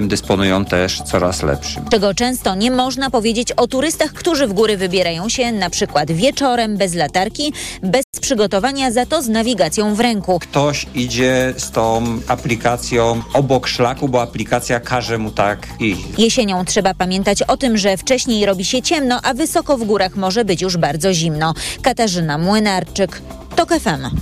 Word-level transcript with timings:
dysponują 0.00 0.64
też 0.64 1.02
coraz 1.02 1.42
lepszym. 1.42 1.84
Czego 1.90 2.14
często 2.14 2.54
nie 2.54 2.70
można 2.70 3.10
powiedzieć 3.10 3.52
o 3.52 3.66
turystach, 3.66 4.12
którzy 4.12 4.46
w 4.46 4.52
góry 4.52 4.76
wybierają 4.76 5.28
się 5.28 5.52
na 5.52 5.70
przykład 5.70 6.12
wieczorem, 6.12 6.76
bez 6.76 6.94
latarki, 6.94 7.52
bez 7.82 8.04
przygotowania, 8.20 8.90
za 8.90 9.06
to 9.06 9.22
z 9.22 9.28
nawigacją 9.28 9.94
w 9.94 10.00
ręku. 10.00 10.38
Ktoś 10.38 10.86
idzie 10.94 11.54
z 11.56 11.70
tą 11.70 12.04
aplikacją 12.28 13.22
obok 13.34 13.66
szlaku, 13.66 14.08
bo 14.08 14.22
aplikacja 14.22 14.80
każe 14.80 15.18
mu 15.18 15.30
tak 15.30 15.68
iść. 15.80 16.02
Jesienią 16.18 16.64
trzeba 16.64 16.94
pamiętać 16.94 17.42
o 17.42 17.56
tym, 17.56 17.78
że 17.78 17.96
wcześniej 17.96 18.46
robi 18.46 18.64
się 18.64 18.82
ciemno, 18.82 19.20
a 19.22 19.34
wysoko 19.34 19.78
w 19.78 19.84
górach 19.84 20.16
może 20.16 20.44
być 20.44 20.62
już 20.62 20.76
bardzo 20.76 21.14
zimno. 21.14 21.54
Katarzyna 21.82 22.38
Młynarczyk, 22.38 23.22
TOK 23.56 23.68
FM. 23.68 24.16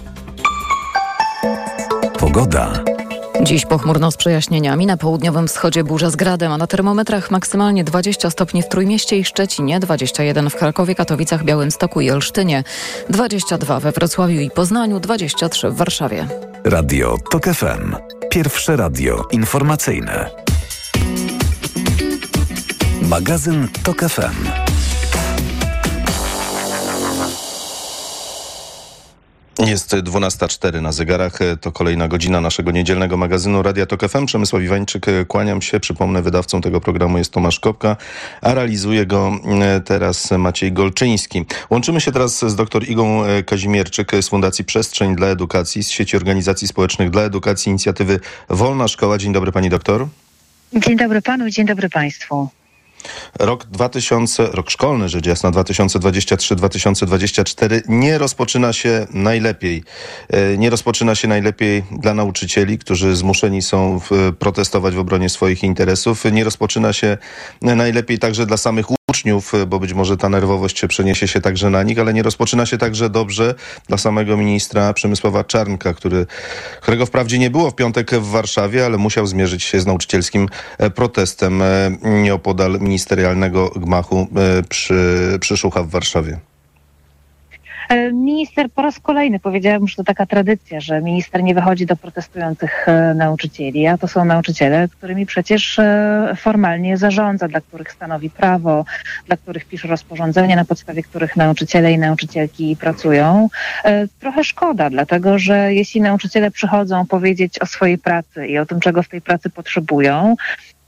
Pogoda. 2.18 2.84
Dziś 3.42 3.66
pochmurno 3.66 4.10
z 4.10 4.16
przejaśnieniami, 4.16 4.86
na 4.86 4.96
południowym 4.96 5.48
wschodzie 5.48 5.84
burza 5.84 6.10
z 6.10 6.16
gradem, 6.16 6.52
a 6.52 6.58
na 6.58 6.66
termometrach 6.66 7.30
maksymalnie 7.30 7.84
20 7.84 8.30
stopni 8.30 8.62
w 8.62 8.68
Trójmieście 8.68 9.16
i 9.16 9.24
Szczecinie, 9.24 9.80
21 9.80 10.50
w 10.50 10.56
Krakowie, 10.56 10.94
Katowicach, 10.94 11.44
Białymstoku 11.44 12.00
i 12.00 12.10
Olsztynie, 12.10 12.64
22 13.08 13.80
we 13.80 13.92
Wrocławiu 13.92 14.40
i 14.40 14.50
Poznaniu, 14.50 15.00
23 15.00 15.70
w 15.70 15.76
Warszawie. 15.76 16.26
Radio 16.64 17.16
TOK 17.30 17.44
FM. 17.44 17.96
Pierwsze 18.30 18.76
radio 18.76 19.24
informacyjne. 19.30 20.30
Magazyn 23.02 23.68
TOK 23.84 24.00
FM. 24.00 24.69
Jest 29.66 29.92
12.04 29.92 30.82
na 30.82 30.92
zegarach. 30.92 31.38
To 31.60 31.72
kolejna 31.72 32.08
godzina 32.08 32.40
naszego 32.40 32.70
niedzielnego 32.70 33.16
magazynu 33.16 33.62
Radia 33.62 33.86
Tok 33.86 34.08
FM. 34.08 34.26
Przemysław 34.26 34.62
Iwańczyk, 34.62 35.06
kłaniam 35.28 35.62
się. 35.62 35.80
Przypomnę, 35.80 36.22
wydawcą 36.22 36.60
tego 36.60 36.80
programu 36.80 37.18
jest 37.18 37.32
Tomasz 37.32 37.60
Kopka, 37.60 37.96
a 38.42 38.54
realizuje 38.54 39.06
go 39.06 39.32
e, 39.60 39.80
teraz 39.80 40.30
Maciej 40.30 40.72
Golczyński. 40.72 41.44
Łączymy 41.70 42.00
się 42.00 42.12
teraz 42.12 42.38
z 42.38 42.56
dr 42.56 42.88
Igą 42.88 43.24
e, 43.24 43.42
Kazimierczyk 43.42 44.12
z 44.20 44.28
Fundacji 44.28 44.64
Przestrzeń 44.64 45.16
dla 45.16 45.26
Edukacji, 45.26 45.84
z 45.84 45.90
sieci 45.90 46.16
organizacji 46.16 46.68
społecznych 46.68 47.10
dla 47.10 47.22
edukacji, 47.22 47.70
inicjatywy 47.70 48.20
Wolna 48.48 48.88
Szkoła. 48.88 49.18
Dzień 49.18 49.32
dobry 49.32 49.52
pani 49.52 49.70
doktor. 49.70 50.06
Dzień 50.74 50.96
dobry 50.96 51.22
panu, 51.22 51.50
dzień 51.50 51.66
dobry 51.66 51.88
państwu. 51.88 52.48
Rok 53.38 53.64
2000, 53.64 54.48
rok 54.52 54.70
szkolny 54.70 55.08
rzecz 55.08 55.26
jasna 55.26 55.50
2023-2024 55.50 57.80
nie 57.88 58.18
rozpoczyna 58.18 58.72
się 58.72 59.06
najlepiej. 59.10 59.82
E, 60.28 60.58
nie 60.58 60.70
rozpoczyna 60.70 61.14
się 61.14 61.28
najlepiej 61.28 61.84
dla 61.90 62.14
nauczycieli, 62.14 62.78
którzy 62.78 63.16
zmuszeni 63.16 63.62
są 63.62 64.00
protestować 64.38 64.94
w 64.94 64.98
obronie 64.98 65.28
swoich 65.28 65.62
interesów. 65.62 66.24
Nie 66.32 66.44
rozpoczyna 66.44 66.92
się 66.92 67.18
najlepiej 67.62 68.18
także 68.18 68.46
dla 68.46 68.56
samych 68.56 68.90
uczniów, 69.10 69.52
bo 69.66 69.78
być 69.78 69.92
może 69.92 70.16
ta 70.16 70.28
nerwowość 70.28 70.86
przeniesie 70.88 71.28
się 71.28 71.40
także 71.40 71.70
na 71.70 71.82
nich, 71.82 71.98
ale 71.98 72.14
nie 72.14 72.22
rozpoczyna 72.22 72.66
się 72.66 72.78
także 72.78 73.10
dobrze 73.10 73.54
dla 73.88 73.98
samego 73.98 74.36
ministra 74.36 74.92
Przemysława 74.92 75.44
Czarnka, 75.44 75.94
który, 75.94 76.26
którego 76.80 77.06
wprawdzie 77.06 77.38
nie 77.38 77.50
było 77.50 77.70
w 77.70 77.74
piątek 77.74 78.10
w 78.10 78.30
Warszawie, 78.30 78.86
ale 78.86 78.98
musiał 78.98 79.26
zmierzyć 79.26 79.62
się 79.62 79.80
z 79.80 79.86
nauczycielskim 79.86 80.48
e, 80.78 80.90
protestem 80.90 81.62
e, 81.62 81.90
nieopodal 82.02 82.80
ministerialnego 82.80 83.68
gmachu 83.68 84.28
e, 84.36 84.62
przy, 84.62 85.38
przy 85.40 85.56
Szucha 85.56 85.82
w 85.82 85.88
Warszawie. 85.90 86.49
E, 87.90 88.12
minister 88.12 88.70
po 88.70 88.82
raz 88.82 89.00
kolejny 89.00 89.40
powiedziałem, 89.40 89.88
że 89.88 89.96
to 89.96 90.04
taka 90.04 90.26
tradycja, 90.26 90.80
że 90.80 91.00
minister 91.00 91.42
nie 91.42 91.54
wychodzi 91.54 91.86
do 91.86 91.96
protestujących 91.96 92.88
e, 92.88 93.14
nauczycieli, 93.14 93.86
a 93.86 93.98
to 93.98 94.08
są 94.08 94.24
nauczyciele, 94.24 94.88
którymi 94.88 95.26
przecież 95.26 95.78
e, 95.78 96.34
formalnie 96.36 96.96
zarządza, 96.96 97.48
dla 97.48 97.60
których 97.60 97.92
stanowi 97.92 98.30
prawo, 98.30 98.84
dla 99.26 99.36
których 99.36 99.64
pisze 99.64 99.88
rozporządzenia, 99.88 100.56
na 100.56 100.64
podstawie 100.64 101.02
których 101.02 101.36
nauczyciele 101.36 101.92
i 101.92 101.98
nauczycielki 101.98 102.76
pracują. 102.80 103.48
Trochę 104.20 104.44
szkoda, 104.44 104.90
dlatego 104.90 105.38
że 105.38 105.74
jeśli 105.74 106.00
nauczyciele 106.00 106.50
przychodzą 106.50 107.06
powiedzieć 107.06 107.58
o 107.58 107.66
swojej 107.66 107.98
pracy 107.98 108.46
i 108.46 108.58
o 108.58 108.66
tym, 108.66 108.80
czego 108.80 109.02
w 109.02 109.08
tej 109.08 109.20
pracy 109.20 109.50
potrzebują, 109.50 110.36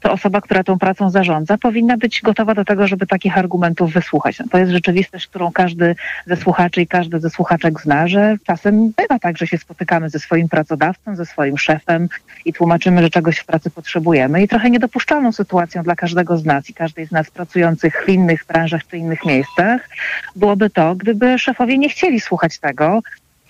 to 0.02 0.12
osoba, 0.12 0.40
która 0.40 0.64
tą 0.64 0.78
pracą 0.78 1.10
zarządza, 1.10 1.58
powinna 1.58 1.96
być 1.96 2.20
gotowa 2.22 2.54
do 2.54 2.64
tego, 2.64 2.86
żeby 2.86 3.06
takich 3.06 3.38
argumentów 3.38 3.92
wysłuchać. 3.92 4.38
No 4.38 4.46
to 4.50 4.58
jest 4.58 4.72
rzeczywistość, 4.72 5.26
którą 5.26 5.52
każdy 5.52 5.94
ze 6.26 6.36
słuchaczy 6.36 6.82
i 6.82 6.86
każdy 6.86 7.20
ze 7.20 7.30
słuchaczek 7.30 7.80
zna, 7.80 8.08
że 8.08 8.36
czasem 8.46 8.92
bywa 8.96 9.18
tak, 9.18 9.38
że 9.38 9.46
się 9.46 9.58
spotykamy 9.58 10.10
ze 10.10 10.18
swoim 10.18 10.48
pracodawcą, 10.48 11.16
ze 11.16 11.26
swoim 11.26 11.58
szefem 11.58 12.08
i 12.44 12.52
tłumaczymy, 12.52 13.02
że 13.02 13.10
czegoś 13.10 13.38
w 13.38 13.44
pracy 13.44 13.70
potrzebujemy. 13.70 14.42
I 14.42 14.48
trochę 14.48 14.70
niedopuszczalną 14.70 15.32
sytuacją 15.32 15.82
dla 15.82 15.96
każdego 15.96 16.38
z 16.38 16.44
nas 16.44 16.70
i 16.70 16.74
każdej 16.74 17.06
z 17.06 17.10
nas 17.10 17.30
pracujących 17.30 18.02
w 18.06 18.08
innych 18.08 18.44
branżach 18.44 18.86
czy 18.86 18.96
innych 18.96 19.24
miejscach 19.24 19.88
byłoby 20.36 20.70
to, 20.70 20.94
gdyby 20.94 21.38
szefowie 21.38 21.78
nie 21.78 21.88
chcieli 21.88 22.20
słuchać 22.20 22.58
tego, 22.58 23.00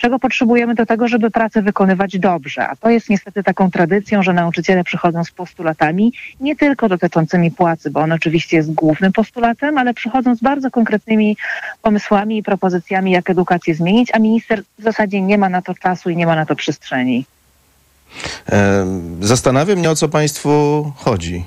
czego 0.03 0.19
potrzebujemy 0.19 0.75
do 0.75 0.87
tego, 0.87 1.09
żeby 1.09 1.31
pracę 1.31 1.63
wykonywać 1.63 2.19
dobrze. 2.19 2.69
A 2.69 2.77
to 2.77 2.91
jest 2.91 3.11
niestety 3.11 3.43
taką 3.43 3.71
tradycją, 3.71 4.23
że 4.23 4.33
nauczyciele 4.33 4.85
przychodzą 4.85 5.25
z 5.25 5.31
postulatami, 5.31 6.13
nie 6.41 6.57
tylko 6.57 6.89
dotyczącymi 6.89 7.51
płacy, 7.51 7.91
bo 7.91 8.01
on 8.01 8.13
oczywiście 8.13 8.57
jest 8.57 8.73
głównym 8.73 9.13
postulatem, 9.13 9.79
ale 9.79 9.95
przychodzą 9.95 10.35
z 10.35 10.41
bardzo 10.41 10.71
konkretnymi 10.71 11.37
pomysłami 11.83 12.39
i 12.39 12.43
propozycjami, 12.43 13.11
jak 13.11 13.31
edukację 13.31 13.75
zmienić, 13.75 14.11
a 14.15 14.19
minister 14.19 14.63
w 14.79 14.83
zasadzie 14.83 15.21
nie 15.21 15.39
ma 15.39 15.49
na 15.49 15.63
to 15.63 15.75
czasu 15.75 16.11
i 16.11 16.17
nie 16.17 16.27
ma 16.27 16.37
na 16.37 16.47
to 16.47 16.57
przestrzeni. 16.57 17.25
Zastanawia 19.21 19.77
mnie, 19.77 19.91
o 19.91 19.97
co 19.97 20.09
Państwu 20.09 20.93
chodzi. 20.97 21.45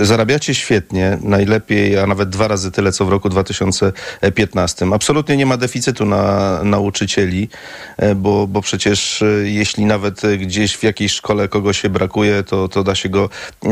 E, 0.00 0.04
zarabiacie 0.04 0.54
świetnie, 0.54 1.18
najlepiej, 1.22 1.98
a 1.98 2.06
nawet 2.06 2.28
dwa 2.28 2.48
razy 2.48 2.70
tyle, 2.70 2.92
co 2.92 3.04
w 3.04 3.08
roku 3.08 3.28
2015. 3.28 4.86
Absolutnie 4.94 5.36
nie 5.36 5.46
ma 5.46 5.56
deficytu 5.56 6.06
na 6.06 6.60
nauczycieli, 6.64 7.48
e, 7.96 8.14
bo, 8.14 8.46
bo 8.46 8.60
przecież 8.62 9.22
e, 9.22 9.26
jeśli 9.44 9.84
nawet 9.84 10.22
gdzieś 10.38 10.76
w 10.76 10.82
jakiejś 10.82 11.12
szkole 11.12 11.48
kogoś 11.48 11.80
się 11.80 11.88
brakuje, 11.88 12.42
to, 12.42 12.68
to 12.68 12.84
da 12.84 12.94
się 12.94 13.08
go 13.08 13.28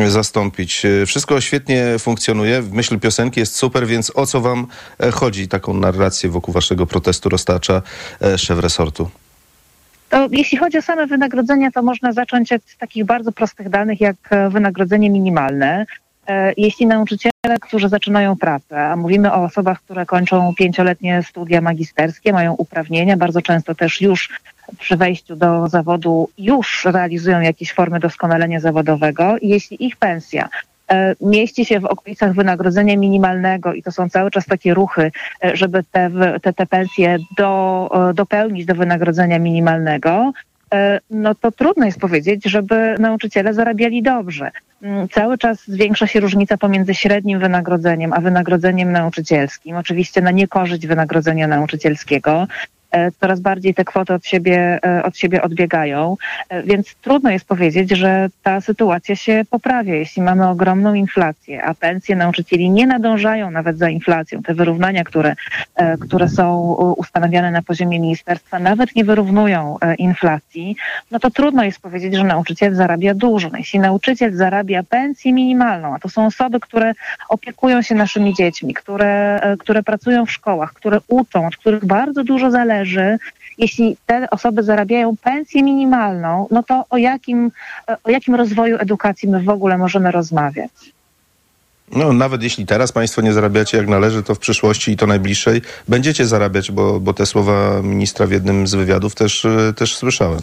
zastąpić. 0.09 0.83
Wszystko 1.07 1.41
świetnie 1.41 1.99
funkcjonuje. 1.99 2.63
W 2.63 2.73
myśl 2.73 2.99
piosenki 2.99 3.41
jest 3.41 3.57
super, 3.57 3.87
więc 3.87 4.13
o 4.15 4.27
co 4.27 4.41
Wam 4.41 4.67
chodzi? 5.13 5.49
Taką 5.49 5.75
narrację 5.75 6.31
wokół 6.31 6.55
Waszego 6.55 6.87
protestu 6.87 7.29
roztacza 7.29 7.83
szef 8.37 8.59
resortu. 8.59 9.22
To 10.13 10.29
jeśli 10.31 10.59
chodzi 10.59 10.79
o 10.79 10.83
same 10.83 11.07
wynagrodzenia, 11.07 11.71
to 11.71 11.83
można 11.83 12.13
zacząć 12.13 12.53
od 12.53 12.63
takich 12.79 13.05
bardzo 13.05 13.33
prostych 13.33 13.69
danych, 13.69 14.01
jak 14.01 14.17
e, 14.31 14.51
wynagrodzenie 14.51 15.11
minimalne. 15.11 15.87
E, 16.27 16.53
jeśli 16.57 16.87
nauczyciele, 16.87 17.59
którzy 17.61 17.89
zaczynają 17.89 18.37
pracę, 18.37 18.87
a 18.87 18.97
mówimy 18.97 19.33
o 19.33 19.45
osobach, 19.45 19.81
które 19.81 20.07
kończą 20.07 20.55
pięcioletnie 20.59 21.23
studia 21.23 21.61
magisterskie, 21.61 22.33
mają 22.33 22.53
uprawnienia, 22.53 23.17
bardzo 23.17 23.43
często 23.43 23.75
też 23.75 24.01
już 24.01 24.41
przy 24.79 24.97
wejściu 24.97 25.37
do 25.37 25.69
zawodu 25.69 26.29
już 26.39 26.85
realizują 26.85 27.41
jakieś 27.41 27.73
formy 27.73 28.01
doskonalenia 28.01 28.61
zawodowego 28.61 29.37
jeśli 29.43 29.87
ich 29.87 29.97
pensja 29.97 30.49
mieści 31.21 31.65
się 31.65 31.81
w 31.81 31.85
okolicach 31.85 32.35
wynagrodzenia 32.35 32.97
minimalnego 32.97 33.73
i 33.73 33.83
to 33.83 33.93
są 33.93 34.09
cały 34.09 34.31
czas 34.31 34.47
takie 34.47 34.75
ruchy, 34.75 35.13
e, 35.45 35.57
żeby 35.57 35.85
te, 35.93 36.11
te, 36.43 36.53
te 36.53 36.67
pensje 36.67 37.19
do, 37.37 37.91
e, 38.11 38.15
dopełnić 38.15 38.67
do 38.67 38.75
wynagrodzenia 38.75 39.39
minimalnego, 39.39 40.33
no 41.11 41.35
to 41.35 41.53
trudno 41.53 41.87
jest 41.87 42.01
powiedzieć, 42.01 42.45
żeby 42.45 42.97
nauczyciele 42.99 43.55
zarabiali 43.55 44.03
dobrze. 44.03 44.51
Mm, 44.83 45.09
cały 45.09 45.39
czas 45.39 45.65
zwiększa 45.69 46.07
się 46.07 46.21
różnica 46.21 46.57
pomiędzy 46.57 46.95
średnim 46.95 47.39
wynagrodzeniem 47.39 48.13
a 48.13 48.21
wynagrodzeniem 48.21 48.93
nauczycielskim. 48.93 49.77
Oczywiście 49.77 50.21
na 50.21 50.31
niekorzyść 50.31 50.87
wynagrodzenia 50.87 51.49
nauczycielskiego. 51.49 52.47
E, 52.93 53.11
coraz 53.13 53.41
bardziej 53.41 53.75
te 53.75 53.85
kwoty 53.85 54.15
od 54.15 54.27
siebie, 54.27 54.79
e, 54.85 55.03
od 55.03 55.17
siebie 55.17 55.43
odbiegają, 55.43 56.17
e, 56.49 56.63
więc 56.63 56.95
trudno 56.95 57.31
jest 57.31 57.45
powiedzieć, 57.45 57.91
że 57.91 58.29
ta 58.43 58.61
sytuacja 58.61 59.17
się 59.17 59.43
poprawia, 59.51 59.95
jeśli 59.95 60.23
mamy 60.23 60.49
ogromną 60.49 60.95
inflację, 60.95 61.65
a 61.65 61.75
pensje 61.75 62.17
nauczycieli 62.17 62.71
nie 62.71 62.87
nadążają 62.87 63.51
nawet 63.51 63.79
za 63.79 63.89
inflacją. 63.89 64.43
Te 64.43 64.55
wyrównania, 64.55 65.05
które, 65.05 65.35
które 66.01 66.29
są 66.29 66.61
ustanawiane 66.97 67.51
na 67.51 67.63
poziomie 67.63 68.01
ministerstwa, 68.01 68.59
nawet 68.59 68.97
nie 68.97 69.05
wyrównują 69.05 69.77
inflacji, 69.99 70.77
no 71.11 71.19
to 71.19 71.31
trudno 71.31 71.65
jest 71.65 71.81
powiedzieć, 71.81 72.15
że 72.15 72.25
nauczyciel 72.25 72.75
zarabia 72.75 73.15
dużo. 73.15 73.49
No 73.49 73.59
jeśli 73.59 73.81
nauczyciel 73.81 74.35
zarabia 74.35 74.83
pensję 74.83 75.33
minimalną, 75.33 75.95
a 75.95 75.99
to 75.99 76.09
są 76.09 76.27
osoby, 76.27 76.61
które 76.61 76.93
opiekują 77.29 77.83
się 77.83 77.95
naszymi 77.95 78.35
dziećmi, 78.35 78.75
które, 78.75 79.41
które 79.59 79.83
pracują 79.83 80.27
w 80.27 80.33
szkołach, 80.33 80.73
które 80.73 80.99
uczą, 81.09 81.47
od 81.47 81.57
których 81.57 81.85
bardzo 81.85 82.25
dużo 82.25 82.51
zależy, 82.51 82.82
zależy, 82.83 83.19
jeśli 83.59 83.97
te 84.07 84.31
osoby 84.31 84.63
zarabiają 84.63 85.17
pensję 85.17 85.63
minimalną, 85.63 86.47
no 86.51 86.63
to 86.63 86.85
o 86.91 86.97
jakim, 86.97 87.51
o 88.05 88.11
jakim 88.11 88.35
rozwoju 88.35 88.77
edukacji 88.79 89.29
my 89.29 89.43
w 89.43 89.49
ogóle 89.49 89.79
możemy 89.79 90.11
rozmawiać? 90.11 90.71
No, 91.97 92.13
nawet 92.13 92.43
jeśli 92.43 92.67
teraz 92.67 92.93
Państwo 92.93 93.23
nie 93.23 93.33
zarabiacie 93.33 93.79
jak 93.79 93.89
należy, 93.89 94.23
to 94.23 94.35
w 94.35 94.39
przyszłości 94.39 94.93
i 94.93 94.97
to 94.97 95.07
najbliższej 95.07 95.63
będziecie 95.89 96.27
zarabiać, 96.27 96.71
bo, 96.71 97.01
bo 97.01 97.15
te 97.15 97.27
słowa 97.27 97.83
ministra 97.83 98.27
w 98.27 98.31
jednym 98.31 98.67
z 98.67 98.75
wywiadów 98.75 99.15
też, 99.15 99.47
też 99.77 99.97
słyszałem. 99.97 100.41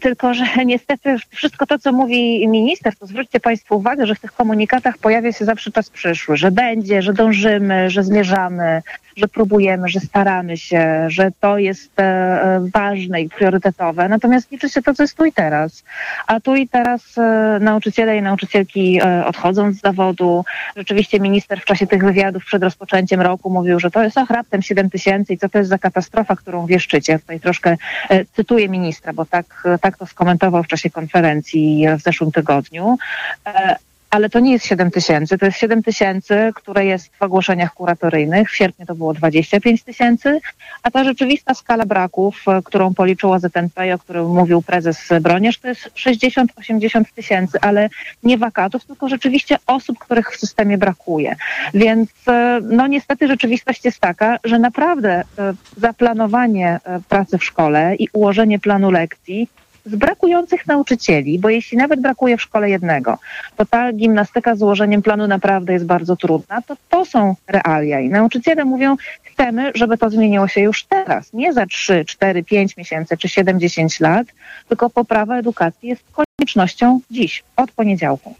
Tylko, 0.00 0.34
że 0.34 0.44
niestety 0.66 1.16
wszystko 1.30 1.66
to, 1.66 1.78
co 1.78 1.92
mówi 1.92 2.48
minister, 2.48 2.96
to 2.96 3.06
zwróćcie 3.06 3.40
Państwo 3.40 3.76
uwagę, 3.76 4.06
że 4.06 4.14
w 4.14 4.20
tych 4.20 4.32
komunikatach 4.32 4.98
pojawia 4.98 5.32
się 5.32 5.44
zawsze 5.44 5.72
czas 5.72 5.90
przyszły, 5.90 6.36
że 6.36 6.50
będzie, 6.50 7.02
że 7.02 7.12
dążymy, 7.12 7.90
że 7.90 8.02
zmierzamy, 8.02 8.82
że 9.16 9.28
próbujemy, 9.28 9.88
że 9.88 10.00
staramy 10.00 10.56
się, 10.56 11.04
że 11.08 11.30
to 11.40 11.58
jest 11.58 12.00
e, 12.00 12.02
e, 12.02 12.60
ważne 12.74 13.22
i 13.22 13.28
priorytetowe. 13.28 14.08
Natomiast 14.08 14.50
liczy 14.50 14.68
się 14.68 14.82
to, 14.82 14.94
co 14.94 15.02
jest 15.02 15.16
tu 15.16 15.24
i 15.24 15.32
teraz. 15.32 15.84
A 16.26 16.40
tu 16.40 16.56
i 16.56 16.68
teraz 16.68 17.18
e, 17.18 17.58
nauczyciele 17.60 18.16
i 18.16 18.22
nauczycielki 18.22 19.00
odchodzą 19.26 19.72
z 19.72 19.80
zawodu. 19.80 20.44
Rzeczywiście 20.76 21.20
minister 21.20 21.60
w 21.60 21.64
czasie 21.64 21.86
tych 21.86 22.04
wywiadów 22.04 22.44
przed 22.44 22.62
rozpoczęciem 22.62 23.20
roku 23.20 23.50
mówił, 23.50 23.80
że 23.80 23.90
to 23.90 24.02
jest 24.02 24.18
ach, 24.18 24.30
raptem 24.30 24.62
7 24.62 24.90
tysięcy 24.90 25.32
i 25.32 25.38
co 25.38 25.48
to 25.48 25.58
jest 25.58 25.70
za 25.70 25.78
katastrofa, 25.78 26.36
którą 26.36 26.66
wieszczycie. 26.66 27.18
Tutaj 27.18 27.40
troszkę 27.40 27.76
cytuję 28.36 28.68
ministra, 28.68 29.12
bo 29.12 29.24
tak, 29.24 29.68
tak 29.80 29.98
to 29.98 30.06
skomentował 30.06 30.62
w 30.62 30.66
czasie 30.66 30.90
konferencji 30.90 31.84
w 31.98 32.02
zeszłym 32.02 32.32
tygodniu 32.32 32.98
ale 34.12 34.30
to 34.30 34.40
nie 34.40 34.52
jest 34.52 34.66
7 34.66 34.90
tysięcy, 34.90 35.38
to 35.38 35.46
jest 35.46 35.58
7 35.58 35.82
tysięcy, 35.82 36.52
które 36.54 36.86
jest 36.86 37.16
w 37.16 37.22
ogłoszeniach 37.22 37.74
kuratoryjnych. 37.74 38.50
W 38.50 38.56
sierpniu 38.56 38.86
to 38.86 38.94
było 38.94 39.14
25 39.14 39.82
tysięcy, 39.82 40.40
a 40.82 40.90
ta 40.90 41.04
rzeczywista 41.04 41.54
skala 41.54 41.86
braków, 41.86 42.44
e, 42.48 42.62
którą 42.64 42.94
policzyła 42.94 43.38
ZNP, 43.38 43.94
o 43.94 43.98
którym 43.98 44.26
mówił 44.26 44.62
prezes 44.62 45.08
Broniarz, 45.20 45.58
to 45.58 45.68
jest 45.68 45.90
60-80 45.94 47.04
tysięcy, 47.14 47.58
ale 47.60 47.88
nie 48.22 48.38
wakatów, 48.38 48.84
tylko 48.84 49.08
rzeczywiście 49.08 49.56
osób, 49.66 49.98
których 49.98 50.32
w 50.32 50.36
systemie 50.36 50.78
brakuje. 50.78 51.36
Więc 51.74 52.10
e, 52.28 52.60
no 52.62 52.86
niestety 52.86 53.28
rzeczywistość 53.28 53.84
jest 53.84 53.98
taka, 53.98 54.38
że 54.44 54.58
naprawdę 54.58 55.10
e, 55.10 55.54
zaplanowanie 55.76 56.80
pracy 57.08 57.38
w 57.38 57.44
szkole 57.44 57.94
i 57.94 58.08
ułożenie 58.12 58.58
planu 58.58 58.90
lekcji 58.90 59.48
z 59.84 59.96
brakujących 59.96 60.66
nauczycieli, 60.66 61.38
bo 61.38 61.48
jeśli 61.48 61.78
nawet 61.78 62.00
brakuje 62.00 62.36
w 62.36 62.42
szkole 62.42 62.70
jednego, 62.70 63.18
to 63.56 63.66
ta 63.66 63.92
gimnastyka 63.92 64.56
z 64.56 64.62
ułożeniem 64.62 65.02
planu 65.02 65.26
naprawdę 65.26 65.72
jest 65.72 65.86
bardzo 65.86 66.16
trudna, 66.16 66.62
to 66.62 66.76
to 66.88 67.04
są 67.04 67.34
realia 67.48 68.00
i 68.00 68.08
nauczyciele 68.08 68.64
mówią, 68.64 68.96
chcemy, 69.22 69.72
żeby 69.74 69.98
to 69.98 70.10
zmieniło 70.10 70.48
się 70.48 70.60
już 70.60 70.84
teraz, 70.84 71.32
nie 71.32 71.52
za 71.52 71.66
3, 71.66 72.04
4, 72.04 72.44
5 72.44 72.76
miesięcy 72.76 73.16
czy 73.16 73.28
70 73.28 74.00
lat, 74.00 74.26
tylko 74.68 74.90
poprawa 74.90 75.36
edukacji 75.36 75.88
jest 75.88 76.02
koniecznością 76.12 77.00
dziś, 77.10 77.44
od 77.56 77.70
poniedziałku. 77.70 78.34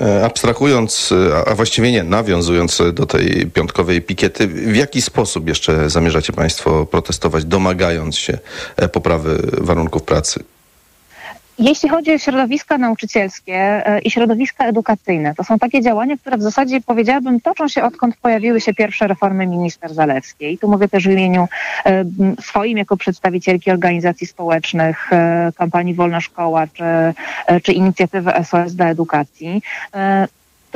E, 0.00 0.24
abstrahując, 0.24 1.14
a 1.46 1.54
właściwie 1.54 1.92
nie, 1.92 2.04
nawiązując 2.04 2.82
do 2.92 3.06
tej 3.06 3.46
piątkowej 3.46 4.02
pikiety, 4.02 4.46
w 4.46 4.76
jaki 4.76 5.02
sposób 5.02 5.48
jeszcze 5.48 5.90
zamierzacie 5.90 6.32
Państwo 6.32 6.86
protestować, 6.86 7.44
domagając 7.44 8.16
się 8.18 8.38
e, 8.76 8.88
poprawy 8.88 9.42
warunków 9.52 10.02
pracy? 10.02 10.44
Jeśli 11.58 11.88
chodzi 11.88 12.12
o 12.14 12.18
środowiska 12.18 12.78
nauczycielskie 12.78 13.54
e, 13.54 13.98
i 14.00 14.10
środowiska 14.10 14.66
edukacyjne, 14.66 15.34
to 15.34 15.44
są 15.44 15.58
takie 15.58 15.82
działania, 15.82 16.16
które 16.16 16.36
w 16.36 16.42
zasadzie 16.42 16.80
powiedziałabym 16.80 17.40
toczą 17.40 17.68
się 17.68 17.82
odkąd 17.82 18.16
pojawiły 18.16 18.60
się 18.60 18.74
pierwsze 18.74 19.06
reformy 19.06 19.46
minister 19.46 19.94
Zalewskiej. 19.94 20.58
Tu 20.58 20.68
mówię 20.68 20.88
też 20.88 21.08
w 21.08 21.10
imieniu 21.10 21.48
e, 21.86 22.04
swoim 22.40 22.78
jako 22.78 22.96
przedstawicielki 22.96 23.70
organizacji 23.70 24.26
społecznych, 24.26 25.12
e, 25.12 25.52
kampanii 25.56 25.94
Wolna 25.94 26.20
Szkoła 26.20 26.66
czy, 26.66 26.84
czy 27.62 27.72
inicjatywy 27.72 28.32
SOS 28.44 28.74
dla 28.74 28.88
edukacji 28.88 29.62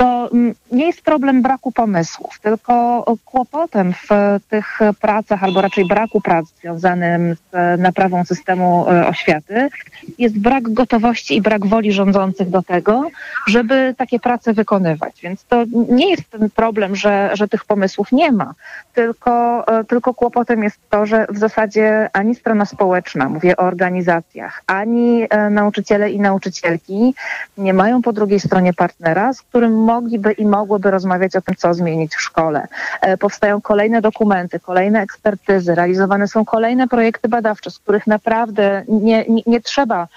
to 0.01 0.29
mm, 0.33 0.53
nie 0.71 0.85
jest 0.85 1.01
problem 1.01 1.41
braku 1.41 1.71
pomysłów, 1.71 2.39
tylko 2.39 3.05
kłopotem 3.25 3.93
w 3.93 4.07
tych 4.49 4.79
pracach, 5.01 5.43
albo 5.43 5.61
raczej 5.61 5.85
braku 5.87 6.21
prac 6.21 6.45
związanym 6.59 7.35
z 7.35 7.81
naprawą 7.81 8.25
systemu 8.25 8.85
e, 8.89 9.07
oświaty 9.07 9.69
jest 10.17 10.39
brak 10.39 10.73
gotowości 10.73 11.35
i 11.35 11.41
brak 11.41 11.65
woli 11.65 11.91
rządzących 11.91 12.49
do 12.49 12.61
tego, 12.61 13.07
żeby 13.47 13.95
takie 13.97 14.19
prace 14.19 14.53
wykonywać. 14.53 15.21
Więc 15.21 15.43
to 15.43 15.63
nie 15.89 16.09
jest 16.09 16.29
ten 16.29 16.49
problem, 16.49 16.95
że, 16.95 17.29
że 17.33 17.47
tych 17.47 17.65
pomysłów 17.65 18.11
nie 18.11 18.31
ma, 18.31 18.53
tylko, 18.93 19.63
e, 19.67 19.83
tylko 19.83 20.13
kłopotem 20.13 20.63
jest 20.63 20.79
to, 20.89 21.05
że 21.05 21.25
w 21.29 21.37
zasadzie 21.37 22.09
ani 22.13 22.35
strona 22.35 22.65
społeczna, 22.65 23.29
mówię 23.29 23.57
o 23.57 23.63
organizacjach, 23.63 24.63
ani 24.67 25.27
e, 25.29 25.49
nauczyciele 25.49 26.11
i 26.11 26.19
nauczycielki 26.19 27.13
nie 27.57 27.73
mają 27.73 28.01
po 28.01 28.13
drugiej 28.13 28.39
stronie 28.39 28.73
partnera, 28.73 29.33
z 29.33 29.41
którym 29.41 29.90
mogliby 29.93 30.31
i 30.31 30.45
mogłyby 30.45 30.91
rozmawiać 30.91 31.35
o 31.35 31.41
tym, 31.41 31.55
co 31.55 31.73
zmienić 31.73 32.15
w 32.15 32.21
szkole. 32.21 32.67
E, 33.01 33.17
powstają 33.17 33.61
kolejne 33.61 34.01
dokumenty, 34.01 34.59
kolejne 34.59 35.01
ekspertyzy, 35.01 35.75
realizowane 35.75 36.27
są 36.27 36.45
kolejne 36.45 36.87
projekty 36.87 37.29
badawcze, 37.29 37.71
z 37.71 37.79
których 37.79 38.07
naprawdę 38.07 38.83
nie, 38.87 39.25
nie, 39.29 39.41
nie 39.45 39.61
trzeba, 39.61 40.07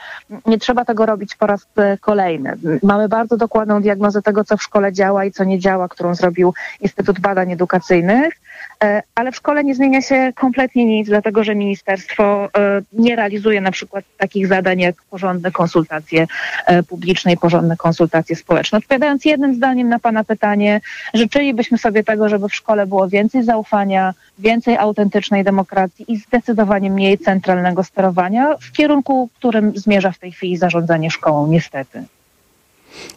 nie 0.46 0.58
trzeba 0.58 0.84
tego 0.84 1.06
robić 1.06 1.34
po 1.34 1.46
raz 1.46 1.66
e, 1.76 1.98
kolejny. 1.98 2.56
Mamy 2.82 3.08
bardzo 3.08 3.36
dokładną 3.36 3.82
diagnozę 3.82 4.22
tego, 4.22 4.44
co 4.44 4.56
w 4.56 4.62
szkole 4.62 4.92
działa 4.92 5.24
i 5.24 5.32
co 5.32 5.44
nie 5.44 5.58
działa, 5.58 5.88
którą 5.88 6.14
zrobił 6.14 6.54
Instytut 6.80 7.20
Badań 7.20 7.52
Edukacyjnych. 7.52 8.34
E, 8.84 9.02
ale 9.14 9.32
w 9.32 9.36
szkole 9.36 9.64
nie 9.64 9.74
zmienia 9.74 10.02
się 10.02 10.32
kompletnie 10.34 10.84
nic, 10.84 11.08
dlatego 11.08 11.44
że 11.44 11.54
ministerstwo 11.54 12.44
e, 12.44 12.82
nie 12.92 13.16
realizuje 13.16 13.60
na 13.60 13.70
przykład 13.70 14.04
takich 14.18 14.46
zadań 14.46 14.80
jak 14.80 15.02
porządne 15.10 15.52
konsultacje 15.52 16.26
e, 16.66 16.82
publiczne 16.82 17.32
i 17.32 17.36
porządne 17.36 17.76
konsultacje 17.76 18.36
społeczne. 18.36 18.78
Odpowiadając 18.78 19.24
jednym 19.24 19.54
zdaniem 19.54 19.88
na 19.88 19.98
Pana 19.98 20.24
pytanie, 20.24 20.80
życzylibyśmy 21.14 21.78
sobie 21.78 22.04
tego, 22.04 22.28
żeby 22.28 22.48
w 22.48 22.54
szkole 22.54 22.86
było 22.86 23.08
więcej 23.08 23.42
zaufania, 23.42 24.14
więcej 24.38 24.76
autentycznej 24.76 25.44
demokracji 25.44 26.12
i 26.12 26.16
zdecydowanie 26.16 26.90
mniej 26.90 27.18
centralnego 27.18 27.84
sterowania 27.84 28.56
w 28.60 28.72
kierunku, 28.72 29.28
którym 29.34 29.72
zmierza 29.76 30.12
w 30.12 30.18
tej 30.18 30.32
chwili 30.32 30.56
zarządzanie 30.56 31.10
szkołą, 31.10 31.46
niestety. 31.46 32.04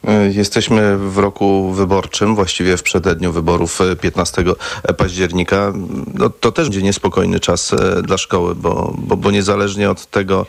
E, 0.07 0.27
jesteśmy 0.31 0.97
w 0.97 1.17
roku 1.17 1.71
wyborczym, 1.71 2.35
właściwie 2.35 2.77
w 2.77 2.83
przededniu 2.83 3.31
wyborów 3.31 3.79
15 4.01 4.43
e, 4.83 4.93
października. 4.93 5.73
No, 6.13 6.29
to 6.29 6.51
też 6.51 6.67
będzie 6.67 6.81
niespokojny 6.81 7.39
czas 7.39 7.73
e, 7.73 8.01
dla 8.01 8.17
szkoły, 8.17 8.55
bo, 8.55 8.93
bo, 8.97 9.17
bo 9.17 9.31
niezależnie 9.31 9.89
od 9.89 10.05
tego, 10.05 10.45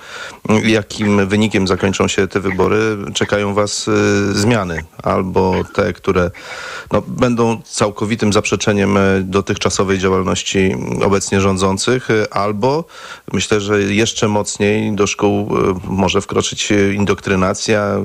jakim 0.65 1.29
wynikiem 1.29 1.67
zakończą 1.67 2.09
się 2.09 2.29
te 2.29 2.41
wybory, 2.41 2.97
czekają 3.15 3.55
Was 3.55 3.91
zmiany. 4.33 4.85
Albo 5.03 5.55
te, 5.75 5.93
które 5.93 6.31
no, 6.93 7.03
będą 7.07 7.63
całkowitym 7.65 8.33
zaprzeczeniem 8.33 8.99
dotychczasowej 9.23 9.99
działalności 9.99 10.75
obecnie 11.05 11.41
rządzących, 11.41 12.09
albo 12.31 12.85
myślę, 13.33 13.61
że 13.61 13.83
jeszcze 13.83 14.29
mocniej 14.29 14.93
do 14.93 15.07
szkół 15.07 15.49
może 15.85 16.21
wkroczyć 16.21 16.73
indoktrynacja 16.95 17.99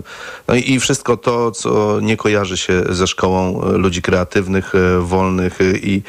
no 0.48 0.56
i 0.56 0.80
wszystko 0.80 1.13
wszystko 1.14 1.32
to, 1.32 1.52
co 1.52 2.00
nie 2.00 2.18
kojarzy 2.18 2.58
się 2.58 2.84
ze 2.90 3.08
szkołą 3.08 3.62
e, 3.62 3.72
ludzi 3.78 4.02
kreatywnych, 4.02 4.76
e, 4.76 5.00
wolnych 5.00 5.62
e, 5.62 5.78
i, 5.78 6.04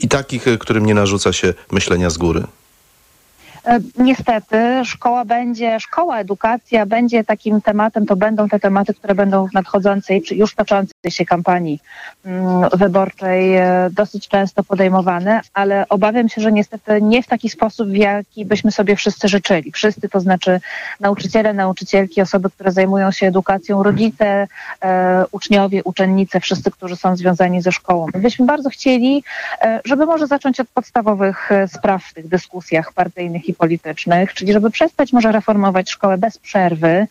i 0.00 0.08
takich, 0.08 0.44
którym 0.58 0.86
nie 0.86 0.94
narzuca 0.94 1.32
się 1.32 1.54
myślenia 1.72 2.10
z 2.10 2.18
góry. 2.18 2.44
Niestety 3.98 4.56
szkoła 4.84 5.24
będzie, 5.24 5.80
szkoła, 5.80 6.18
edukacja 6.18 6.86
będzie 6.86 7.24
takim 7.24 7.60
tematem, 7.60 8.06
to 8.06 8.16
będą 8.16 8.48
te 8.48 8.60
tematy, 8.60 8.94
które 8.94 9.14
będą 9.14 9.46
w 9.48 9.52
nadchodzącej, 9.52 10.22
czy 10.22 10.34
już 10.34 10.54
toczącej 10.54 10.94
się 11.08 11.24
kampanii 11.24 11.80
mm, 12.24 12.68
wyborczej 12.72 13.56
e, 13.56 13.88
dosyć 13.92 14.28
często 14.28 14.64
podejmowane, 14.64 15.40
ale 15.54 15.88
obawiam 15.88 16.28
się, 16.28 16.40
że 16.40 16.52
niestety 16.52 17.02
nie 17.02 17.22
w 17.22 17.26
taki 17.26 17.48
sposób, 17.48 17.88
w 17.88 17.96
jaki 17.96 18.44
byśmy 18.44 18.72
sobie 18.72 18.96
wszyscy 18.96 19.28
życzyli. 19.28 19.72
Wszyscy, 19.72 20.08
to 20.08 20.20
znaczy 20.20 20.60
nauczyciele, 21.00 21.52
nauczycielki, 21.52 22.22
osoby, 22.22 22.50
które 22.50 22.72
zajmują 22.72 23.10
się 23.10 23.26
edukacją, 23.26 23.82
rodzice, 23.82 24.46
e, 24.82 25.24
uczniowie, 25.32 25.84
uczennice, 25.84 26.40
wszyscy, 26.40 26.70
którzy 26.70 26.96
są 26.96 27.16
związani 27.16 27.62
ze 27.62 27.72
szkołą. 27.72 28.06
My 28.14 28.20
byśmy 28.20 28.46
bardzo 28.46 28.70
chcieli, 28.70 29.24
żeby 29.84 30.06
może 30.06 30.26
zacząć 30.26 30.60
od 30.60 30.68
podstawowych 30.68 31.50
spraw 31.66 32.04
w 32.04 32.14
tych 32.14 32.28
dyskusjach 32.28 32.92
partyjnych 32.92 33.48
i 33.48 33.54
politycznych, 33.54 34.34
czyli 34.34 34.52
żeby 34.52 34.70
przestać 34.70 35.12
może 35.12 35.32
reformować 35.32 35.90
szkołę 35.90 36.18
bez 36.18 36.38
przerwy, 36.38 37.06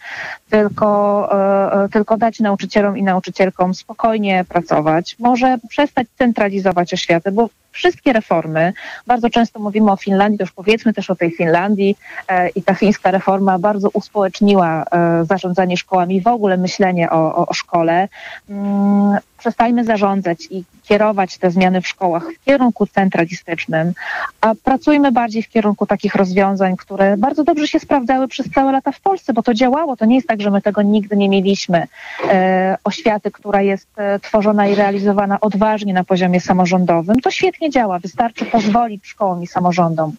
tylko, 0.50 1.30
e, 1.32 1.84
e, 1.84 1.90
tylko 1.90 2.18
dać 2.18 2.40
nauczycielom 2.40 2.98
i 2.98 3.04
nauczycielkom 3.04 3.74
spokojnie 3.78 4.46
pracować, 4.50 5.16
może 5.20 5.58
przestać 5.70 6.08
centralizować 6.18 6.94
oświatę, 6.94 7.32
bo 7.32 7.50
wszystkie 7.78 8.14
reformy, 8.14 8.74
bardzo 9.08 9.30
często 9.30 9.60
mówimy 9.60 9.92
o 9.92 9.96
Finlandii, 9.96 10.38
to 10.38 10.44
już 10.44 10.52
powiedzmy 10.52 10.94
też 10.94 11.10
o 11.10 11.16
tej 11.16 11.32
Finlandii 11.32 11.98
e, 12.28 12.50
i 12.50 12.64
ta 12.64 12.74
fińska 12.74 13.12
reforma 13.12 13.60
bardzo 13.60 13.90
uspołeczniła 13.90 14.86
zarządzanie 15.24 15.78
szkołami, 15.78 16.22
w 16.22 16.28
ogóle 16.28 16.58
myślenie 16.58 17.10
o, 17.10 17.48
o, 17.48 17.54
szkole. 17.54 18.08
Mm, 18.50 19.18
przestajmy 19.38 19.84
zarządzać 19.84 20.48
i 20.52 20.64
kierować 20.84 21.38
te 21.38 21.52
zmiany 21.52 21.82
w 21.82 21.88
szkołach 21.88 22.24
w 22.24 22.46
kierunku 22.46 22.88
centralistycznym, 22.88 23.94
a 24.42 24.56
pracujmy 24.64 25.12
bardziej 25.12 25.44
w 25.44 25.50
kierunku 25.50 25.86
takich 25.86 26.16
rozwiązań, 26.16 26.78
które 26.78 27.18
bardzo 27.18 27.44
dobrze 27.44 27.68
się 27.68 27.80
sprawdzały 27.80 28.28
przez 28.28 28.52
całe 28.52 28.72
lata 28.72 28.92
w 28.92 29.00
Polsce, 29.00 29.34
bo 29.34 29.44
to 29.44 29.54
działało. 29.54 29.96
To 29.96 30.06
nie 30.06 30.16
jest 30.16 30.28
tak, 30.28 30.42
że 30.42 30.52
my 30.52 30.62
tego 30.62 30.82
nigdy 30.82 31.18
nie 31.18 31.30
mieliśmy. 31.30 31.88
E, 32.30 32.78
oświaty, 32.84 33.32
która 33.32 33.62
jest 33.62 33.88
e, 33.98 34.20
tworzona 34.20 34.68
i 34.68 34.76
realizowana 34.76 35.40
odważnie 35.40 35.94
na 35.94 36.04
poziomie 36.04 36.42
samorządowym, 36.42 37.20
to 37.20 37.32
świetnie 37.32 37.67
świetnie 37.68 37.82
działa. 37.82 38.00
Wystarczy 38.00 38.46
pozwolić 38.46 39.08
szkołom 39.08 39.44
i 39.44 39.48
samorządom 39.48 40.16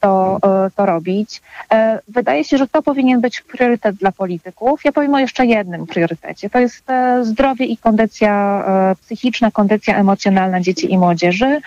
to, 0.00 0.38
e, 0.66 0.70
to 0.76 0.86
robić. 0.86 1.42
E, 1.72 2.00
wydaje 2.08 2.44
się, 2.44 2.58
że 2.58 2.68
to 2.68 2.82
powinien 2.82 3.20
być 3.20 3.40
priorytet 3.40 3.96
dla 3.96 4.12
polityków. 4.12 4.84
Ja 4.84 4.92
powiem 4.92 5.14
o 5.14 5.18
jeszcze 5.18 5.46
jednym 5.46 5.86
priorytecie. 5.86 6.50
To 6.50 6.58
jest 6.58 6.90
e, 6.90 7.24
zdrowie 7.24 7.66
i 7.66 7.76
kondycja 7.76 8.32
psychiczna, 9.00 9.50
kondycja 9.50 9.96
emocjonalna 9.96 10.60
dzieci 10.60 10.92
i 10.92 10.98
młodzieży. 10.98 11.60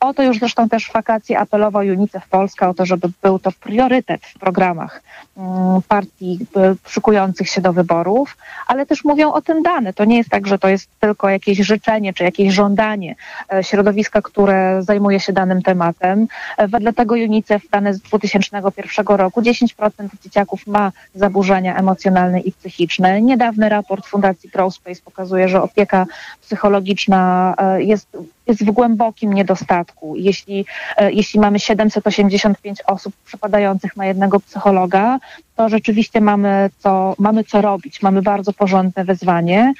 O 0.00 0.14
to 0.14 0.22
już 0.22 0.38
zresztą 0.38 0.68
też 0.68 0.86
w 0.86 0.92
wakacje 0.92 1.38
apelował 1.38 1.82
UNICEF 1.82 2.28
Polska, 2.28 2.68
o 2.68 2.74
to, 2.74 2.86
żeby 2.86 3.08
był 3.22 3.38
to 3.38 3.52
priorytet 3.52 4.26
w 4.26 4.38
programach 4.38 5.02
mm, 5.36 5.82
partii 5.88 6.38
szykujących 6.86 7.48
się 7.48 7.60
do 7.60 7.72
wyborów, 7.72 8.36
ale 8.66 8.86
też 8.86 9.04
mówią 9.04 9.32
o 9.32 9.42
tym 9.42 9.62
dane. 9.62 9.92
To 9.92 10.04
nie 10.04 10.16
jest 10.16 10.30
tak, 10.30 10.46
że 10.46 10.58
to 10.58 10.68
jest 10.68 10.88
tylko 11.00 11.28
jakieś 11.28 11.58
życzenie 11.58 12.12
czy 12.12 12.24
jakieś 12.24 12.54
żądanie 12.54 13.14
e, 13.52 13.64
środowiska, 13.64 14.22
które 14.22 14.82
zajmuje 14.82 15.20
się 15.20 15.32
danym 15.32 15.62
tematem. 15.62 16.26
E, 16.56 16.68
wedle 16.68 16.92
tego 16.92 17.14
UNICEF, 17.14 17.70
dane 17.70 17.94
z 17.94 18.00
2001 18.00 19.06
roku, 19.06 19.40
10% 19.42 19.90
dzieciaków 20.22 20.66
ma 20.66 20.92
zaburzenia 21.14 21.76
emocjonalne 21.76 22.40
i 22.40 22.52
psychiczne. 22.52 23.22
Niedawny 23.22 23.68
raport 23.68 24.06
Fundacji 24.06 24.50
Crowspace 24.50 25.00
pokazuje, 25.04 25.48
że 25.48 25.62
opieka 25.62 26.06
psychologiczna 26.40 27.54
e, 27.58 27.82
jest 27.82 28.08
jest 28.48 28.64
w 28.64 28.70
głębokim 28.70 29.32
niedostatku. 29.32 30.16
Jeśli, 30.16 30.64
e, 30.96 31.12
jeśli 31.12 31.40
mamy 31.40 31.60
785 31.60 32.82
osób 32.86 33.14
przypadających 33.24 33.96
na 33.96 34.06
jednego 34.06 34.40
psychologa, 34.40 35.18
to 35.56 35.68
rzeczywiście 35.68 36.20
mamy 36.20 36.70
co, 36.78 37.14
mamy 37.18 37.44
co 37.44 37.60
robić. 37.62 38.02
Mamy 38.02 38.22
bardzo 38.22 38.52
porządne 38.52 39.04
wyzwanie. 39.04 39.72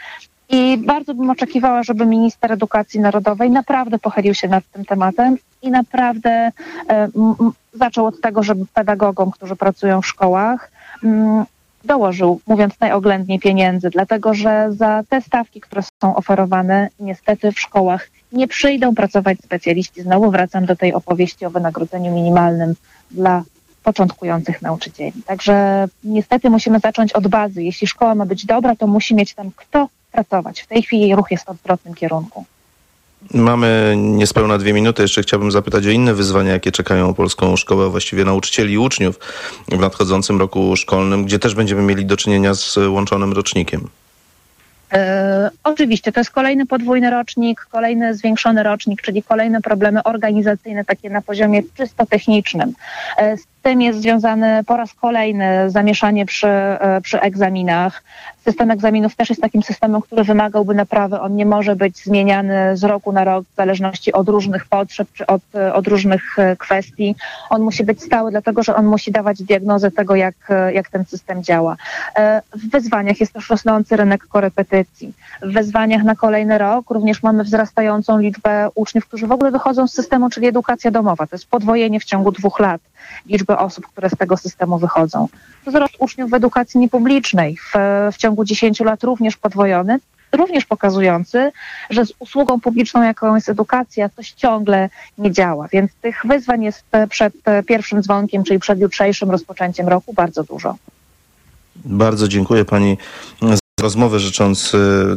I 0.51 0.79
bardzo 0.79 1.15
bym 1.15 1.31
oczekiwała, 1.31 1.83
żeby 1.83 2.07
minister 2.07 2.53
edukacji 2.53 3.01
narodowej 3.01 3.51
naprawdę 3.51 3.99
pochylił 3.99 4.35
się 4.35 4.49
nad 4.49 4.65
tym 4.73 4.85
tematem 4.85 5.37
i 5.63 5.71
naprawdę 5.71 6.51
e, 6.89 7.09
zaczął 7.75 8.07
od 8.07 8.21
tego, 8.21 8.43
żeby 8.43 8.67
pedagogom, 8.75 9.31
którzy 9.31 9.57
pracują 9.57 10.03
w 10.03 10.07
szkołach, 10.07 10.71
dołożył, 11.85 12.41
mówiąc 12.47 12.81
najoględniej, 12.81 13.39
pieniędzy, 13.39 13.91
dlatego 13.91 14.35
że 14.35 14.69
za 14.71 15.03
te 15.09 15.21
stawki, 15.21 15.61
które 15.61 15.83
są 16.03 16.17
oferowane, 16.17 16.89
niestety 17.01 17.53
w 17.53 17.61
szkołach 17.61 18.09
nie 18.33 18.49
przyjdą 18.49 18.95
pracować 18.95 19.39
specjaliści. 19.45 20.03
Znowu 20.03 20.31
wracam 20.31 20.67
do 20.67 20.77
tej 20.77 20.95
opowieści 20.95 21.47
o 21.47 21.51
wynagrodzeniu 21.51 22.15
minimalnym 22.15 22.75
dla 23.11 23.43
początkujących 23.83 24.63
nauczycieli. 24.63 25.23
Także 25.27 25.87
niestety 26.05 26.51
musimy 26.51 26.81
zacząć 26.81 27.13
od 27.13 27.29
bazy. 27.29 27.63
Jeśli 27.63 27.87
szkoła 27.87 28.15
ma 28.15 28.27
być 28.27 28.47
dobra, 28.47 28.77
to 28.77 28.87
musi 28.87 29.15
mieć 29.15 29.35
tam 29.35 29.51
kto 29.57 29.89
pracować. 30.13 30.61
W 30.61 30.67
tej 30.67 30.83
chwili 30.83 31.15
ruch 31.17 31.31
jest 31.31 31.45
w 31.45 31.49
odwrotnym 31.49 31.95
kierunku. 31.95 32.45
Mamy 33.35 33.95
niespełna 33.97 34.59
dwie 34.59 34.73
minuty. 34.73 35.03
Jeszcze 35.03 35.23
chciałbym 35.23 35.51
zapytać 35.51 35.87
o 35.87 35.91
inne 35.91 36.15
wyzwania, 36.15 36.53
jakie 36.53 36.73
czekają 36.73 37.15
polską 37.15 37.57
szkołę, 37.57 37.87
a 37.87 37.89
właściwie 37.89 38.25
nauczycieli 38.25 38.73
i 38.73 38.79
uczniów 38.79 39.19
w 39.69 39.79
nadchodzącym 39.79 40.39
roku 40.39 40.77
szkolnym, 40.77 41.25
gdzie 41.25 41.39
też 41.39 41.55
będziemy 41.55 41.83
mieli 41.83 42.07
do 42.07 42.17
czynienia 42.17 42.55
z 42.55 42.77
łączonym 42.77 43.33
rocznikiem. 43.33 43.89
E, 44.93 45.51
oczywiście 45.65 46.13
to 46.13 46.21
jest 46.21 46.31
kolejny 46.31 46.67
podwójny 46.67 47.11
rocznik, 47.11 47.61
kolejny 47.71 48.15
zwiększony 48.15 48.63
rocznik, 48.63 49.03
czyli 49.03 49.23
kolejne 49.23 49.61
problemy 49.61 50.03
organizacyjne, 50.03 50.85
takie 50.85 51.11
na 51.11 51.23
poziomie 51.23 51.63
czysto 51.77 52.07
technicznym. 52.07 52.73
E, 53.19 53.37
tym 53.69 53.83
jest 53.83 54.01
związane 54.01 54.65
po 54.67 54.77
raz 54.77 54.95
kolejny 54.95 55.71
zamieszanie 55.71 56.27
przy, 56.27 56.49
e, 56.49 57.01
przy 57.01 57.21
egzaminach. 57.21 58.03
System 58.45 58.71
egzaminów 58.71 59.17
też 59.17 59.29
jest 59.29 59.43
takim 59.43 59.63
systemem, 59.63 60.03
który 60.03 60.25
wymagałby 60.25 60.75
naprawy. 60.75 61.21
On 61.21 61.37
nie 61.37 61.47
może 61.47 61.77
być 61.77 62.05
zmieniany 62.05 62.77
z 62.77 62.85
roku 62.85 63.13
na 63.13 63.25
rok 63.25 63.45
w 63.53 63.57
zależności 63.57 64.13
od 64.13 64.29
różnych 64.29 64.67
potrzeb 64.67 65.09
czy 65.13 65.27
od, 65.27 65.43
od 65.75 65.87
różnych 65.87 66.39
e, 66.39 66.57
kwestii. 66.57 67.17
On 67.51 67.63
musi 67.63 67.85
być 67.85 68.03
stały, 68.03 68.31
dlatego 68.31 68.63
że 68.63 68.75
on 68.77 68.87
musi 68.87 69.13
dawać 69.13 69.43
diagnozę 69.43 69.91
tego, 69.91 70.15
jak, 70.15 70.35
jak 70.73 70.89
ten 70.89 71.05
system 71.05 71.43
działa. 71.43 71.77
W 72.55 72.71
wyzwaniach 72.71 73.21
jest 73.21 73.33
też 73.33 73.51
rosnący 73.51 73.97
rynek 73.97 74.27
korepetycji. 74.27 75.13
W 75.43 75.53
wyzwaniach 75.53 76.05
na 76.05 76.15
kolejny 76.15 76.59
rok 76.59 76.91
również 76.91 77.23
mamy 77.23 77.45
wzrastającą 77.45 78.19
liczbę 78.19 78.69
uczniów, 78.75 79.07
którzy 79.07 79.27
w 79.27 79.33
ogóle 79.33 79.51
wychodzą 79.51 79.87
z 79.87 79.95
systemu, 79.95 80.31
czyli 80.31 80.47
edukacja 80.47 80.91
domowa. 80.91 81.27
To 81.27 81.37
jest 81.37 81.51
podwojenie 81.51 82.01
w 82.01 82.05
ciągu 82.05 82.33
dwóch 82.33 82.61
lat 82.61 82.81
liczby 83.27 83.57
osób, 83.57 83.87
które 83.87 84.11
z 84.11 84.17
tego 84.17 84.37
systemu 84.37 84.79
wychodzą. 84.79 85.29
Wzrost 85.67 85.95
uczniów 85.99 86.31
w 86.31 86.35
edukacji 86.35 86.81
niepublicznej 86.81 87.57
w, 87.57 87.73
w 88.13 88.17
ciągu 88.17 88.45
10 88.45 88.81
lat 88.81 89.05
również 89.05 89.37
podwojony, 89.37 89.99
również 90.33 90.65
pokazujący, 90.67 91.53
że 91.91 92.07
z 92.07 92.13
usługą 92.19 92.61
publiczną, 92.61 93.03
jaką 93.03 93.35
jest 93.35 93.49
edukacja, 93.49 94.09
coś 94.09 94.33
ciągle 94.33 94.91
nie 95.19 95.33
działa. 95.33 95.69
Więc 95.73 95.91
tych 96.03 96.23
wyzwań 96.25 96.63
jest 96.63 96.85
przed 97.09 97.35
pierwszym 97.67 98.03
dzwonkiem, 98.03 98.45
czyli 98.45 98.59
przed 98.59 98.81
jutrzejszym 98.81 99.31
rozpoczęciem 99.31 99.89
roku 99.89 100.13
bardzo 100.13 100.45
dużo. 100.45 100.77
Bardzo 101.77 102.29
dziękuję 102.29 102.65
pani 102.65 102.99
rozmowę 103.81 104.21
życząc 104.21 104.73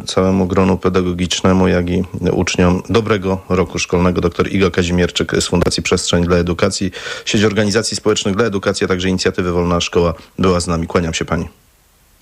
całemu 0.06 0.46
gronu 0.46 0.78
pedagogicznemu, 0.78 1.68
jak 1.68 1.90
i 1.90 2.04
uczniom 2.32 2.82
dobrego 2.88 3.40
roku 3.48 3.78
szkolnego. 3.78 4.20
Dr 4.20 4.52
Iga 4.52 4.70
Kazimierczyk 4.70 5.32
z 5.40 5.46
Fundacji 5.46 5.82
Przestrzeń 5.82 6.24
dla 6.24 6.36
Edukacji, 6.36 6.90
sieć 7.24 7.44
organizacji 7.44 7.96
społecznych 7.96 8.36
dla 8.36 8.44
edukacji, 8.44 8.84
a 8.84 8.88
także 8.88 9.08
inicjatywy 9.08 9.52
Wolna 9.52 9.80
Szkoła 9.80 10.14
była 10.38 10.60
z 10.60 10.66
nami. 10.66 10.86
Kłaniam 10.86 11.14
się 11.14 11.24
pani. 11.24 11.48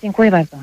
Dziękuję 0.01 0.31
bardzo. 0.31 0.57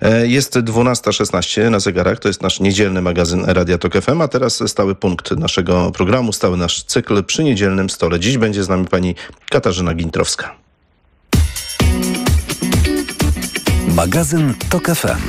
E, 0.00 0.26
jest 0.26 0.56
12.16 0.56 1.70
na 1.70 1.80
zegarach, 1.80 2.18
to 2.18 2.28
jest 2.28 2.42
nasz 2.42 2.60
niedzielny 2.60 3.02
magazyn 3.02 3.44
Radia 3.44 3.78
Tok 3.78 3.92
FM, 3.94 4.20
a 4.20 4.28
teraz 4.28 4.62
stały 4.66 4.94
punkt 4.94 5.30
naszego 5.30 5.90
programu, 5.90 6.32
stały 6.32 6.56
nasz 6.56 6.82
cykl 6.82 7.24
przy 7.24 7.44
niedzielnym 7.44 7.90
stole. 7.90 8.20
Dziś 8.20 8.38
będzie 8.38 8.64
z 8.64 8.68
nami 8.68 8.86
pani 8.86 9.14
Katarzyna 9.50 9.94
Gintrowska. 9.94 10.67
Magazyn 13.98 14.54
TOK 14.70 14.94
FM. 14.94 15.22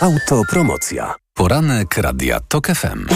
Autopromocja. 0.00 1.14
Poranek 1.34 1.98
Radia 1.98 2.40
TOK 2.40 2.66
FM. 2.66 3.06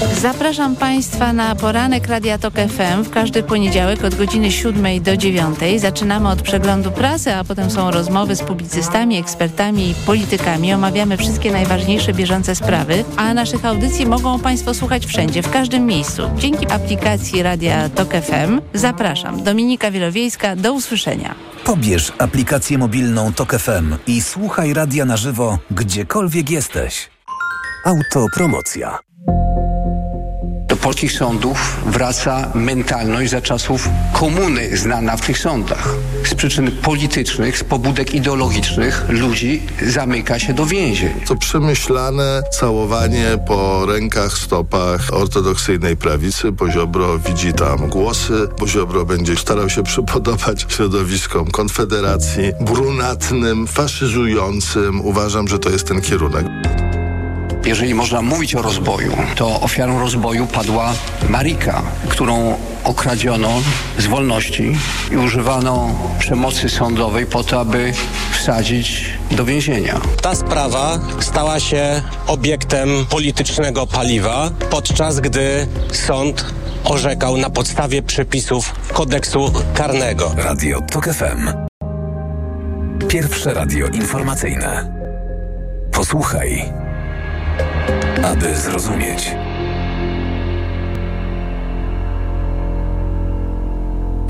Zapraszam 0.00 0.76
Państwa 0.76 1.32
na 1.32 1.54
poranek 1.54 2.06
Radia 2.06 2.38
Tok 2.38 2.54
FM 2.54 3.02
w 3.04 3.10
każdy 3.10 3.42
poniedziałek 3.42 4.04
od 4.04 4.14
godziny 4.14 4.52
7 4.52 5.02
do 5.02 5.16
9. 5.16 5.58
Zaczynamy 5.76 6.28
od 6.28 6.42
przeglądu 6.42 6.90
prasy, 6.90 7.34
a 7.34 7.44
potem 7.44 7.70
są 7.70 7.90
rozmowy 7.90 8.36
z 8.36 8.42
publicystami, 8.42 9.18
ekspertami 9.18 9.90
i 9.90 9.94
politykami. 9.94 10.72
Omawiamy 10.72 11.16
wszystkie 11.16 11.52
najważniejsze 11.52 12.12
bieżące 12.14 12.54
sprawy, 12.54 13.04
a 13.16 13.34
naszych 13.34 13.64
audycji 13.64 14.06
mogą 14.06 14.40
Państwo 14.40 14.74
słuchać 14.74 15.06
wszędzie, 15.06 15.42
w 15.42 15.50
każdym 15.50 15.86
miejscu. 15.86 16.22
Dzięki 16.36 16.70
aplikacji 16.70 17.42
Radia 17.42 17.88
Tok 17.88 18.12
FM 18.12 18.60
zapraszam. 18.74 19.42
Dominika 19.42 19.90
Wielowiejska, 19.90 20.56
do 20.56 20.72
usłyszenia. 20.72 21.34
Pobierz 21.64 22.12
aplikację 22.18 22.78
mobilną 22.78 23.32
Tok 23.32 23.58
FM 23.58 23.96
i 24.06 24.22
słuchaj 24.22 24.74
radia 24.74 25.04
na 25.04 25.16
żywo, 25.16 25.58
gdziekolwiek 25.70 26.50
jesteś. 26.50 27.10
Autopromocja 27.84 28.98
polskich 30.82 31.12
sądów 31.12 31.80
wraca 31.86 32.50
mentalność 32.54 33.30
za 33.30 33.40
czasów 33.40 33.88
komuny 34.12 34.76
znana 34.76 35.16
w 35.16 35.26
tych 35.26 35.38
sądach. 35.38 35.94
Z 36.24 36.34
przyczyn 36.34 36.72
politycznych, 36.72 37.58
z 37.58 37.64
pobudek 37.64 38.14
ideologicznych 38.14 39.04
ludzi 39.08 39.62
zamyka 39.86 40.38
się 40.38 40.54
do 40.54 40.66
więzień. 40.66 41.10
To 41.26 41.36
przemyślane 41.36 42.42
całowanie 42.50 43.38
po 43.46 43.86
rękach, 43.86 44.32
stopach 44.32 45.00
ortodoksyjnej 45.12 45.96
prawicy. 45.96 46.52
Poziobro 46.52 47.18
widzi 47.18 47.52
tam 47.52 47.88
głosy. 47.88 48.48
Poziobro 48.56 49.04
będzie 49.04 49.36
starał 49.36 49.70
się 49.70 49.82
przypodobać 49.82 50.66
środowiskom 50.68 51.50
Konfederacji, 51.50 52.52
brunatnym, 52.60 53.66
faszyzującym. 53.66 55.00
Uważam, 55.00 55.48
że 55.48 55.58
to 55.58 55.70
jest 55.70 55.86
ten 55.86 56.00
kierunek 56.00 56.46
jeżeli 57.64 57.94
można 57.94 58.22
mówić 58.22 58.54
o 58.54 58.62
rozboju, 58.62 59.16
to 59.36 59.60
ofiarą 59.60 59.98
rozboju 60.00 60.46
padła 60.46 60.92
Marika, 61.28 61.82
którą 62.08 62.56
okradziono 62.84 63.48
z 63.98 64.06
wolności 64.06 64.76
i 65.10 65.16
używano 65.16 65.90
przemocy 66.18 66.68
sądowej 66.68 67.26
po 67.26 67.44
to, 67.44 67.60
aby 67.60 67.92
wsadzić 68.32 69.04
do 69.30 69.44
więzienia. 69.44 70.00
Ta 70.22 70.34
sprawa 70.34 70.98
stała 71.20 71.60
się 71.60 72.02
obiektem 72.26 72.88
politycznego 73.10 73.86
paliwa, 73.86 74.50
podczas 74.70 75.20
gdy 75.20 75.66
sąd 75.92 76.54
orzekał 76.84 77.36
na 77.36 77.50
podstawie 77.50 78.02
przepisów 78.02 78.74
kodeksu 78.92 79.52
karnego. 79.74 80.34
Radio 80.36 80.80
TOK 80.80 81.04
FM. 81.04 81.48
Pierwsze 83.08 83.54
radio 83.54 83.86
informacyjne. 83.86 84.92
Posłuchaj 85.92 86.72
aby 88.22 88.56
zrozumieć. 88.56 89.30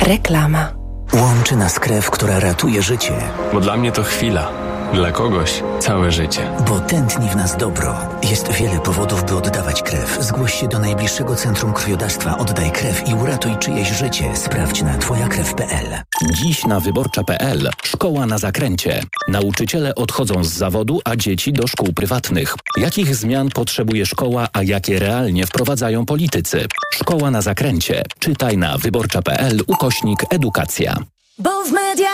Reklama. 0.03 0.73
Łączy 1.15 1.57
nas 1.57 1.79
krew, 1.79 2.11
która 2.11 2.41
ratuje 2.41 2.83
życie. 2.83 3.13
Bo 3.53 3.61
dla 3.61 3.77
mnie 3.77 3.93
to 3.93 4.03
chwila 4.03 4.70
dla 4.95 5.13
kogoś 5.13 5.63
całe 5.81 6.13
życie. 6.13 6.41
Bo 6.69 6.81
tętni 6.81 7.29
w 7.29 7.37
nas 7.37 7.57
dobro. 7.57 7.97
Jest 8.31 8.53
wiele 8.53 8.81
powodów, 8.81 9.25
by 9.25 9.35
oddawać 9.35 9.83
krew. 9.83 10.19
Zgłoś 10.21 10.55
się 10.55 10.69
do 10.69 10.79
najbliższego 10.79 11.37
centrum 11.37 11.73
krwiodawstwa 11.73 12.39
Oddaj 12.39 12.71
Krew 12.71 13.09
i 13.09 13.15
uratuj 13.15 13.57
czyjeś 13.59 13.89
życie. 13.89 14.37
Sprawdź 14.37 14.83
na 14.83 14.99
twojakrew.pl. 14.99 15.87
Dziś 16.33 16.65
na 16.65 16.81
wyborcza.pl 16.81 17.71
Szkoła 17.85 18.27
na 18.27 18.39
zakręcie. 18.39 19.03
Nauczyciele 19.29 19.95
odchodzą 19.95 20.45
z 20.45 20.53
zawodu, 20.53 21.01
a 21.05 21.17
dzieci 21.17 21.53
do 21.53 21.67
szkół 21.67 21.93
prywatnych. 21.93 22.55
Jakich 22.77 23.17
zmian 23.17 23.49
potrzebuje 23.49 24.07
szkoła, 24.07 24.49
a 24.53 24.63
jakie 24.63 24.99
realnie 24.99 25.47
wprowadzają 25.47 26.07
politycy? 26.07 26.67
Szkoła 26.93 27.31
na 27.31 27.43
zakręcie. 27.43 28.03
Czytaj 28.19 28.59
na 28.59 28.79
wyborcza.pl 28.79 29.61
ukośnik 29.67 30.25
edukacja. 30.31 30.97
Bo 31.39 31.65
w 31.65 31.73
media 31.73 32.10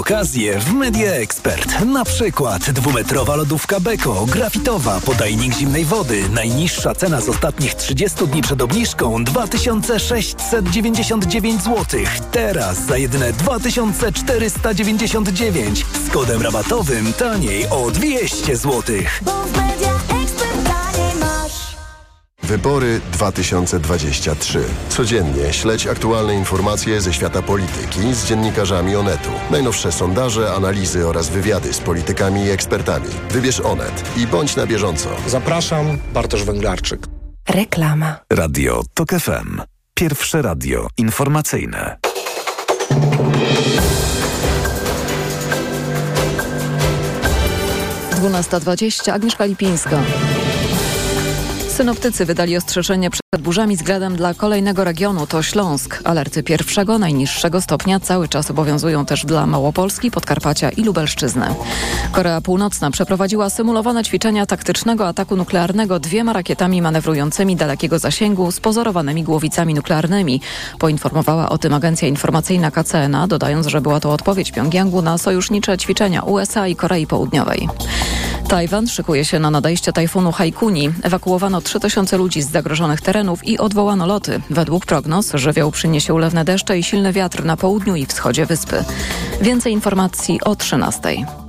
okazje 0.00 0.60
w 0.60 0.72
Media 0.72 1.12
Expert. 1.12 1.84
Na 1.84 2.04
przykład 2.04 2.70
dwumetrowa 2.70 3.36
lodówka 3.36 3.80
Beko, 3.80 4.26
grafitowa, 4.26 5.00
podajnik 5.00 5.54
zimnej 5.54 5.84
wody. 5.84 6.28
Najniższa 6.28 6.94
cena 6.94 7.20
z 7.20 7.28
ostatnich 7.28 7.74
30 7.74 8.26
dni 8.26 8.42
przed 8.42 8.62
obniżką 8.62 9.24
2699 9.24 11.62
zł. 11.62 12.00
Teraz 12.32 12.86
za 12.86 12.96
jedyne 12.96 13.32
2499 13.32 15.86
z 16.06 16.10
kodem 16.10 16.42
rabatowym 16.42 17.12
taniej 17.12 17.66
o 17.70 17.90
200 17.90 18.56
zł. 18.56 18.82
Bo 19.22 19.32
w 19.32 19.56
media. 19.56 19.89
Wybory 22.50 23.00
2023. 23.12 24.64
Codziennie 24.88 25.52
śledź 25.52 25.86
aktualne 25.86 26.34
informacje 26.34 27.00
ze 27.00 27.12
świata 27.12 27.42
polityki 27.42 28.14
z 28.14 28.24
dziennikarzami 28.24 28.96
Onetu. 28.96 29.30
Najnowsze 29.50 29.92
sondaże, 29.92 30.52
analizy 30.52 31.06
oraz 31.08 31.28
wywiady 31.28 31.72
z 31.72 31.78
politykami 31.78 32.44
i 32.44 32.50
ekspertami. 32.50 33.08
Wybierz 33.30 33.60
Onet 33.60 34.04
i 34.16 34.26
bądź 34.26 34.56
na 34.56 34.66
bieżąco. 34.66 35.08
Zapraszam, 35.26 35.98
Bartosz 36.14 36.44
Węglarczyk. 36.44 37.06
Reklama. 37.48 38.16
Radio 38.32 38.82
TOK 38.94 39.10
FM. 39.10 39.60
Pierwsze 39.94 40.42
radio 40.42 40.88
informacyjne. 40.96 41.96
Dwunasta 48.16 48.60
dwadzieścia. 48.60 49.14
Agnieszka 49.14 49.44
Lipińska. 49.44 50.02
Synoptycy 51.80 52.26
wydali 52.26 52.56
ostrzeżenie 52.56 53.10
przed 53.34 53.44
burzami 53.44 53.76
z 53.76 53.82
gradem 53.82 54.16
dla 54.16 54.34
kolejnego 54.34 54.84
regionu, 54.84 55.26
to 55.26 55.42
Śląsk. 55.42 56.00
Alerty 56.04 56.42
pierwszego, 56.42 56.98
najniższego 56.98 57.60
stopnia 57.60 58.00
cały 58.00 58.28
czas 58.28 58.50
obowiązują 58.50 59.06
też 59.06 59.26
dla 59.26 59.46
Małopolski, 59.46 60.10
Podkarpacia 60.10 60.70
i 60.70 60.82
Lubelszczyzny. 60.82 61.46
Korea 62.12 62.40
Północna 62.40 62.90
przeprowadziła 62.90 63.50
symulowane 63.50 64.04
ćwiczenia 64.04 64.46
taktycznego 64.46 65.08
ataku 65.08 65.36
nuklearnego 65.36 65.98
dwiema 65.98 66.32
rakietami 66.32 66.82
manewrującymi 66.82 67.56
dalekiego 67.56 67.98
zasięgu 67.98 68.52
z 68.52 68.60
pozorowanymi 68.60 69.24
głowicami 69.24 69.74
nuklearnymi. 69.74 70.40
Poinformowała 70.78 71.48
o 71.48 71.58
tym 71.58 71.74
agencja 71.74 72.08
informacyjna 72.08 72.70
KCNA, 72.70 73.26
dodając, 73.26 73.66
że 73.66 73.80
była 73.80 74.00
to 74.00 74.12
odpowiedź 74.12 74.52
Pjongjangu 74.52 75.02
na 75.02 75.18
sojusznicze 75.18 75.78
ćwiczenia 75.78 76.22
USA 76.22 76.66
i 76.68 76.76
Korei 76.76 77.06
Południowej. 77.06 77.68
Tajwan 78.48 78.88
szykuje 78.88 79.24
się 79.24 79.38
na 79.38 79.50
nadejście 79.50 79.92
tajfunu 79.92 80.32
Haikuni. 80.32 80.90
Ewakuowano 81.02 81.60
3000 81.60 82.16
ludzi 82.16 82.42
z 82.42 82.50
zagrożonych 82.50 83.00
terenów 83.00 83.19
i 83.44 83.58
odwołano 83.58 84.06
loty. 84.06 84.40
Według 84.50 84.86
prognoz 84.86 85.32
żywioł 85.34 85.70
przyniesie 85.70 86.14
ulewne 86.14 86.44
deszcze 86.44 86.78
i 86.78 86.82
silny 86.82 87.12
wiatr 87.12 87.44
na 87.44 87.56
południu 87.56 87.96
i 87.96 88.06
wschodzie 88.06 88.46
wyspy. 88.46 88.84
Więcej 89.40 89.72
informacji 89.72 90.40
o 90.40 90.56
13. 90.56 91.00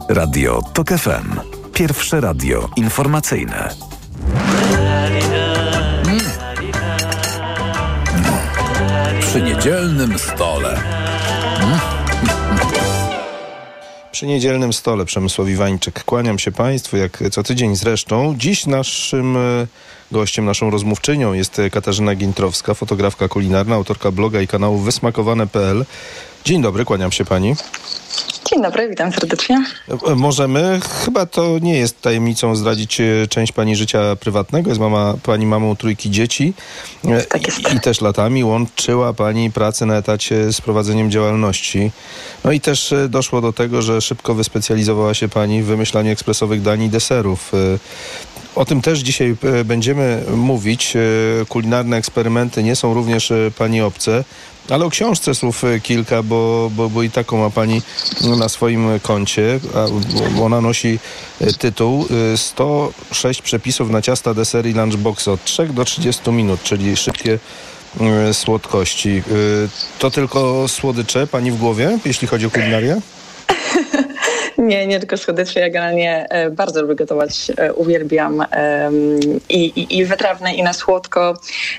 Radio 0.10 0.62
TOK 0.74 0.90
FM. 0.90 1.40
Pierwsze 1.74 2.22
radio 2.22 2.70
informacyjne. 2.76 3.70
Przy 9.20 9.42
niedzielnym 9.42 10.20
stole. 10.20 10.78
Przy 14.12 14.28
niedzielnym 14.28 14.74
stole 14.74 15.06
Przemysław 15.06 15.50
Iwańczyk. 15.50 16.04
Kłaniam 16.04 16.40
się 16.40 16.52
Państwu, 16.52 16.98
jak 16.98 17.24
co 17.32 17.44
tydzień 17.44 17.76
zresztą. 17.76 18.36
Dziś 18.38 18.66
naszym 18.66 19.38
e, 19.38 19.68
gościem, 20.12 20.46
naszą 20.46 20.70
rozmówczynią 20.70 21.34
jest 21.34 21.62
Katarzyna 21.72 22.16
Gintrowska, 22.16 22.74
fotografka 22.74 23.28
kulinarna, 23.28 23.76
autorka 23.76 24.12
bloga 24.12 24.42
i 24.42 24.48
kanału 24.48 24.78
wysmakowane.pl. 24.78 25.86
Dzień 26.46 26.62
dobry, 26.62 26.86
kłaniam 26.86 27.12
się 27.12 27.26
Pani. 27.26 27.56
Dzień 28.50 28.64
dobry, 28.64 28.90
witam 28.90 29.12
serdecznie. 29.14 29.66
E, 30.08 30.16
Możemy, 30.16 30.80
chyba 31.06 31.26
to 31.26 31.60
nie 31.62 31.78
jest 31.78 32.02
tajemnicą 32.02 32.56
zdradzić 32.56 33.02
e, 33.02 33.28
część 33.30 33.52
Pani 33.52 33.76
życia 33.76 34.16
prywatnego. 34.16 34.70
Jest 34.70 34.82
mama, 34.82 35.14
Pani 35.24 35.46
mamą 35.46 35.76
trójki 35.76 36.12
dzieci. 36.12 36.54
E, 37.08 37.22
Tak 37.22 37.48
jest. 37.48 37.74
I, 37.74 37.76
I 37.76 37.80
też 37.80 38.02
latami 38.02 38.44
łączyła 38.44 39.14
Pani 39.14 39.52
pracę 39.52 39.86
na 39.86 39.96
etacie 39.98 40.54
z 40.54 40.62
prowadzeniem 40.62 41.12
działalności. 41.12 41.92
No 42.44 42.52
i 42.52 42.60
też 42.60 42.94
doszło 43.10 43.42
do 43.42 43.54
tego, 43.54 43.82
że 43.82 44.02
szybko 44.02 44.34
wyspecjalizowała 44.34 45.14
się 45.14 45.30
Pani 45.30 45.64
w 45.64 45.66
wymyślaniu 45.66 46.12
ekspresowych 46.12 46.62
dań 46.62 46.82
i 46.82 46.90
deserów. 46.90 47.52
O 48.56 48.66
tym 48.66 48.82
też 48.82 49.00
dzisiaj 49.00 49.36
będziemy 49.66 50.24
mówić. 50.36 50.94
Kulinarne 51.50 51.98
eksperymenty 51.98 52.64
nie 52.64 52.76
są 52.76 52.94
również 52.94 53.34
Pani 53.58 53.82
obce. 53.82 54.24
Ale 54.70 54.86
o 54.86 54.90
książce 54.90 55.36
słów 55.36 55.64
kilka, 55.84 56.24
bo, 56.24 56.72
bo, 56.76 56.90
bo 56.90 57.04
i 57.04 57.10
taką 57.10 57.38
ma 57.38 57.50
Pani 57.50 57.82
na 58.40 58.50
swoim 58.50 59.00
koncie. 59.04 59.60
Ona 60.42 60.62
nosi 60.62 61.00
e, 61.42 61.54
tytuł 61.54 62.06
e, 62.34 62.38
106 62.38 63.42
przepisów 63.42 63.90
na 63.90 64.02
ciasta, 64.02 64.34
desery 64.34 64.70
i 64.70 64.74
lunchboxy 64.74 65.32
od 65.32 65.44
3 65.44 65.66
do 65.68 65.86
30 65.86 66.32
minut, 66.32 66.64
czyli 66.64 66.98
szybkie 66.98 67.40
e, 68.30 68.34
słodkości. 68.34 69.24
E, 69.66 70.00
To 70.00 70.12
tylko 70.12 70.68
słodycze 70.68 71.28
Pani 71.28 71.52
w 71.52 71.58
głowie, 71.58 72.00
jeśli 72.06 72.28
chodzi 72.28 72.46
o 72.46 72.52
kulinarię? 72.52 72.98
Nie, 74.58 74.88
nie 74.88 75.00
tylko 75.00 75.18
słodycze, 75.18 75.60
ja 75.60 75.70
generalnie 75.70 76.26
e, 76.30 76.50
bardzo 76.50 76.82
lubię 76.82 76.96
gotować, 76.96 77.52
e, 77.58 77.74
uwielbiam 77.74 78.46
i, 79.50 79.56
i, 79.66 79.98
i 79.98 80.06
wytrawne, 80.06 80.54
i 80.56 80.64
na 80.64 80.74
słodko. 80.74 81.34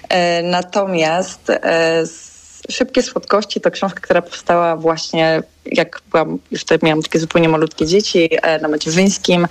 E, 0.09 0.43
Natomiast 0.43 1.51
e, 1.51 1.63
s- 2.01 2.32
Szybkie 2.71 3.03
Słodkości 3.03 3.61
to 3.61 3.71
książka, 3.71 4.01
która 4.01 4.23
powstała 4.23 4.77
właśnie 4.77 5.43
jak 5.65 6.01
byłam, 6.11 6.39
już 6.51 6.61
wtedy 6.61 6.87
miałam 6.87 7.03
takie 7.03 7.19
zupełnie 7.19 7.49
malutkie 7.49 7.87
dzieci 7.87 8.29
e, 8.43 8.59
na 8.59 8.69
mecie 8.69 8.91
wyńskim, 8.91 9.47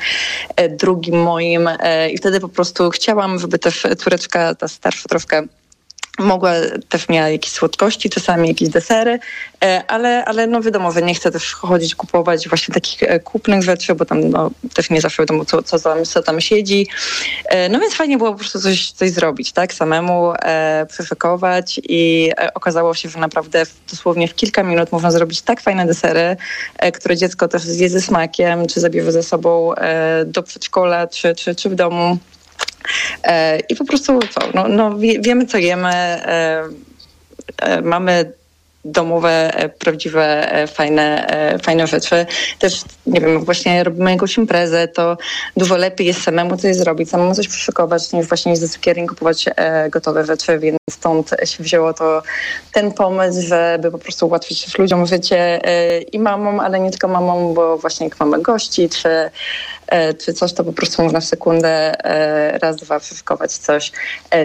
e, 0.56 0.69
drugim 0.69 1.24
moim 1.24 1.69
e, 1.80 2.10
i 2.10 2.17
wtedy 2.17 2.39
po 2.39 2.50
prostu 2.50 2.89
chciałam, 2.89 3.39
żeby 3.39 3.60
też 3.60 3.88
córeczka, 3.97 4.56
ta 4.56 4.67
starsza 4.67 5.10
troszkę 5.10 5.43
mogła, 6.19 6.52
też 6.89 7.10
miała 7.10 7.30
jakieś 7.30 7.52
słodkości, 7.52 8.10
czasami 8.10 8.47
jakieś 8.47 8.69
desery, 8.69 9.19
e, 9.63 9.84
ale, 9.88 10.26
ale 10.26 10.47
no 10.47 10.62
wiadomo, 10.62 10.91
że 10.91 11.02
nie 11.02 11.15
chcę 11.15 11.32
też 11.32 11.54
chodzić 11.54 11.95
kupować 11.95 12.50
właśnie 12.50 12.74
takich 12.74 13.04
e, 13.04 13.19
kupnych 13.19 13.63
rzeczy, 13.63 13.95
bo 13.95 14.06
tam 14.06 14.30
no, 14.30 14.52
też 14.74 14.89
nie 14.89 15.02
zawsze 15.02 15.24
wiadomo, 15.24 15.45
co, 15.45 15.63
co, 15.63 15.80
tam, 15.80 16.06
co 16.06 16.24
tam 16.24 16.41
siedzi. 16.41 16.88
E, 17.45 17.69
No 17.69 17.80
więc 17.80 17.93
fajnie 17.93 18.17
było 18.17 18.32
po 18.32 18.39
prostu 18.39 18.62
coś, 18.62 18.91
coś 18.91 19.12
zrobić, 19.12 19.52
tak, 19.52 19.74
samemu 19.74 20.34
e, 20.41 20.88
i 21.84 22.32
okazało 22.54 22.93
się, 22.93 23.10
że 23.10 23.19
naprawdę 23.19 23.63
dosłownie 23.91 24.28
w 24.28 24.36
kilka 24.36 24.63
minut 24.63 24.91
można 24.91 25.12
zrobić 25.12 25.41
tak 25.41 25.62
fajne 25.62 25.86
desery, 25.86 26.38
e, 26.78 26.91
które 26.91 27.17
dziecko 27.17 27.47
też 27.47 27.62
zje 27.62 27.89
ze 27.89 28.02
smakiem, 28.02 28.67
czy 28.67 28.80
zabierze 28.80 29.12
ze 29.12 29.24
sobą 29.24 29.76
e, 29.76 30.26
do 30.26 30.43
przedszkola, 30.43 31.08
czy, 31.08 31.36
czy, 31.36 31.56
czy 31.56 31.69
w 31.69 31.76
domu. 31.76 32.17
E, 33.24 33.60
I 33.69 33.76
po 33.76 33.86
prostu 33.86 34.19
co, 34.19 34.41
no, 34.54 34.67
no 34.67 34.97
wie, 34.97 35.19
wiemy 35.19 35.45
co 35.45 35.58
jemy, 35.58 35.89
e, 35.89 36.63
e, 37.58 37.82
mamy 37.82 38.34
domowe, 38.86 39.56
e, 39.56 39.70
prawdziwe, 39.70 40.54
e, 40.54 40.67
fajne, 40.67 41.28
e, 41.28 41.60
fajne 41.60 41.88
rzeczy. 41.88 42.26
Też, 42.60 42.82
nie 43.06 43.22
wiem, 43.22 43.46
właśnie 43.46 43.84
robimy 43.84 44.12
jakąś 44.12 44.38
imprezę, 44.38 44.88
to 44.88 45.17
dużo 45.58 45.78
lepiej 45.78 46.08
jest 46.08 46.24
samemu 46.24 46.58
coś 46.58 46.76
zrobić, 46.76 47.10
samemu 47.10 47.36
coś 47.36 47.48
przyszykować, 47.48 48.13
niż 48.13 48.28
właśnie 48.28 48.60
do 48.60 48.67
cukierni 48.67 49.08
kupować 49.08 49.46
gotowe 49.89 50.26
rzeczy, 50.26 50.60
więc 50.60 50.78
stąd 50.89 51.30
się 51.46 51.63
wzięło 51.63 51.94
to 51.94 52.24
ten 52.74 52.91
pomysł, 52.91 53.41
żeby 53.48 53.91
po 53.91 53.98
prostu 53.98 54.28
ułatwić 54.28 54.65
też 54.65 54.78
ludziom 54.78 55.06
życie 55.06 55.62
i 56.12 56.20
mamom, 56.20 56.60
ale 56.60 56.80
nie 56.80 56.91
tylko 56.91 57.08
mamom, 57.08 57.54
bo 57.54 57.78
właśnie 57.78 58.08
jak 58.08 58.20
mamy 58.20 58.41
gości, 58.41 58.89
czy, 58.89 59.10
czy 60.26 60.34
coś, 60.34 60.54
to 60.54 60.63
po 60.63 60.74
prostu 60.74 61.04
można 61.04 61.20
w 61.20 61.26
sekundę 61.26 61.96
raz, 62.62 62.76
dwa 62.76 63.00
przyszykować 63.00 63.52
coś 63.52 63.91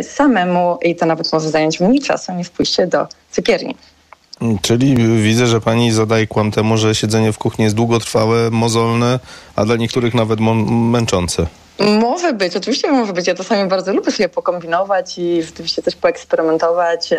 samemu 0.03 0.79
i 0.83 0.97
to 0.97 1.07
nawet 1.07 1.33
może 1.33 1.51
zająć 1.51 1.81
mniej 1.81 2.01
czasu 2.01 2.33
niż 2.33 2.49
pójście 2.49 2.87
do 2.87 3.07
cukierni. 3.31 3.77
Czyli 4.63 4.97
widzę, 5.23 5.47
że 5.47 5.61
pani 5.61 5.93
zadaje 5.93 6.27
kłam 6.27 6.51
temu, 6.51 6.77
że 6.77 6.95
siedzenie 6.95 7.33
w 7.33 7.39
kuchni 7.39 7.65
jest 7.65 7.77
długotrwałe, 7.77 8.51
mozolne, 8.51 9.21
a 9.57 9.65
dla 9.65 9.77
niektórych 9.77 10.15
nawet 10.15 10.41
męczące. 10.91 11.47
Może 11.79 12.33
być, 12.33 12.57
oczywiście 12.57 12.93
może 12.93 13.13
być. 13.13 13.27
Ja 13.27 13.35
czasami 13.35 13.69
bardzo 13.69 13.93
lubię 13.93 14.13
sobie 14.13 14.29
pokombinować 14.29 15.19
i 15.19 15.43
rzeczywiście 15.43 15.83
też 15.83 15.97
poeksperymentować, 15.97 17.13
e, 17.13 17.17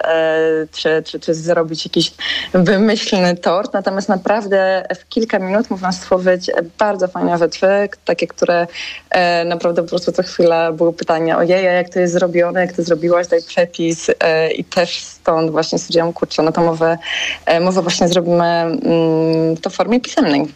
czy, 0.71 1.03
czy, 1.05 1.19
czy 1.19 1.33
zrobić 1.33 1.85
jakiś 1.85 2.13
wymyślny 2.53 3.35
tort. 3.35 3.73
Natomiast 3.73 4.09
naprawdę 4.09 4.87
w 4.99 5.09
kilka 5.09 5.39
minut 5.39 5.69
można 5.69 5.91
stworzyć 5.91 6.51
bardzo 6.77 7.07
fajne 7.07 7.37
rzeczy, 7.37 7.67
takie, 8.05 8.27
które 8.27 8.67
e, 9.09 9.45
naprawdę 9.45 9.83
po 9.83 9.89
prostu 9.89 10.11
co 10.11 10.23
chwila 10.23 10.71
były 10.71 10.93
pytania, 10.93 11.37
ojej, 11.37 11.65
jak 11.65 11.89
to 11.89 11.99
jest 11.99 12.13
zrobione, 12.13 12.61
jak 12.61 12.73
to 12.73 12.83
zrobiłaś, 12.83 13.27
daj 13.27 13.43
przepis 13.43 14.11
e, 14.19 14.51
i 14.51 14.63
też 14.63 15.03
stąd 15.03 15.51
właśnie 15.51 15.79
stwierdziłam, 15.79 16.13
kurczę, 16.13 16.43
no 16.43 16.51
to 16.51 16.61
może, 16.61 16.97
e, 17.45 17.59
może 17.59 17.81
właśnie 17.81 18.07
zrobimy 18.07 18.45
mm, 18.45 19.57
to 19.61 19.69
w 19.69 19.73
formie 19.73 19.99
pisemnej. 19.99 20.47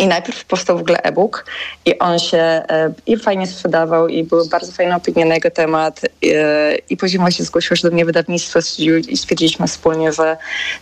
I 0.00 0.06
najpierw 0.06 0.44
powstał 0.44 0.78
w 0.78 0.80
ogóle 0.80 1.02
e-book 1.02 1.44
i 1.84 1.98
on 1.98 2.18
się 2.18 2.38
e, 2.38 2.92
i 3.06 3.16
fajnie 3.16 3.46
sprzedawał 3.46 4.08
i 4.08 4.24
były 4.24 4.48
bardzo 4.48 4.72
fajne 4.72 4.96
opinie 4.96 5.24
na 5.24 5.34
jego 5.34 5.50
temat 5.50 6.00
e, 6.04 6.76
i 6.90 6.96
później 6.96 7.20
właśnie 7.20 7.44
zgłosiło 7.44 7.76
się 7.76 7.88
do 7.88 7.94
mnie 7.94 8.04
wydawnictwo 8.04 8.58
i 9.08 9.16
stwierdziliśmy 9.16 9.66
wspólnie, 9.66 10.12
że 10.12 10.36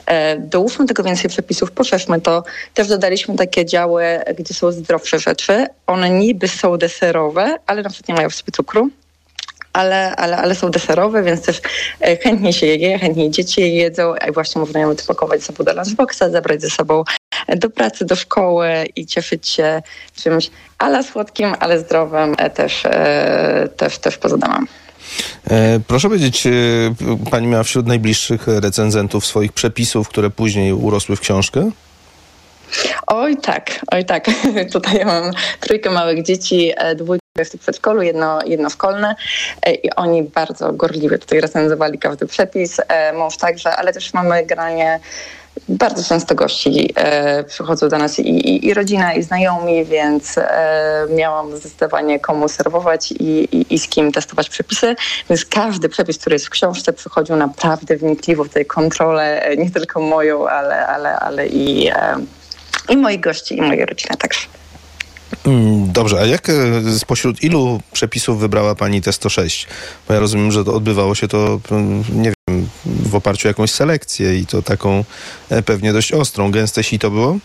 e, 0.07 0.39
dołóżmy 0.39 0.87
tego 0.87 1.03
więcej 1.03 1.31
przepisów, 1.31 1.71
poszerzmy 1.71 2.21
to. 2.21 2.45
Też 2.75 2.89
dodaliśmy 2.89 3.37
takie 3.37 3.65
działy, 3.65 4.05
gdzie 4.39 4.55
są 4.55 4.73
zdrowsze 4.73 5.19
rzeczy. 5.19 5.67
One 5.87 6.11
niby 6.11 6.49
są 6.49 6.77
deserowe, 6.77 7.59
ale 7.67 7.83
na 7.83 7.91
przykład 7.91 8.09
nie 8.09 8.15
mają 8.15 8.31
w 8.31 8.35
sobie 8.35 8.53
cukru 8.53 8.91
ale, 9.77 10.17
ale, 10.17 10.37
ale 10.37 10.55
są 10.55 10.71
deserowe, 10.71 11.23
więc 11.23 11.43
też 11.43 11.61
e, 12.01 12.17
chętnie 12.17 12.53
się 12.53 12.67
je 12.67 12.99
chętnie 12.99 13.31
dzieci 13.31 13.61
je 13.61 13.69
jedzą, 13.69 14.15
a 14.21 14.33
właśnie 14.33 14.61
można 14.61 14.81
ją 14.81 14.95
wypakować 14.95 15.41
ze 15.41 15.47
sobą 15.47 15.65
do 15.65 15.73
lunchboxa, 15.75 16.23
zabrać 16.31 16.63
ze 16.63 16.71
sobą 16.71 17.05
do 17.57 17.71
pracy, 17.71 18.05
do 18.05 18.17
szkoły 18.17 18.69
i 18.97 19.07
cieszyć 19.07 19.49
się 19.49 19.83
czymś 20.15 20.51
ale 20.79 21.05
słodkim, 21.05 21.55
ale 21.61 21.79
zdrowym 21.79 22.35
e, 22.39 22.51
też, 22.51 22.83
e, 22.85 23.69
też, 23.77 23.99
też 23.99 24.19
poza 24.19 24.37
domem. 24.39 24.67
E, 25.51 25.81
Proszę 25.87 26.09
powiedzieć, 26.09 26.47
e, 26.47 26.51
pani 27.31 27.47
miała 27.47 27.63
wśród 27.63 27.87
najbliższych 27.87 28.47
recenzentów 28.47 29.27
swoich 29.27 29.53
przepisów, 29.53 30.09
które 30.09 30.31
później 30.31 30.73
urosły 30.73 31.17
w 31.17 31.21
książkę? 31.21 31.71
Oj 33.07 33.37
tak, 33.37 33.81
oj 33.93 34.05
tak. 34.05 34.27
Tutaj 34.73 35.05
mam 35.05 35.31
trójkę 35.61 35.91
małych 35.91 36.23
dzieci, 36.23 36.73
e, 36.77 36.95
dwójkę 37.37 37.59
w 37.59 37.61
przedszkolu, 37.61 38.03
jedno, 38.03 38.39
jedno 38.47 38.71
szkolne 38.71 39.17
e, 39.63 39.75
i 39.75 39.91
oni 39.91 40.23
bardzo 40.23 40.73
gorliwie 40.73 41.19
tutaj 41.19 41.41
recenzowali 41.41 41.99
każdy 41.99 42.27
przepis, 42.27 42.81
e, 42.89 43.13
mąż 43.13 43.37
także, 43.37 43.77
ale 43.77 43.93
też 43.93 44.15
mamy 44.15 44.47
generalnie 44.47 45.01
bardzo 45.69 46.05
często 46.05 46.35
gości 46.35 46.93
e, 46.97 47.45
przychodzą 47.45 47.89
do 47.89 47.99
nas 47.99 48.19
i, 48.19 48.23
i, 48.23 48.67
i 48.67 48.75
rodzina, 48.75 49.15
i 49.15 49.23
znajomi, 49.23 49.85
więc 49.85 50.39
e, 50.39 51.07
miałam 51.11 51.57
zdecydowanie 51.57 52.21
komu 52.21 52.49
serwować 52.49 53.13
i, 53.13 53.57
i, 53.57 53.75
i 53.75 53.79
z 53.79 53.89
kim 53.89 54.13
testować 54.13 54.49
przepisy. 54.49 54.97
Więc 55.31 55.45
każdy 55.45 55.89
przepis, 55.89 56.19
który 56.19 56.35
jest 56.35 56.47
w 56.47 56.51
książce, 56.51 56.93
przychodził 56.93 57.37
naprawdę 57.37 57.97
wnikliwo 57.97 58.45
w 58.45 58.49
tej 58.49 58.67
kontrolę, 58.67 59.43
e, 59.43 59.57
nie 59.57 59.71
tylko 59.71 60.01
moją, 60.01 60.49
ale, 60.49 60.87
ale, 60.87 61.17
ale 61.17 61.47
i, 61.47 61.89
e, 61.89 62.17
i 62.89 62.97
moich 62.97 63.21
gości, 63.21 63.57
i 63.57 63.63
mojej 63.63 63.87
rodziny 63.87 64.17
także. 64.19 64.47
Mm, 65.47 65.93
Dobrze, 65.93 66.21
a 66.21 66.27
jak 66.27 66.49
e, 66.49 66.55
spośród 66.99 67.43
ilu 67.43 67.81
przepisów 67.93 68.41
wybrała 68.41 68.75
pani 68.75 69.03
te 69.03 69.13
106? 69.13 69.67
Bo 70.09 70.15
ja 70.15 70.21
rozumiem, 70.21 70.53
że 70.53 70.65
to 70.65 70.75
odbywało 70.75 71.15
się 71.15 71.29
to, 71.29 71.61
mm, 71.71 72.05
nie 72.13 72.33
wiem, 72.49 72.69
w 72.87 73.15
oparciu 73.15 73.49
o 73.49 73.51
jakąś 73.51 73.71
selekcję 73.71 74.39
i 74.39 74.47
to 74.47 74.63
taką 74.63 75.05
e, 75.49 75.63
pewnie 75.63 75.93
dość 75.93 76.13
ostrą. 76.13 76.51
Gęste 76.51 76.85
sito 76.85 77.11
było? 77.11 77.39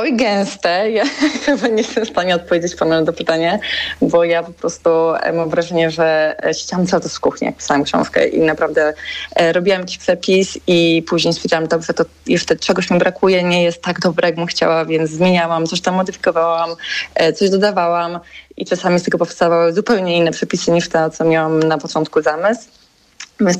Oj, 0.00 0.16
gęste. 0.16 0.90
Ja 0.90 1.04
chyba 1.44 1.68
nie 1.68 1.82
jestem 1.82 2.04
w 2.04 2.08
stanie 2.08 2.34
odpowiedzieć 2.34 2.74
panu 2.74 2.90
na 2.90 3.06
to 3.06 3.12
pytanie, 3.12 3.60
bo 4.00 4.24
ja 4.24 4.42
po 4.42 4.52
prostu 4.52 4.90
e, 5.14 5.32
mam 5.32 5.50
wrażenie, 5.50 5.90
że 5.90 6.36
e, 6.44 6.54
siedziałam 6.54 6.86
cały 6.86 7.02
czas 7.02 7.16
w 7.16 7.20
kuchni, 7.20 7.46
jak 7.46 7.56
pisałam 7.56 7.84
książkę 7.84 8.28
i 8.28 8.40
naprawdę 8.40 8.94
e, 9.36 9.52
robiłam 9.52 9.80
jakiś 9.80 9.98
przepis 9.98 10.58
i 10.66 11.04
później 11.08 11.34
stwierdziłam, 11.34 11.68
dobrze, 11.68 11.94
to 11.94 12.04
jeszcze 12.26 12.56
czegoś 12.56 12.90
mi 12.90 12.98
brakuje, 12.98 13.42
nie 13.42 13.62
jest 13.62 13.82
tak 13.82 14.00
dobre, 14.00 14.28
jak 14.28 14.36
bym 14.36 14.46
chciała, 14.46 14.84
więc 14.84 15.10
zmieniałam, 15.10 15.66
coś 15.66 15.80
tam 15.80 15.94
modyfikowałam, 15.94 16.70
e, 17.14 17.32
coś 17.32 17.50
dodawałam 17.50 18.20
i 18.56 18.64
czasami 18.64 18.98
z 18.98 19.02
tego 19.02 19.18
powstawały 19.18 19.72
zupełnie 19.72 20.16
inne 20.16 20.30
przepisy 20.30 20.70
niż 20.70 20.88
te, 20.88 21.10
co 21.10 21.24
miałam 21.24 21.62
na 21.62 21.78
początku 21.78 22.22
zamysł. 22.22 22.68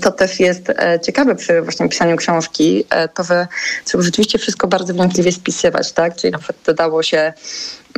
To 0.01 0.12
też 0.12 0.41
jest 0.41 0.71
e, 0.71 1.01
ciekawe 1.01 1.35
przy 1.35 1.62
właśnie 1.62 1.88
pisaniu 1.88 2.17
książki, 2.17 2.85
e, 2.91 3.09
to, 3.09 3.25
że 3.25 3.47
trzeba 3.85 4.05
rzeczywiście 4.05 4.38
wszystko 4.38 4.67
bardzo 4.69 4.95
wnikliwie 4.95 5.33
spisywać, 5.33 5.93
tak? 5.93 6.17
Czyli 6.17 6.33
na 6.33 6.38
przykład 6.38 6.59
dodało 6.67 7.03
się, 7.03 7.33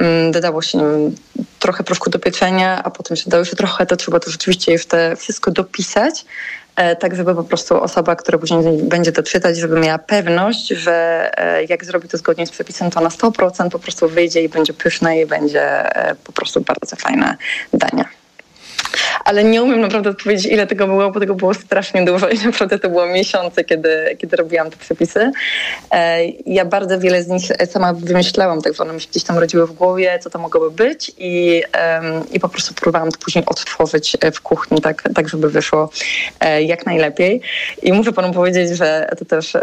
mm, 0.01 0.33
dodało 0.33 0.63
się 0.63 1.11
trochę 1.59 1.85
proszku 1.85 2.11
do 2.11 2.19
pieczenia, 2.19 2.83
a 2.85 2.91
potem 2.91 3.17
się 3.17 3.25
dodało 3.25 3.45
się 3.45 3.57
trochę, 3.57 3.87
to 3.87 3.97
trzeba 3.97 4.21
to 4.21 4.31
rzeczywiście 4.31 4.73
jeszcze 4.73 5.17
wszystko 5.17 5.51
dopisać, 5.51 6.25
e, 6.77 6.97
tak 6.97 7.17
żeby 7.17 7.35
po 7.35 7.45
prostu 7.45 7.83
osoba, 7.83 8.17
która 8.17 8.39
później 8.39 8.83
będzie 8.83 9.13
to 9.13 9.23
czytać, 9.23 9.59
żeby 9.59 9.81
miała 9.81 9.99
pewność, 9.99 10.69
że 10.69 11.31
jak 11.69 11.85
zrobi 11.85 12.09
to 12.09 12.19
zgodnie 12.19 12.47
z 12.47 12.51
przepisem, 12.51 12.91
to 12.91 13.01
na 13.01 13.09
100% 13.09 13.71
po 13.71 13.79
prostu 13.79 14.09
wyjdzie 14.09 14.43
i 14.43 14.49
będzie 14.49 14.73
pyszne 14.73 15.21
i 15.21 15.27
będzie 15.27 15.83
po 16.25 16.33
prostu 16.33 16.61
bardzo 16.61 16.97
fajne 16.97 17.37
danie 17.73 18.20
ale 19.25 19.45
nie 19.45 19.63
umiem 19.63 19.81
naprawdę 19.81 20.11
odpowiedzieć, 20.11 20.53
ile 20.53 20.67
tego 20.67 20.87
było, 20.87 21.11
bo 21.11 21.21
tego 21.21 21.35
było 21.35 21.55
strasznie 21.55 22.05
dużo 22.05 22.29
i 22.29 22.39
naprawdę 22.39 22.79
to 22.79 22.89
było 22.89 23.07
miesiące, 23.07 23.65
kiedy, 23.65 24.17
kiedy 24.19 24.37
robiłam 24.37 24.71
te 24.71 24.77
przepisy. 24.77 25.31
E, 25.91 26.27
Ja 26.47 26.65
bardzo 26.65 26.99
wiele 27.01 27.23
z 27.23 27.29
nich 27.29 27.43
sama 27.71 27.93
wymyślałam, 27.93 28.63
tak 28.63 28.81
one 28.81 28.93
mi 28.93 29.01
się 29.01 29.09
gdzieś 29.09 29.25
tam 29.25 29.39
rodziły 29.39 29.67
w 29.67 29.73
głowie, 29.73 30.19
co 30.23 30.31
to 30.31 30.39
mogłoby 30.39 30.71
być 30.71 31.13
i, 31.19 31.63
i 32.33 32.41
po 32.41 32.49
prostu 32.49 32.75
próbowałam 32.75 33.13
to 33.13 33.19
później 33.19 33.45
odtworzyć 33.47 34.17
e, 34.21 34.33
w 34.33 34.41
kuchni, 34.41 34.81
tak, 34.81 35.03
tak 35.15 35.29
żeby 35.29 35.51
wyszło 35.51 35.91
e, 36.41 36.63
jak 36.63 36.87
najlepiej. 36.87 37.41
I 37.83 37.93
muszę 37.93 38.13
panu 38.13 38.33
powiedzieć, 38.33 38.77
że 38.77 39.09
to 39.19 39.25
też... 39.25 39.57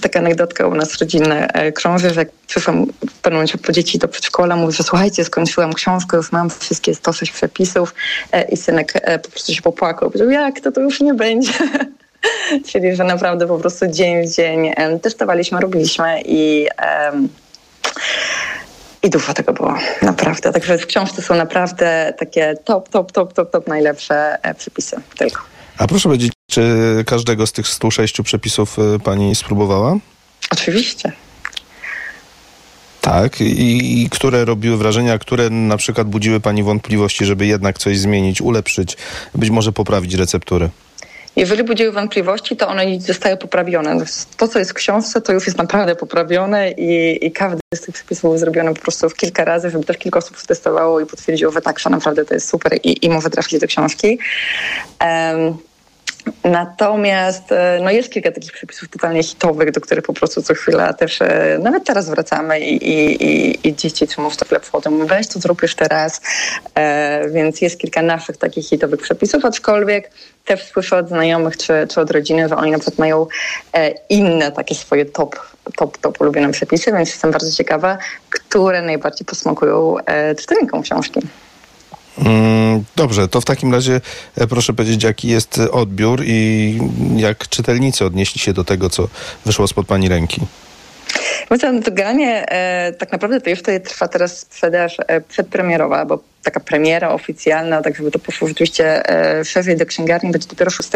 taka 0.00 0.18
anegdotka 0.18 0.66
u 0.66 0.74
nas 0.74 0.98
rodzinna 0.98 1.46
e, 1.46 1.72
krąży, 1.72 2.10
że 2.10 2.20
jak 2.20 2.30
przyszłam 2.46 2.86
w 2.86 3.20
pewnym 3.22 3.32
momencie 3.32 3.58
po 3.58 3.72
dzieci 3.72 3.98
do 3.98 4.08
przedszkola, 4.08 4.56
mówię, 4.56 4.72
że 4.72 4.82
słuchajcie, 4.82 5.24
skończyłam 5.24 5.72
książkę, 5.72 6.16
już 6.16 6.32
mam 6.32 6.50
wszystkie 6.50 6.94
106 6.94 7.32
przepisów 7.32 7.94
e, 8.32 8.42
i 8.42 8.56
synek 8.56 8.92
e, 8.94 9.18
po 9.18 9.30
prostu 9.30 9.54
się 9.54 9.62
popłakał. 9.62 10.10
Powiedział, 10.10 10.30
jak 10.30 10.60
to, 10.60 10.72
to 10.72 10.80
już 10.80 11.00
nie 11.00 11.14
będzie. 11.14 11.52
Czyli, 12.68 12.96
że 12.96 13.04
naprawdę 13.04 13.46
po 13.46 13.58
prostu 13.58 13.86
dzień 13.86 14.26
w 14.26 14.34
dzień 14.34 14.72
testowaliśmy, 15.02 15.60
robiliśmy 15.60 16.20
i 16.24 16.68
em, 16.76 17.28
i 19.02 19.10
dużo 19.10 19.34
tego 19.34 19.52
było, 19.52 19.74
naprawdę. 20.02 20.52
Także 20.52 20.78
w 20.78 20.86
książce 20.86 21.22
są 21.22 21.34
naprawdę 21.34 22.14
takie 22.18 22.54
top, 22.64 22.88
top, 22.88 23.12
top, 23.12 23.32
top, 23.32 23.50
top 23.50 23.68
najlepsze 23.68 24.38
przepisy 24.58 24.96
tylko. 25.18 25.53
A 25.78 25.86
proszę 25.86 26.08
powiedzieć, 26.08 26.32
czy 26.50 26.62
każdego 27.06 27.46
z 27.46 27.52
tych 27.52 27.68
106 27.68 28.22
przepisów 28.22 28.78
e, 28.78 28.98
pani 28.98 29.34
spróbowała? 29.34 29.96
Oczywiście. 30.52 31.12
Tak. 33.00 33.40
I, 33.40 34.02
I 34.02 34.10
które 34.10 34.44
robiły 34.44 34.76
wrażenie, 34.76 35.12
a 35.12 35.18
które 35.18 35.50
na 35.50 35.76
przykład 35.76 36.08
budziły 36.08 36.40
pani 36.40 36.62
wątpliwości, 36.62 37.24
żeby 37.24 37.46
jednak 37.46 37.78
coś 37.78 37.98
zmienić, 37.98 38.40
ulepszyć, 38.40 38.96
być 39.34 39.50
może 39.50 39.72
poprawić 39.72 40.14
recepturę? 40.14 40.70
Jeżeli 41.36 41.64
budziły 41.64 41.92
wątpliwości, 41.92 42.56
to 42.56 42.68
one 42.68 43.00
zostały 43.00 43.36
poprawione. 43.36 44.04
To, 44.36 44.48
co 44.48 44.58
jest 44.58 44.70
w 44.70 44.74
książce, 44.74 45.20
to 45.20 45.32
już 45.32 45.46
jest 45.46 45.58
naprawdę 45.58 45.96
poprawione 45.96 46.70
i, 46.70 47.18
i 47.26 47.32
każdy 47.32 47.60
z 47.74 47.80
tych 47.80 47.94
przepisów 47.94 48.22
był 48.22 48.38
zrobiony 48.38 48.74
po 48.74 48.80
prostu 48.80 49.08
w 49.08 49.14
kilka 49.14 49.44
razy, 49.44 49.70
żeby 49.70 49.84
też 49.84 49.98
kilka 49.98 50.18
osób 50.18 50.36
testowało 50.46 51.00
i 51.00 51.06
potwierdziło, 51.06 51.52
że 51.52 51.60
tak, 51.60 51.78
że 51.78 51.90
naprawdę 51.90 52.24
to 52.24 52.34
jest 52.34 52.48
super 52.48 52.78
i, 52.82 53.06
i 53.06 53.10
może 53.10 53.30
trafić 53.30 53.60
do 53.60 53.66
książki. 53.66 54.18
Em, 54.98 55.56
Natomiast 56.44 57.52
e, 57.52 57.80
no 57.82 57.90
jest 57.90 58.10
kilka 58.10 58.32
takich 58.32 58.52
przepisów 58.52 58.88
totalnie 58.88 59.22
hitowych, 59.22 59.70
do 59.70 59.80
których 59.80 60.04
po 60.04 60.12
prostu 60.12 60.42
co 60.42 60.54
chwila 60.54 60.92
też, 60.92 61.18
nawet 61.58 61.84
teraz 61.84 62.10
wracamy 62.10 62.60
i, 62.60 62.90
i, 62.90 63.68
i, 63.68 63.74
dzieci 63.74 64.08
czemu 64.08 64.30
w 64.30 64.36
to 64.36 64.44
chleb 64.44 64.66
wchodzą. 64.66 65.06
Weź 65.06 65.28
to 65.28 65.40
zrób 65.40 65.62
jeszcze 65.62 65.88
raz. 65.88 66.20
E, 66.74 67.28
więc 67.28 67.60
jest 67.60 67.80
kilka 67.80 68.02
naszych 68.02 68.36
takich 68.36 68.68
hitowych 68.68 69.00
przepisów, 69.00 69.44
aczkolwiek 69.44 70.10
też 70.44 70.64
słyszę 70.64 70.96
od 70.96 71.08
znajomych 71.08 71.56
czy, 71.56 71.72
czy 71.90 72.00
od 72.00 72.10
rodziny, 72.10 72.48
że 72.48 72.56
oni 72.56 72.70
na 72.70 72.78
przykład 72.78 72.98
mają 72.98 73.26
e, 73.72 73.90
inne 74.08 74.52
takie 74.52 74.74
swoje 74.74 75.04
top, 75.04 75.36
top, 75.76 75.98
top 75.98 76.20
ulubione 76.20 76.52
przepisy, 76.52 76.92
więc 76.92 77.08
jestem 77.08 77.30
bardzo 77.30 77.52
ciekawa, 77.52 77.98
które 78.30 78.82
najbardziej 78.82 79.26
posmakują 79.26 79.98
e, 79.98 80.34
czytelnikom 80.34 80.82
książki. 80.82 81.20
Mm, 82.18 82.84
Dobrze, 82.96 83.28
to 83.28 83.40
w 83.40 83.44
takim 83.44 83.72
razie 83.72 84.00
e, 84.36 84.46
proszę 84.46 84.72
powiedzieć, 84.72 85.02
jaki 85.02 85.28
jest 85.28 85.58
odbiór 85.58 86.22
i 86.24 86.78
jak 87.16 87.48
czytelnicy 87.48 88.04
odnieśli 88.04 88.40
się 88.40 88.52
do 88.52 88.64
tego, 88.64 88.90
co 88.90 89.08
wyszło 89.46 89.68
spod 89.68 89.86
pani 89.86 90.08
ręki? 90.08 90.40
Granie 91.92 92.50
e, 92.50 92.92
tak 92.92 93.12
naprawdę 93.12 93.40
to 93.40 93.50
jeszcze 93.50 93.80
trwa 93.80 94.08
teraz 94.08 94.38
sprzedaż 94.38 94.96
e, 95.06 95.20
przedpremierowa, 95.20 96.04
bo 96.04 96.18
taka 96.42 96.60
premiera 96.60 97.10
oficjalna, 97.10 97.82
tak 97.82 97.96
żeby 97.96 98.10
to 98.10 98.18
poszło 98.18 98.48
rzeczywiście 98.48 99.08
e, 99.08 99.44
szerzej 99.44 99.76
do 99.76 99.86
księgarni, 99.86 100.32
będzie 100.32 100.48
dopiero 100.48 100.70
6 100.70 100.90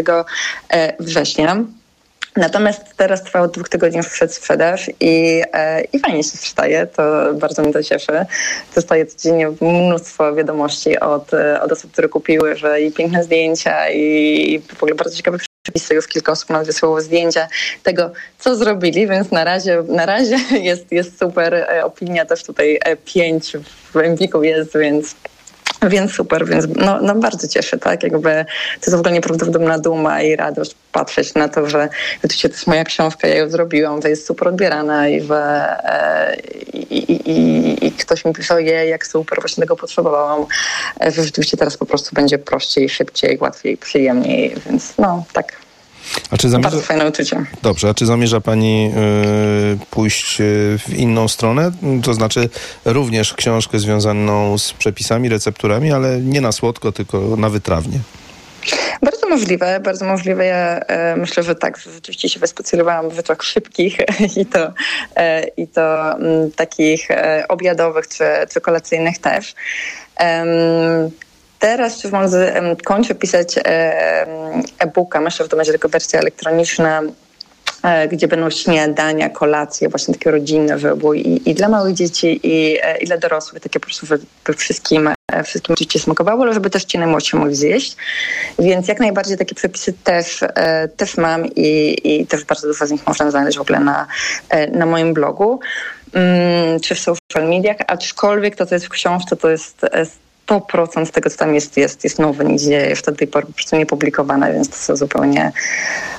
e, 0.70 0.92
września. 1.00 1.56
Natomiast 2.38 2.96
teraz 2.96 3.22
trwa 3.22 3.40
od 3.40 3.52
dwóch 3.52 3.68
tygodni 3.68 4.02
w 4.02 4.10
przedsprzedaż 4.10 4.90
i, 5.00 5.42
e, 5.52 5.80
i 5.80 5.98
fajnie 5.98 6.22
się 6.22 6.30
sprzedaje, 6.30 6.86
to 6.86 7.34
bardzo 7.34 7.62
mnie 7.62 7.72
to 7.72 7.82
cieszy. 7.82 8.12
Dostaję 8.74 9.06
codziennie 9.06 9.50
mnóstwo 9.60 10.34
wiadomości 10.34 11.00
od, 11.00 11.34
e, 11.34 11.60
od 11.60 11.72
osób, 11.72 11.92
które 11.92 12.08
kupiły, 12.08 12.56
że 12.56 12.80
i 12.80 12.92
piękne 12.92 13.24
zdjęcia 13.24 13.90
i 13.90 14.62
w 14.76 14.82
ogóle 14.82 14.94
bardzo 14.94 15.16
ciekawe 15.16 15.38
przepisy. 15.62 15.94
Już 15.94 16.06
kilka 16.06 16.32
osób 16.32 16.50
nawet 16.50 16.66
wysłało 16.66 17.00
zdjęcia 17.00 17.48
tego, 17.82 18.12
co 18.38 18.56
zrobili, 18.56 19.06
więc 19.06 19.30
na 19.30 19.44
razie, 19.44 19.82
na 19.88 20.06
razie 20.06 20.36
jest, 20.68 20.92
jest 20.92 21.18
super. 21.18 21.54
E, 21.54 21.84
Opinia 21.84 22.24
też 22.24 22.44
tutaj 22.44 22.78
e, 22.84 22.96
pięć 22.96 23.52
w 23.94 23.96
Empiku 23.96 24.42
jest, 24.42 24.78
więc 24.78 25.14
więc 25.92 26.12
super, 26.12 26.46
więc 26.46 26.66
no, 26.76 27.00
no 27.02 27.14
bardzo 27.14 27.48
cieszę, 27.48 27.78
tak? 27.78 28.02
Jakby 28.02 28.44
to 28.80 28.80
jest 28.86 28.96
w 28.96 28.98
ogóle 28.98 29.12
nieprawdopodobna 29.12 29.78
duma 29.78 30.22
i 30.22 30.36
radość 30.36 30.74
patrzeć 30.92 31.34
na 31.34 31.48
to, 31.48 31.68
że 31.68 31.88
rzeczywiście 32.22 32.48
to 32.48 32.54
jest 32.54 32.66
moja 32.66 32.84
książka, 32.84 33.28
ja 33.28 33.34
ją 33.36 33.50
zrobiłam, 33.50 34.02
że 34.02 34.10
jest 34.10 34.26
super 34.26 34.48
odbierana 34.48 35.08
i 35.08 35.20
że 35.20 35.76
i, 36.72 36.96
i, 36.98 37.30
i, 37.30 37.86
i 37.86 37.92
ktoś 37.92 38.24
mi 38.24 38.32
pisał, 38.32 38.58
je, 38.58 38.86
jak 38.86 39.06
super, 39.06 39.40
właśnie 39.40 39.60
tego 39.60 39.76
potrzebowałam, 39.76 40.46
e, 41.04 41.10
że 41.10 41.24
rzeczywiście 41.24 41.56
teraz 41.56 41.76
po 41.76 41.86
prostu 41.86 42.14
będzie 42.14 42.38
prościej, 42.38 42.88
szybciej, 42.88 43.38
łatwiej, 43.40 43.76
przyjemniej, 43.76 44.54
więc 44.66 44.98
no 44.98 45.24
tak. 45.32 45.67
A 46.30 46.36
czy 46.36 46.48
zamierza... 46.48 46.70
Bardzo 46.70 46.86
fajne 46.86 47.08
uczucie. 47.08 47.44
Dobrze, 47.62 47.88
a 47.88 47.94
czy 47.94 48.06
zamierza 48.06 48.40
Pani 48.40 48.92
y, 49.82 49.86
pójść 49.90 50.40
y, 50.40 50.78
w 50.78 50.94
inną 50.94 51.28
stronę? 51.28 51.70
To 52.02 52.14
znaczy 52.14 52.48
również 52.84 53.34
książkę 53.34 53.78
związaną 53.78 54.58
z 54.58 54.72
przepisami, 54.72 55.28
recepturami, 55.28 55.92
ale 55.92 56.20
nie 56.20 56.40
na 56.40 56.52
słodko, 56.52 56.92
tylko 56.92 57.36
na 57.36 57.48
wytrawnie. 57.48 57.98
Bardzo 59.02 59.28
możliwe, 59.28 59.80
bardzo 59.80 60.04
możliwe. 60.04 60.46
Ja 60.46 60.80
e, 60.80 61.16
myślę, 61.16 61.42
że 61.42 61.54
tak, 61.54 61.78
że 61.78 61.92
rzeczywiście 61.92 62.28
się 62.28 62.40
wyspecjalizowałam 62.40 63.10
w 63.10 63.14
rzeczach 63.14 63.42
szybkich 63.42 63.96
i 64.40 64.46
to, 64.46 64.72
e, 65.16 65.44
i 65.56 65.68
to 65.68 66.12
m, 66.12 66.50
takich 66.56 67.10
e, 67.10 67.44
obiadowych 67.48 68.08
czy, 68.08 68.24
czy 68.52 68.60
kolacyjnych 68.60 69.18
też. 69.18 69.54
Teraz, 71.58 72.04
mówiąc, 72.04 72.34
em, 72.34 72.76
kończę 72.76 73.14
pisać 73.14 73.54
e-booka. 74.78 75.20
Myślę, 75.20 75.44
że 75.44 75.48
to 75.48 75.56
będzie 75.56 75.72
tylko 75.72 75.88
wersja 75.88 76.20
elektroniczna, 76.20 77.02
e, 77.82 78.08
gdzie 78.08 78.28
będą 78.28 78.50
śniadania, 78.50 79.30
kolacje, 79.30 79.88
właśnie 79.88 80.14
takie 80.14 80.30
rodzinne, 80.30 80.78
było 80.78 81.14
i, 81.14 81.42
i 81.46 81.54
dla 81.54 81.68
małych 81.68 81.94
dzieci, 81.94 82.40
i, 82.42 82.78
e, 82.82 82.98
i 82.98 83.06
dla 83.06 83.18
dorosłych, 83.18 83.62
takie 83.62 83.80
po 83.80 83.86
prostu, 83.86 84.06
wszystkim, 84.56 85.10
e, 85.32 85.44
wszystkim 85.44 85.72
oczywiście 85.72 85.98
smakowało, 85.98 86.42
ale 86.42 86.54
żeby 86.54 86.70
też 86.70 86.84
ci 86.84 86.98
najmłodsi 86.98 87.36
mogli 87.36 87.54
zjeść. 87.54 87.96
Więc 88.58 88.88
jak 88.88 89.00
najbardziej 89.00 89.38
takie 89.38 89.54
przepisy 89.54 89.92
też, 89.92 90.44
też 90.96 91.16
mam 91.16 91.46
i, 91.46 91.98
i 92.04 92.26
też 92.26 92.44
bardzo 92.44 92.66
dużo 92.66 92.86
z 92.86 92.90
nich 92.90 93.06
można 93.06 93.30
znaleźć 93.30 93.58
w 93.58 93.60
ogóle 93.60 93.80
na, 93.80 94.06
na 94.72 94.86
moim 94.86 95.14
blogu. 95.14 95.60
Mm, 96.12 96.80
czy 96.80 96.94
w 96.94 96.98
social 96.98 97.48
mediach, 97.48 97.76
aczkolwiek 97.86 98.56
to, 98.56 98.66
co 98.66 98.74
jest 98.74 98.86
w 98.86 98.88
książce, 98.88 99.36
to 99.36 99.50
jest 99.50 99.86
100% 100.48 101.10
tego, 101.10 101.30
co 101.30 101.36
tam 101.36 101.54
jest, 101.54 101.76
jest, 101.76 102.04
jest 102.04 102.18
nowe, 102.18 102.44
nigdzie 102.44 102.86
jeszcze 102.88 103.12
do 103.12 103.18
tej 103.18 103.28
pory 103.28 103.46
po 103.46 103.52
prostu 103.52 103.76
nie 103.76 103.86
publikowane, 103.86 104.52
więc 104.52 104.68
to 104.68 104.76
są 104.76 104.96
zupełnie 104.96 105.52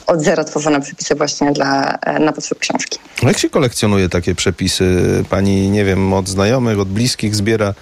od 0.07 0.21
zera 0.21 0.43
tworzone 0.43 0.81
przepisy 0.81 1.15
właśnie 1.15 1.51
dla, 1.51 1.97
e, 2.01 2.19
na 2.19 2.31
potrzeby 2.31 2.61
książki. 2.61 2.99
Jak 3.23 3.37
się 3.37 3.49
kolekcjonuje 3.49 4.09
takie 4.09 4.35
przepisy? 4.35 4.85
Pani, 5.29 5.69
nie 5.69 5.85
wiem, 5.85 6.13
od 6.13 6.29
znajomych, 6.29 6.79
od 6.79 6.87
bliskich 6.87 7.35
zbiera. 7.35 7.73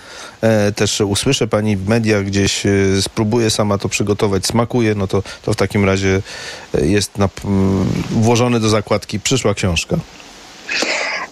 E, 0.42 0.72
też 0.72 1.02
usłyszę 1.02 1.48
Pani 1.48 1.78
w 1.78 1.88
mediach 1.88 2.26
gdzieś, 2.26 2.66
e, 2.66 2.72
spróbuje 3.02 3.50
sama 3.50 3.78
to 3.78 3.90
przygotować, 3.90 4.46
smakuje, 4.46 4.96
no 4.96 5.08
to, 5.08 5.24
to 5.42 5.54
w 5.54 5.56
takim 5.56 5.86
razie 5.86 6.22
e, 6.76 6.86
jest 6.86 7.18
na, 7.18 7.30
włożony 8.12 8.60
do 8.60 8.70
zakładki 8.70 9.20
przyszła 9.20 9.54
książka. 9.54 9.98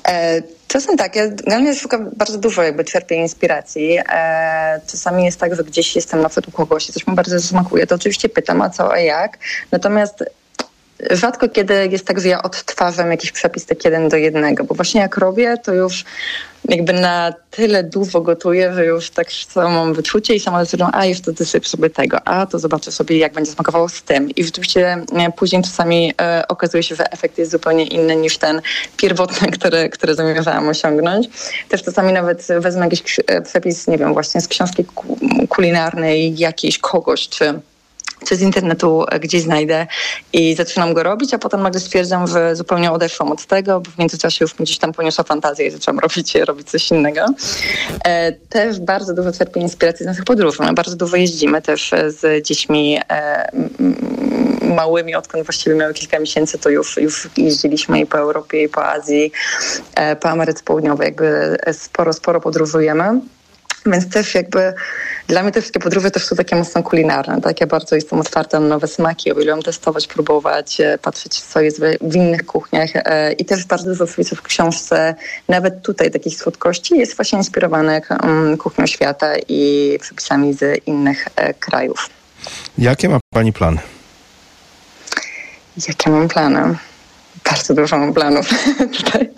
E, 0.08 0.54
Czasem 0.75 0.97
tak, 0.97 1.15
ja 1.15 1.27
generalnie 1.27 1.75
szukam 1.75 2.09
bardzo 2.17 2.38
dużo, 2.38 2.63
jakby 2.63 2.83
czerpię 2.83 3.15
inspiracji. 3.15 3.97
E, 4.09 4.81
czasami 4.88 5.25
jest 5.25 5.39
tak, 5.39 5.55
że 5.55 5.63
gdzieś 5.63 5.95
jestem 5.95 6.21
na 6.21 6.29
u 6.47 6.51
kogoś 6.51 6.89
i 6.89 6.93
coś 6.93 7.07
mi 7.07 7.15
bardzo 7.15 7.39
smakuje, 7.39 7.88
to 7.88 7.95
oczywiście 7.95 8.29
pytam, 8.29 8.61
a 8.61 8.69
co, 8.69 8.93
a 8.93 8.99
jak. 8.99 9.38
Natomiast 9.71 10.23
rzadko 11.11 11.49
kiedy 11.49 11.88
jest 11.91 12.07
tak, 12.07 12.19
że 12.19 12.27
ja 12.27 12.43
odtwarzam 12.43 13.11
jakiś 13.11 13.31
przepis 13.31 13.65
tak 13.65 13.85
jeden 13.85 14.09
do 14.09 14.17
jednego, 14.17 14.63
bo 14.63 14.75
właśnie 14.75 15.01
jak 15.01 15.17
robię, 15.17 15.57
to 15.57 15.73
już 15.73 16.05
jakby 16.69 16.93
na 16.93 17.34
tyle 17.51 17.84
dużo 17.84 18.21
gotuję, 18.21 18.73
że 18.73 18.86
już 18.86 19.10
tak 19.10 19.32
samo 19.32 19.93
wyczucie 19.93 20.36
i 20.36 20.39
sama 20.39 20.60
decyduję, 20.60 20.89
a 20.93 21.06
jeszcze 21.06 21.34
dosyp 21.34 21.67
sobie 21.67 21.89
tego, 21.89 22.28
a 22.28 22.45
to 22.45 22.60
zobaczę 22.60 22.91
sobie, 22.91 23.17
jak 23.17 23.34
będzie 23.34 23.51
smakowało 23.51 23.89
z 23.89 24.04
tym. 24.04 24.30
I 24.30 24.43
rzeczywiście 24.43 25.04
e, 25.13 25.32
później 25.32 25.62
czasami 25.62 26.13
e, 26.21 26.43
okazuje 26.47 26.84
się, 26.84 26.95
że 26.95 27.12
efekt 27.12 27.38
jest 27.38 27.51
zupełnie 27.51 27.84
inny 27.84 28.15
niż 28.15 28.38
ten 28.38 28.62
pierwotny, 28.97 29.51
który, 29.60 29.89
który 29.89 30.15
zamierzałam 30.15 30.67
osiągnąć. 30.67 31.30
Też 31.69 31.84
czasami 31.84 32.13
nawet 32.13 32.47
wezmę 32.60 32.86
jakiś 32.86 33.19
e, 33.28 33.41
przepis, 33.41 33.88
nie 33.88 33.97
wiem, 33.97 34.13
właśnie 34.13 34.41
z 34.41 34.47
książki 34.47 34.86
ku- 34.86 35.19
kulinarnej 35.49 36.38
jakiejś 36.38 36.78
kogoś, 36.78 37.30
czy 37.30 37.60
czy 38.25 38.35
z 38.35 38.41
internetu 38.41 39.05
e, 39.11 39.19
gdzieś 39.19 39.41
znajdę 39.41 39.87
i 40.33 40.55
zaczynam 40.55 40.93
go 40.93 41.03
robić, 41.03 41.33
a 41.33 41.37
potem 41.37 41.61
nagle 41.61 41.79
stwierdzam, 41.79 42.27
że 42.27 42.55
zupełnie 42.55 42.91
odeszłam 42.91 43.31
od 43.31 43.45
tego, 43.45 43.81
bo 43.81 43.91
w 43.91 43.97
międzyczasie 43.97 44.45
już 44.45 44.59
mi 44.59 44.65
gdzieś 44.65 44.77
tam 44.77 44.93
poniosła 44.93 45.23
fantazję 45.23 45.67
i 45.67 45.71
zaczęłam 45.71 45.99
robić, 46.05 46.35
robić 46.35 46.69
coś 46.69 46.91
innego. 46.91 47.25
E, 48.05 48.31
też 48.31 48.79
bardzo 48.79 49.13
dużo 49.13 49.31
czerpię 49.31 49.59
inspiracji 49.59 50.03
z 50.03 50.07
naszych 50.07 50.23
podróży. 50.23 50.57
My 50.63 50.73
bardzo 50.73 50.95
dużo 50.95 51.15
jeździmy 51.15 51.61
też 51.61 51.93
e, 51.93 52.11
z 52.11 52.45
dziećmi 52.47 52.99
małymi, 54.61 55.15
odkąd 55.15 55.45
właściwie 55.45 55.75
miały 55.75 55.93
kilka 55.93 56.19
miesięcy, 56.19 56.57
to 56.57 56.69
już, 56.69 56.97
już 56.97 57.29
jeździliśmy 57.37 57.99
i 57.99 58.05
po 58.05 58.17
Europie, 58.17 58.63
i 58.63 58.69
po 58.69 58.85
Azji, 58.85 59.31
po 60.21 60.29
Ameryce 60.29 60.63
Południowej, 60.63 61.05
jakby 61.05 61.57
sporo, 61.73 62.13
sporo 62.13 62.41
podróżujemy. 62.41 63.21
Więc 63.85 64.09
też 64.09 64.35
jakby 64.35 64.73
dla 65.27 65.43
mnie 65.43 65.51
te 65.51 65.61
wszystkie 65.61 65.79
podróże 65.79 66.11
też 66.11 66.25
są 66.25 66.35
takie 66.35 66.55
mocno 66.55 66.83
kulinarne. 66.83 67.41
Tak? 67.41 67.61
Ja 67.61 67.67
bardzo 67.67 67.95
jestem 67.95 68.19
otwarta 68.19 68.59
na 68.59 68.67
nowe 68.67 68.87
smaki, 68.87 69.31
uwielbiam 69.31 69.61
testować, 69.61 70.07
próbować, 70.07 70.81
e, 70.81 70.97
patrzeć 70.97 71.41
co 71.41 71.61
jest 71.61 71.81
w, 72.01 72.15
innych 72.15 72.45
kuchniach 72.45 72.89
e, 72.95 73.31
i 73.31 73.45
też 73.45 73.65
bardzo 73.65 73.85
dużo 73.85 74.05
przepisów 74.05 74.39
w 74.39 74.41
książce, 74.41 75.15
nawet 75.49 75.81
tutaj 75.81 76.11
takich 76.11 76.37
słodkości 76.37 76.97
jest 76.97 77.15
właśnie 77.15 77.37
inspirowanych 77.37 78.09
um, 78.23 78.57
kuchnią 78.57 78.87
świata 78.87 79.33
i 79.47 79.97
przepisami 80.01 80.53
z 80.53 80.87
innych 80.87 81.27
e, 81.35 81.53
krajów. 81.53 82.09
Jakie 82.77 83.09
ma 83.09 83.19
Pani 83.33 83.53
plany? 83.53 83.77
Jakie 85.87 86.09
mam 86.09 86.27
plany? 86.27 86.77
Bardzo 87.51 87.73
dużo 87.73 87.97
mam 87.97 88.13
planów 88.13 88.49
tutaj. 88.97 89.29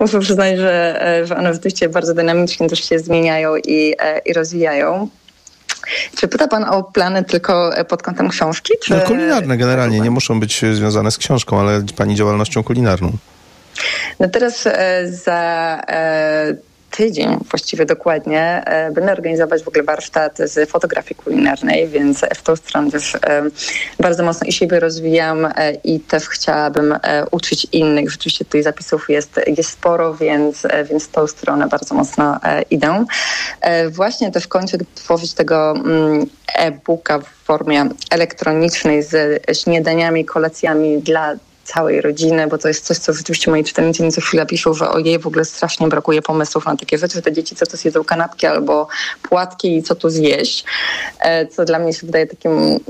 Muszę 0.00 0.20
przyznać, 0.20 0.58
że, 0.58 1.02
e, 1.20 1.26
że 1.26 1.36
one 1.36 1.52
rzeczywiście 1.52 1.88
bardzo 1.88 2.14
dynamicznie 2.14 2.68
też 2.68 2.84
się 2.84 2.98
zmieniają 2.98 3.56
i, 3.56 3.94
e, 3.98 4.18
i 4.18 4.32
rozwijają. 4.32 5.08
Czy 6.16 6.28
pyta 6.28 6.48
pan 6.48 6.64
o 6.64 6.82
plany 6.82 7.24
tylko 7.24 7.76
e, 7.76 7.84
pod 7.84 8.02
kątem 8.02 8.28
książki? 8.28 8.72
Czy... 8.82 8.94
No, 8.94 9.00
kulinarne 9.00 9.56
generalnie, 9.56 10.00
nie 10.00 10.10
muszą 10.10 10.40
być 10.40 10.64
związane 10.72 11.10
z 11.10 11.18
książką, 11.18 11.60
ale 11.60 11.82
Pani 11.96 12.14
działalnością 12.14 12.62
kulinarną. 12.62 13.12
No 14.20 14.28
teraz 14.28 14.68
za 15.04 15.80
tydzień, 16.96 17.38
właściwie 17.50 17.86
dokładnie, 17.86 18.62
e, 18.66 18.90
będę 18.90 19.12
organizować 19.12 19.62
w 19.62 19.68
ogóle 19.68 19.84
warsztat 19.84 20.38
z 20.38 20.70
fotografii 20.70 21.14
kulinarnej, 21.14 21.88
więc 21.88 22.20
w 22.34 22.42
tą 22.42 22.56
stronę 22.56 22.90
też 22.90 23.14
e, 23.14 23.18
bardzo 24.00 24.24
mocno 24.24 24.46
i 24.46 24.52
siebie 24.52 24.80
rozwijam 24.80 25.44
e, 25.44 25.72
i 25.84 26.00
też 26.00 26.28
chciałabym 26.28 26.94
uczyć 27.30 27.66
innych. 27.72 28.10
Rzeczywiście 28.10 28.44
tutaj 28.44 28.62
zapisów 28.62 29.10
jest, 29.10 29.40
jest 29.46 29.70
sporo, 29.70 30.14
więc, 30.14 30.62
więc 30.90 31.04
w 31.04 31.10
tą 31.10 31.26
stronę 31.26 31.66
bardzo 31.68 31.94
mocno 31.94 32.40
idę. 32.70 33.04
Właśnie 33.90 34.32
też 34.32 34.46
kończę 34.46 34.78
tworzyć 34.94 35.34
tego 35.34 35.70
mm, 35.70 36.26
e-booka 36.54 37.18
w 37.18 37.26
formie 37.44 37.88
elektronicznej 38.10 39.02
z 39.02 39.42
śniadaniami, 39.58 40.24
kolacjami 40.24 41.02
dla 41.02 41.34
całej 41.64 42.00
rodziny, 42.00 42.46
bo 42.46 42.58
to 42.58 42.68
jest 42.68 42.84
coś, 42.84 42.98
co 42.98 43.12
rzeczywiście 43.12 43.50
moi 43.50 43.64
czytelnicy 43.64 44.02
mi 44.02 44.12
co 44.12 44.20
chwila 44.20 44.46
piszą, 44.46 44.74
że 44.74 44.88
ojej, 44.88 45.18
w 45.18 45.26
ogóle 45.26 45.44
strasznie 45.44 45.88
brakuje 45.88 46.22
pomysłów 46.22 46.66
na 46.66 46.76
takie 46.76 46.98
rzeczy, 46.98 47.14
że 47.14 47.22
te 47.22 47.32
dzieci 47.32 47.56
co 47.56 47.66
to 47.66 47.76
zjedzą 47.76 48.04
kanapki 48.04 48.46
albo 48.46 48.88
płatki 49.22 49.76
i 49.76 49.82
co 49.82 49.94
tu 49.94 50.10
zjeść, 50.10 50.64
e, 51.20 51.46
co 51.46 51.64
dla 51.64 51.78
mnie 51.78 51.92
się 51.92 52.06
wydaje 52.06 52.26
takim 52.26 52.52
mm, 52.52 52.80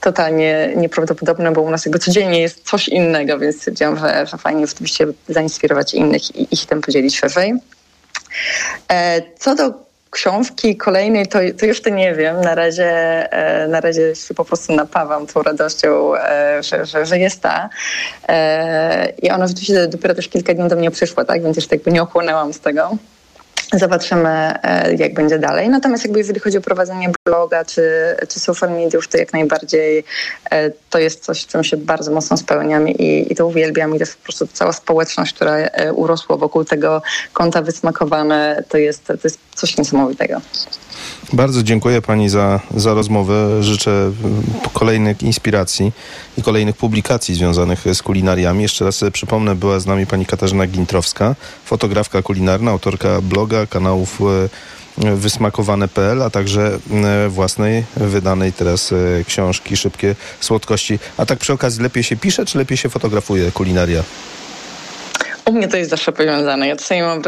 totalnie 0.00 0.72
nieprawdopodobne, 0.76 1.52
bo 1.52 1.62
u 1.62 1.70
nas 1.70 1.84
jakby 1.84 1.98
codziennie 1.98 2.40
jest 2.40 2.70
coś 2.70 2.88
innego, 2.88 3.38
więc 3.38 3.56
stwierdziłam, 3.56 3.98
że, 3.98 4.26
że 4.26 4.38
fajnie 4.38 4.66
rzeczywiście 4.66 5.06
zainspirować 5.28 5.94
innych 5.94 6.36
i, 6.36 6.54
i 6.54 6.56
się 6.56 6.66
tym 6.66 6.80
podzielić 6.80 7.18
szerzej. 7.18 7.54
E, 8.90 9.22
Co 9.38 9.54
do 9.54 9.91
książki 10.12 10.76
kolejnej, 10.76 11.26
to, 11.26 11.38
to 11.58 11.66
jeszcze 11.66 11.90
nie 11.90 12.14
wiem. 12.14 12.40
Na 12.40 12.54
razie, 12.54 12.92
e, 13.32 13.68
na 13.68 13.80
razie 13.80 14.14
się 14.14 14.34
po 14.34 14.44
prostu 14.44 14.74
napawam 14.74 15.26
tą 15.26 15.42
radością, 15.42 16.16
e, 16.16 16.62
że, 16.62 16.86
że, 16.86 17.06
że 17.06 17.18
jest 17.18 17.40
ta. 17.40 17.68
E, 18.28 19.12
I 19.22 19.30
ona 19.30 19.46
rzeczywiście 19.46 19.88
dopiero 19.88 20.14
też 20.14 20.28
kilka 20.28 20.54
dni 20.54 20.68
do 20.68 20.76
mnie 20.76 20.90
przyszła, 20.90 21.24
tak? 21.24 21.42
Więc 21.42 21.56
jeszcze 21.56 21.74
jakby 21.74 21.92
nie 21.92 22.02
ochłonęłam 22.02 22.52
z 22.52 22.60
tego. 22.60 22.96
Zobaczymy, 23.72 24.28
e, 24.62 24.94
jak 24.94 25.14
będzie 25.14 25.38
dalej. 25.38 25.68
Natomiast 25.68 26.04
jakby 26.04 26.18
jeżeli 26.18 26.40
chodzi 26.40 26.58
o 26.58 26.60
prowadzenie 26.60 27.10
bloga 27.26 27.64
czy, 27.64 27.82
czy 28.28 28.40
social 28.40 28.70
mediów, 28.70 29.08
to 29.08 29.18
jak 29.18 29.32
najbardziej 29.32 30.04
e, 30.50 30.70
to 30.90 30.98
jest 30.98 31.24
coś, 31.24 31.46
czym 31.46 31.64
się 31.64 31.76
bardzo 31.76 32.10
mocno 32.10 32.36
spełniam 32.36 32.88
i, 32.88 33.32
i 33.32 33.36
to 33.36 33.46
uwielbiam. 33.46 33.96
I 33.96 33.98
jest 33.98 34.16
po 34.16 34.22
prostu 34.22 34.46
cała 34.46 34.72
społeczność, 34.72 35.32
która 35.32 35.56
e, 35.56 35.92
urosła 35.92 36.36
wokół 36.36 36.64
tego 36.64 37.02
konta 37.32 37.62
wysmakowane. 37.62 38.64
To 38.68 38.78
jest, 38.78 39.04
to 39.06 39.18
jest 39.24 39.38
coś 39.54 39.78
niesamowitego. 39.78 40.40
Bardzo 41.32 41.62
dziękuję 41.62 42.02
Pani 42.02 42.28
za, 42.28 42.60
za 42.76 42.94
rozmowę. 42.94 43.62
Życzę 43.62 44.12
kolejnych 44.72 45.22
inspiracji 45.22 45.92
i 46.38 46.42
kolejnych 46.42 46.76
publikacji 46.76 47.34
związanych 47.34 47.84
z 47.94 48.02
kulinariami. 48.02 48.62
Jeszcze 48.62 48.84
raz 48.84 49.04
przypomnę, 49.12 49.54
była 49.54 49.80
z 49.80 49.86
nami 49.86 50.06
Pani 50.06 50.26
Katarzyna 50.26 50.66
Gintrowska, 50.66 51.34
fotografka 51.64 52.22
kulinarna, 52.22 52.70
autorka 52.70 53.20
bloga, 53.20 53.66
kanałów 53.66 54.20
e, 55.04 55.16
wysmakowane.pl, 55.16 56.22
a 56.22 56.30
także 56.30 56.78
e, 57.04 57.28
własnej, 57.28 57.84
wydanej 57.96 58.52
teraz 58.52 58.92
e, 58.92 59.24
książki 59.24 59.76
Szybkie 59.76 60.16
Słodkości. 60.40 60.98
A 61.16 61.26
tak 61.26 61.38
przy 61.38 61.52
okazji 61.52 61.82
lepiej 61.82 62.02
się 62.02 62.16
pisze, 62.16 62.44
czy 62.46 62.58
lepiej 62.58 62.76
się 62.76 62.88
fotografuje 62.88 63.52
kulinaria? 63.52 64.02
U 65.44 65.52
mnie 65.52 65.68
to 65.68 65.76
jest 65.76 65.90
zawsze 65.90 66.12
powiązane. 66.12 66.68
Ja 66.68 66.76
czasami 66.76 67.02
mam, 67.02 67.22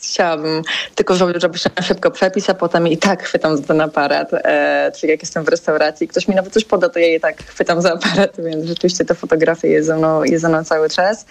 chciałabym 0.00 0.62
tylko 0.94 1.14
zrobić, 1.14 1.42
szybko 1.82 2.10
przepis, 2.10 2.50
a 2.50 2.54
potem 2.54 2.88
i 2.88 2.98
tak 2.98 3.22
chwytam 3.22 3.56
za 3.56 3.62
ten 3.62 3.80
aparat. 3.80 4.30
E, 4.32 4.92
czyli 4.96 5.10
jak 5.10 5.22
jestem 5.22 5.44
w 5.44 5.48
restauracji, 5.48 6.08
ktoś 6.08 6.28
mi 6.28 6.34
nawet 6.34 6.52
coś 6.52 6.64
poda, 6.64 6.88
to 6.88 6.98
ja 6.98 7.14
i 7.14 7.20
tak 7.20 7.42
chwytam 7.42 7.82
za 7.82 7.92
aparat, 7.92 8.30
więc 8.46 8.64
rzeczywiście 8.64 9.04
te 9.04 9.14
fotografie 9.14 9.68
jest 9.68 9.86
ze 9.86 9.96
mną, 9.96 10.24
jest 10.24 10.42
ze 10.42 10.48
mną 10.48 10.64
cały 10.64 10.90
czas. 10.90 11.26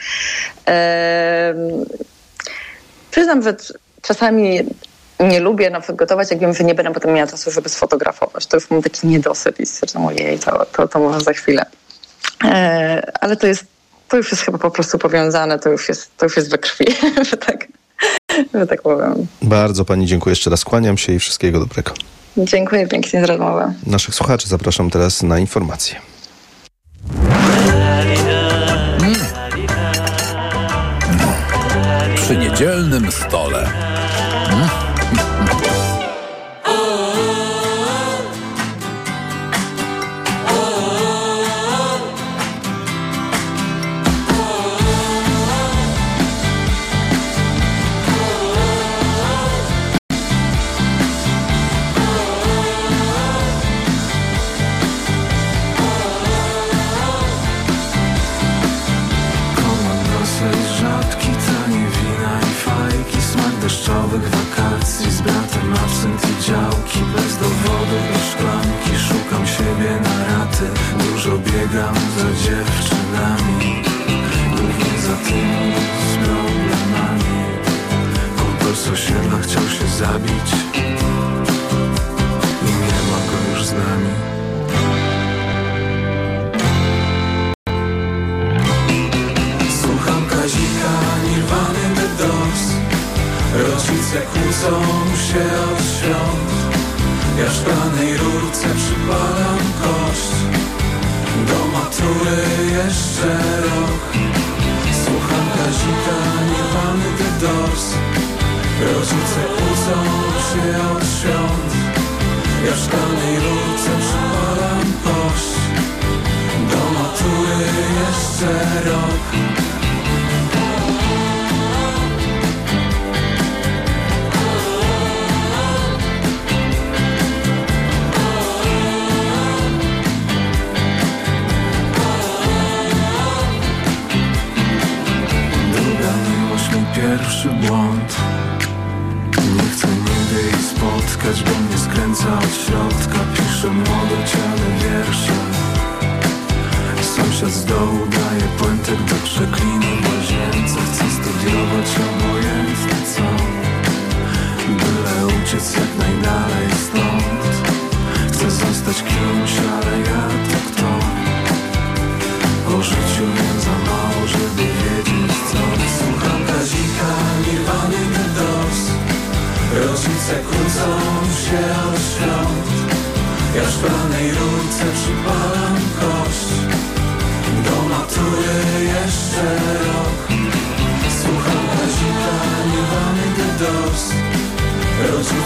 E, 0.68 1.54
przyznam, 3.12 3.44
że 3.44 3.56
czasami 4.02 4.60
nie 5.20 5.40
lubię 5.40 5.70
na 5.70 5.80
przykład 5.80 5.98
gotować, 5.98 6.32
jak 6.32 6.40
wiem, 6.40 6.54
że 6.54 6.64
nie 6.64 6.76
będę 6.76 6.94
potem 6.94 7.14
miała 7.14 7.28
czasu, 7.28 7.52
żeby 7.52 7.70
sfotografować. 7.70 8.46
To 8.48 8.58
już 8.58 8.70
mam 8.70 8.82
taki 8.82 9.08
niedosyt 9.08 9.60
i 9.60 9.66
stwierdzam, 9.66 10.06
ojej, 10.06 10.40
to, 10.40 10.66
to, 10.66 10.88
to 10.88 11.00
może 11.00 11.22
za 11.22 11.34
chwilę. 11.34 11.66
E, 12.44 13.12
ale 13.22 13.38
to 13.38 13.48
jest 13.48 13.73
to 14.08 14.18
już 14.18 14.32
jest 14.32 14.44
chyba 14.44 14.58
po 14.58 14.72
prostu 14.72 14.98
powiązane, 14.98 15.60
to 15.60 15.70
już 15.70 15.90
jest, 15.90 16.18
to 16.18 16.26
już 16.26 16.38
jest 16.38 16.50
we 16.50 16.58
krwi, 16.58 16.86
że 17.32 17.38
tak, 17.38 17.68
że 18.54 18.68
tak 18.68 18.82
powiem. 18.82 19.28
Bardzo 19.42 19.86
Pani 19.86 20.06
dziękuję 20.06 20.32
jeszcze 20.32 20.50
raz, 20.50 20.64
kłaniam 20.66 20.98
się 20.98 21.14
i 21.14 21.20
wszystkiego 21.20 21.60
dobrego. 21.60 21.94
Dziękuję 22.38 22.88
pięknie 22.88 23.22
za 23.22 23.28
rozmowę. 23.28 23.74
Naszych 23.88 24.16
słuchaczy 24.16 24.48
zapraszam 24.48 24.90
teraz 24.90 25.24
na 25.24 25.40
informacje. 25.40 25.96
Przy 32.16 32.38
niedzielnym 32.38 33.12
stole. 33.12 33.83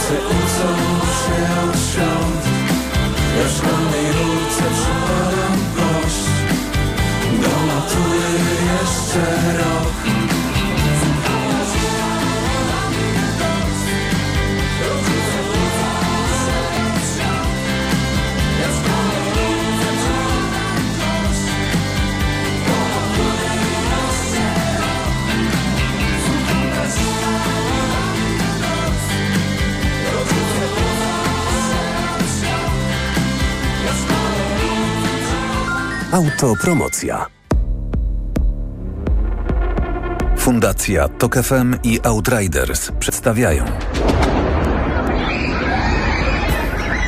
Rodzice 0.08 0.26
kłócą 0.26 0.68
się 1.20 1.70
od 1.70 1.80
świąt. 1.80 2.44
Ja 3.38 3.48
w 3.48 3.58
szklanej 3.58 4.12
rurce 4.12 4.64
przypalam 4.74 5.58
kość 5.76 6.26
do 7.42 7.66
matury 7.68 8.28
jeszcze 8.72 9.58
rok 9.58 9.67
Autopromocja. 36.18 37.26
Fundacja 40.38 41.08
Tok 41.08 41.36
FM 41.36 41.76
i 41.84 42.00
Outriders 42.04 42.92
przedstawiają 43.00 43.66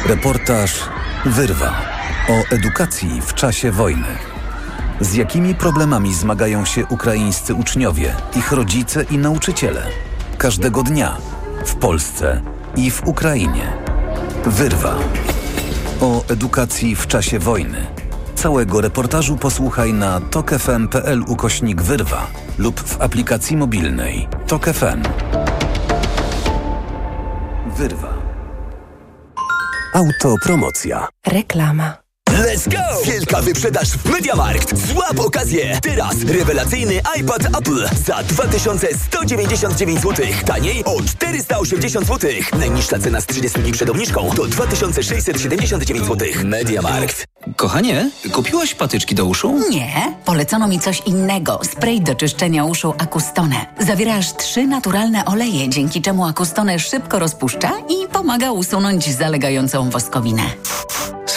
Reportaż 0.05 0.80
Wyrwa 1.26 1.82
o 2.30 2.55
edukacji 2.55 3.22
w 3.22 3.34
czasie 3.34 3.72
wojny. 3.72 4.07
Z 5.01 5.14
jakimi 5.14 5.55
problemami 5.55 6.14
zmagają 6.14 6.66
się 6.66 6.86
ukraińscy 6.86 7.53
uczniowie, 7.53 8.16
ich 8.36 8.51
rodzice 8.51 9.03
i 9.03 9.18
nauczyciele? 9.18 9.86
Każdego 10.38 10.84
dnia 10.84 11.18
w 11.66 11.76
Polsce 11.76 12.41
i 12.76 12.91
w 12.91 13.07
Ukrainie. 13.07 13.74
Wyrwa. 14.45 14.95
O 16.01 16.24
edukacji 16.28 16.95
w 16.95 17.07
czasie 17.07 17.39
wojny. 17.39 17.99
Całego 18.39 18.81
reportażu 18.81 19.37
posłuchaj 19.37 19.93
na 19.93 20.21
tokefm.pl 20.21 21.23
ukośnik 21.27 21.81
wyrwa 21.81 22.27
lub 22.57 22.79
w 22.79 23.01
aplikacji 23.01 23.57
mobilnej 23.57 24.27
Tok 24.47 24.65
FM. 24.65 25.03
Wyrwa. 27.77 28.13
Autopromocja. 29.93 31.07
Reklama. 31.27 32.09
Let's 32.39 32.69
go! 32.69 33.11
Wielka 33.11 33.41
wyprzedaż 33.41 33.89
w 33.89 34.05
Mediamarkt. 34.09 34.77
Złap 34.77 35.19
okazję! 35.19 35.79
Teraz 35.81 36.15
rewelacyjny 36.27 37.01
iPad 37.19 37.45
Apple 37.45 37.89
za 38.05 38.23
2199 38.23 40.01
zł. 40.01 40.25
Taniej 40.45 40.85
o 40.85 41.01
480 41.01 42.07
zł. 42.07 42.31
Najniższa 42.59 42.99
cena 42.99 43.21
z 43.21 43.25
30 43.25 43.59
dni 43.59 43.71
przed 43.71 43.89
obniżką 43.89 44.29
to 44.35 44.45
2679 44.45 46.05
zł. 46.05 46.27
Mediamarkt. 46.43 47.25
Kochanie, 47.55 48.09
kupiłaś 48.33 48.75
patyczki 48.75 49.15
do 49.15 49.25
uszu? 49.25 49.59
Nie, 49.69 50.17
polecono 50.25 50.67
mi 50.67 50.79
coś 50.79 51.01
innego. 51.05 51.59
Spray 51.63 52.01
do 52.01 52.15
czyszczenia 52.15 52.65
uszu 52.65 52.93
Akustone. 52.97 53.65
Zawiera 53.79 54.15
aż 54.15 54.33
trzy 54.35 54.67
naturalne 54.67 55.25
oleje, 55.25 55.69
dzięki 55.69 56.01
czemu 56.01 56.25
Akustone 56.25 56.79
szybko 56.79 57.19
rozpuszcza 57.19 57.71
i 57.89 58.07
pomaga 58.07 58.51
usunąć 58.51 59.17
zalegającą 59.17 59.89
woskowinę. 59.89 60.43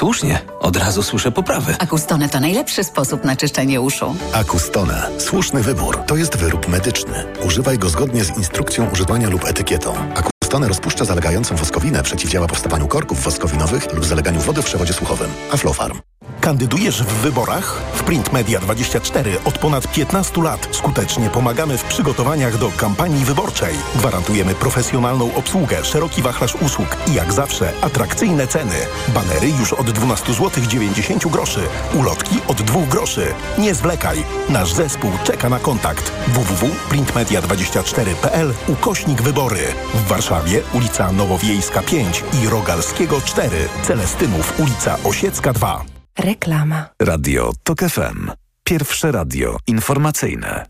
Słusznie, 0.02 0.38
od 0.60 0.76
razu 0.76 1.02
słyszę 1.02 1.32
poprawy. 1.32 1.74
Akustone 1.78 2.28
to 2.28 2.40
najlepszy 2.40 2.84
sposób 2.84 3.24
na 3.24 3.36
czyszczenie 3.36 3.80
uszu. 3.80 4.14
Akustone. 4.32 5.08
Słuszny 5.18 5.62
wybór. 5.62 5.98
To 6.06 6.16
jest 6.16 6.36
wyrób 6.36 6.68
medyczny. 6.68 7.24
Używaj 7.46 7.78
go 7.78 7.88
zgodnie 7.88 8.24
z 8.24 8.36
instrukcją 8.36 8.90
używania 8.90 9.28
lub 9.28 9.44
etykietą. 9.44 9.94
Akustone 10.14 10.68
rozpuszcza 10.68 11.04
zalegającą 11.04 11.56
woskowinę, 11.56 12.02
przeciwdziała 12.02 12.46
powstawaniu 12.46 12.88
korków 12.88 13.22
woskowinowych 13.22 13.92
lub 13.92 14.04
zaleganiu 14.04 14.40
wody 14.40 14.62
w 14.62 14.64
przewodzie 14.64 14.92
słuchowym. 14.92 15.30
Aflofarm. 15.52 15.98
Kandydujesz 16.42 17.02
w 17.02 17.06
wyborach? 17.06 17.82
W 17.94 18.02
Print 18.02 18.32
Media 18.32 18.60
24 18.60 19.38
od 19.44 19.58
ponad 19.58 19.92
15 19.92 20.42
lat 20.42 20.68
skutecznie 20.72 21.30
pomagamy 21.30 21.78
w 21.78 21.84
przygotowaniach 21.84 22.58
do 22.58 22.70
kampanii 22.76 23.24
wyborczej. 23.24 23.74
Gwarantujemy 23.96 24.54
profesjonalną 24.54 25.34
obsługę, 25.34 25.84
szeroki 25.84 26.22
wachlarz 26.22 26.54
usług 26.54 26.96
i 27.10 27.14
jak 27.14 27.32
zawsze 27.32 27.72
atrakcyjne 27.80 28.46
ceny. 28.46 28.74
Banery 29.08 29.48
już 29.48 29.72
od 29.72 29.90
12 29.90 30.34
zł 30.34 30.64
90 30.68 31.28
groszy, 31.28 31.60
ulotki 31.94 32.36
od 32.48 32.62
2 32.62 32.86
groszy. 32.86 33.34
Nie 33.58 33.74
zwlekaj. 33.74 34.24
Nasz 34.48 34.72
zespół 34.72 35.10
czeka 35.24 35.48
na 35.48 35.58
kontakt. 35.58 36.12
www.printmedia24.pl 36.28 38.54
ukośnik 38.68 39.22
wybory. 39.22 39.62
W 39.94 40.08
Warszawie 40.08 40.62
ulica 40.74 41.12
Nowowiejska 41.12 41.82
5 41.82 42.24
i 42.42 42.48
Rogalskiego 42.48 43.20
4. 43.20 43.68
Celestynów 43.82 44.60
ulica 44.60 44.98
Osiecka 45.04 45.52
2. 45.52 45.91
Reklama. 46.18 46.88
Radio 47.02 47.52
TOK 47.62 47.80
FM. 47.80 48.30
Pierwsze 48.64 49.12
radio 49.12 49.56
informacyjne. 49.66 50.66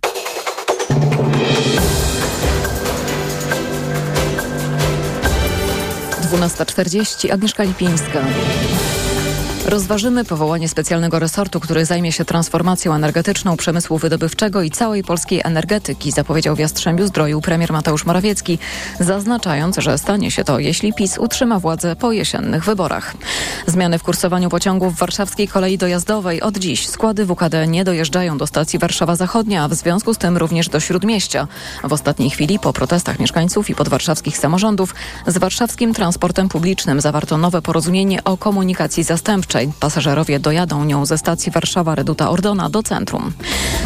Dwunasta 6.23 6.67
czterdzieści. 6.67 7.31
Agnieszka 7.31 7.63
Lipińska. 7.63 8.21
Rozważymy 9.67 10.25
powołanie 10.25 10.69
specjalnego 10.69 11.19
resortu, 11.19 11.61
który 11.61 11.85
zajmie 11.85 12.13
się 12.13 12.25
transformacją 12.25 12.95
energetyczną 12.95 13.57
przemysłu 13.57 13.99
wydobywczego 13.99 14.63
i 14.63 14.71
całej 14.71 15.05
polskiej 15.05 15.41
energetyki, 15.45 16.13
zapowiedział 16.13 16.57
w 16.57 16.59
Jastrzębiu 16.59 17.07
Zdroju 17.07 17.41
premier 17.41 17.73
Mateusz 17.73 18.07
Morawiecki, 18.07 18.59
zaznaczając, 19.01 19.77
że 19.77 19.99
stanie 19.99 20.31
się 20.31 20.45
to, 20.45 20.59
jeśli 20.59 20.93
PiS 20.95 21.19
utrzyma 21.19 21.59
władzę 21.59 21.97
po 21.97 22.13
jesiennych 22.13 22.65
wyborach. 22.65 23.15
Zmiany 23.67 23.99
w 23.99 24.03
kursowaniu 24.03 24.51
pociągów 24.51 24.99
warszawskiej 24.99 25.49
kolei 25.49 25.79
dojazdowej. 25.79 26.43
Od 26.43 26.59
dziś 26.59 26.89
składy 26.89 27.27
WKD 27.27 27.67
nie 27.67 27.85
dojeżdżają 27.85 28.39
do 28.39 28.47
stacji 28.47 28.79
Warszawa 28.79 29.17
Zachodnia, 29.17 29.65
a 29.65 29.69
w 29.69 29.75
związku 29.75 30.15
z 30.15 30.19
tym 30.19 30.37
również 30.37 30.69
do 30.69 30.81
Śródmieścia. 30.81 31.49
W 31.85 31.93
ostatniej 31.93 32.31
chwili, 32.31 32.59
po 32.59 32.73
protestach 32.73 33.19
mieszkańców 33.19 33.71
i 33.71 33.75
podwarszawskich 33.75 34.39
samorządów, 34.39 34.95
z 35.27 35.39
warszawskim 35.39 35.95
transportem 35.95 36.49
publicznym 36.49 37.01
zawarto 37.01 37.39
nowe 37.39 37.63
porozumienie 37.63 38.25
o 38.25 38.37
komunikacji 38.37 39.05
zastępczej. 39.05 39.52
Pasażerowie 39.81 40.41
dojadą 40.41 40.85
nią 40.85 41.07
ze 41.07 41.19
stacji 41.19 41.53
Warszawa 41.53 41.95
Reduta 41.95 42.31
Ordona 42.31 42.71
do 42.71 42.83
centrum. 42.83 43.33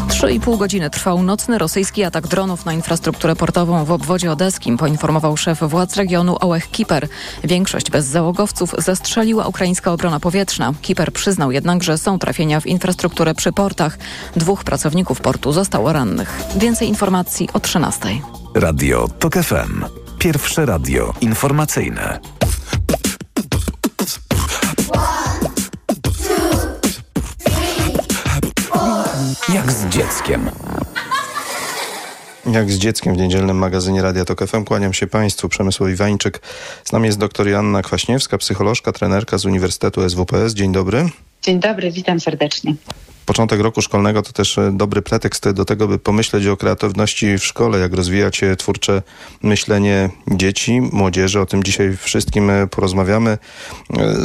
Trzy 0.08 0.32
i 0.32 0.40
pół 0.40 0.56
godziny 0.58 0.90
trwał 0.90 1.22
nocny 1.22 1.58
rosyjski 1.58 2.04
atak 2.04 2.26
dronów 2.26 2.66
na 2.66 2.72
infrastrukturę 2.72 3.36
portową 3.36 3.84
w 3.84 3.90
obwodzie 3.90 4.32
odeskim, 4.32 4.76
poinformował 4.76 5.36
szef 5.36 5.60
władz 5.60 5.96
regionu 5.96 6.36
Ołech 6.40 6.70
Kiper. 6.70 7.08
Większość 7.44 7.90
bezzałogowców 7.90 8.74
zestrzeliła 8.78 9.46
ukraińska 9.46 9.92
obrona 9.92 10.20
powietrzna. 10.20 10.74
Kiper 10.82 11.12
przyznał 11.12 11.52
jednak, 11.52 11.82
że 11.82 11.98
są 11.98 12.18
trafienia 12.18 12.60
w 12.60 12.66
infrastrukturę 12.66 13.34
przy 13.34 13.52
portach. 13.52 13.98
Dwóch 14.36 14.64
pracowników 14.64 15.20
portu 15.20 15.52
zostało 15.52 15.92
rannych. 15.92 16.42
Więcej 16.56 16.88
informacji 16.88 17.48
o 17.52 17.60
13. 17.60 18.08
Radio 18.54 19.08
TOK 19.18 19.34
FM. 19.34 19.84
Pierwsze 20.18 20.66
radio 20.66 21.14
informacyjne. 21.20 22.20
Dzieckiem. 29.96 30.50
Jak 32.52 32.70
z 32.70 32.78
dzieckiem 32.78 33.14
w 33.14 33.16
niedzielnym 33.16 33.58
magazynie 33.58 34.02
Radia 34.02 34.24
Tok 34.24 34.46
FM 34.46 34.64
kłaniam 34.64 34.92
się 34.92 35.06
Państwu, 35.06 35.48
Przemysłowi 35.48 35.94
Wańczyk. 35.94 36.40
Z 36.84 36.92
nami 36.92 37.06
jest 37.06 37.18
doktor 37.18 37.48
Joanna 37.48 37.82
Kwaśniewska, 37.82 38.38
psycholożka, 38.38 38.92
trenerka 38.92 39.38
z 39.38 39.44
Uniwersytetu 39.44 40.10
SWPS. 40.10 40.54
Dzień 40.54 40.72
dobry. 40.72 41.08
Dzień 41.42 41.60
dobry, 41.60 41.90
witam 41.90 42.20
serdecznie. 42.20 42.74
Początek 43.26 43.60
roku 43.60 43.82
szkolnego 43.82 44.22
to 44.22 44.32
też 44.32 44.58
e, 44.58 44.72
dobry 44.72 45.02
pretekst 45.02 45.50
do 45.50 45.64
tego, 45.64 45.88
by 45.88 45.98
pomyśleć 45.98 46.46
o 46.46 46.56
kreatywności 46.56 47.38
w 47.38 47.44
szkole, 47.44 47.78
jak 47.78 47.94
rozwijać 47.94 48.42
e, 48.42 48.56
twórcze 48.56 49.02
myślenie 49.42 50.10
dzieci, 50.28 50.80
młodzieży. 50.80 51.40
O 51.40 51.46
tym 51.46 51.64
dzisiaj 51.64 51.96
wszystkim 51.96 52.50
e, 52.50 52.66
porozmawiamy 52.66 53.38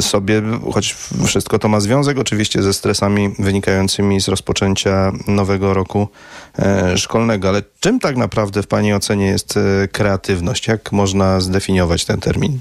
sobie, 0.00 0.42
choć 0.72 0.96
wszystko 1.26 1.58
to 1.58 1.68
ma 1.68 1.80
związek 1.80 2.18
oczywiście 2.18 2.62
ze 2.62 2.72
stresami 2.72 3.34
wynikającymi 3.38 4.20
z 4.20 4.28
rozpoczęcia 4.28 5.12
nowego 5.26 5.74
roku 5.74 6.08
szkolnego. 6.96 7.48
Ale 7.48 7.62
czym 7.80 8.00
tak 8.00 8.16
naprawdę 8.16 8.62
w 8.62 8.66
Pani 8.66 8.94
ocenie 8.94 9.26
jest 9.26 9.58
kreatywność? 9.92 10.68
Jak 10.68 10.92
można 10.92 11.40
zdefiniować 11.40 12.04
ten 12.04 12.20
termin? 12.20 12.58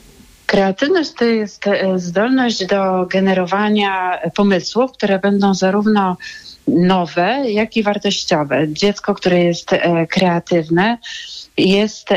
Kreatywność 0.51 1.11
to 1.11 1.25
jest 1.25 1.65
zdolność 1.95 2.65
do 2.65 3.05
generowania 3.05 4.19
pomysłów, 4.35 4.91
które 4.91 5.19
będą 5.19 5.53
zarówno 5.53 6.17
nowe, 6.67 7.43
jak 7.51 7.77
i 7.77 7.83
wartościowe. 7.83 8.67
Dziecko, 8.67 9.15
które 9.15 9.39
jest 9.39 9.69
kreatywne, 10.09 10.97
jest 11.57 12.09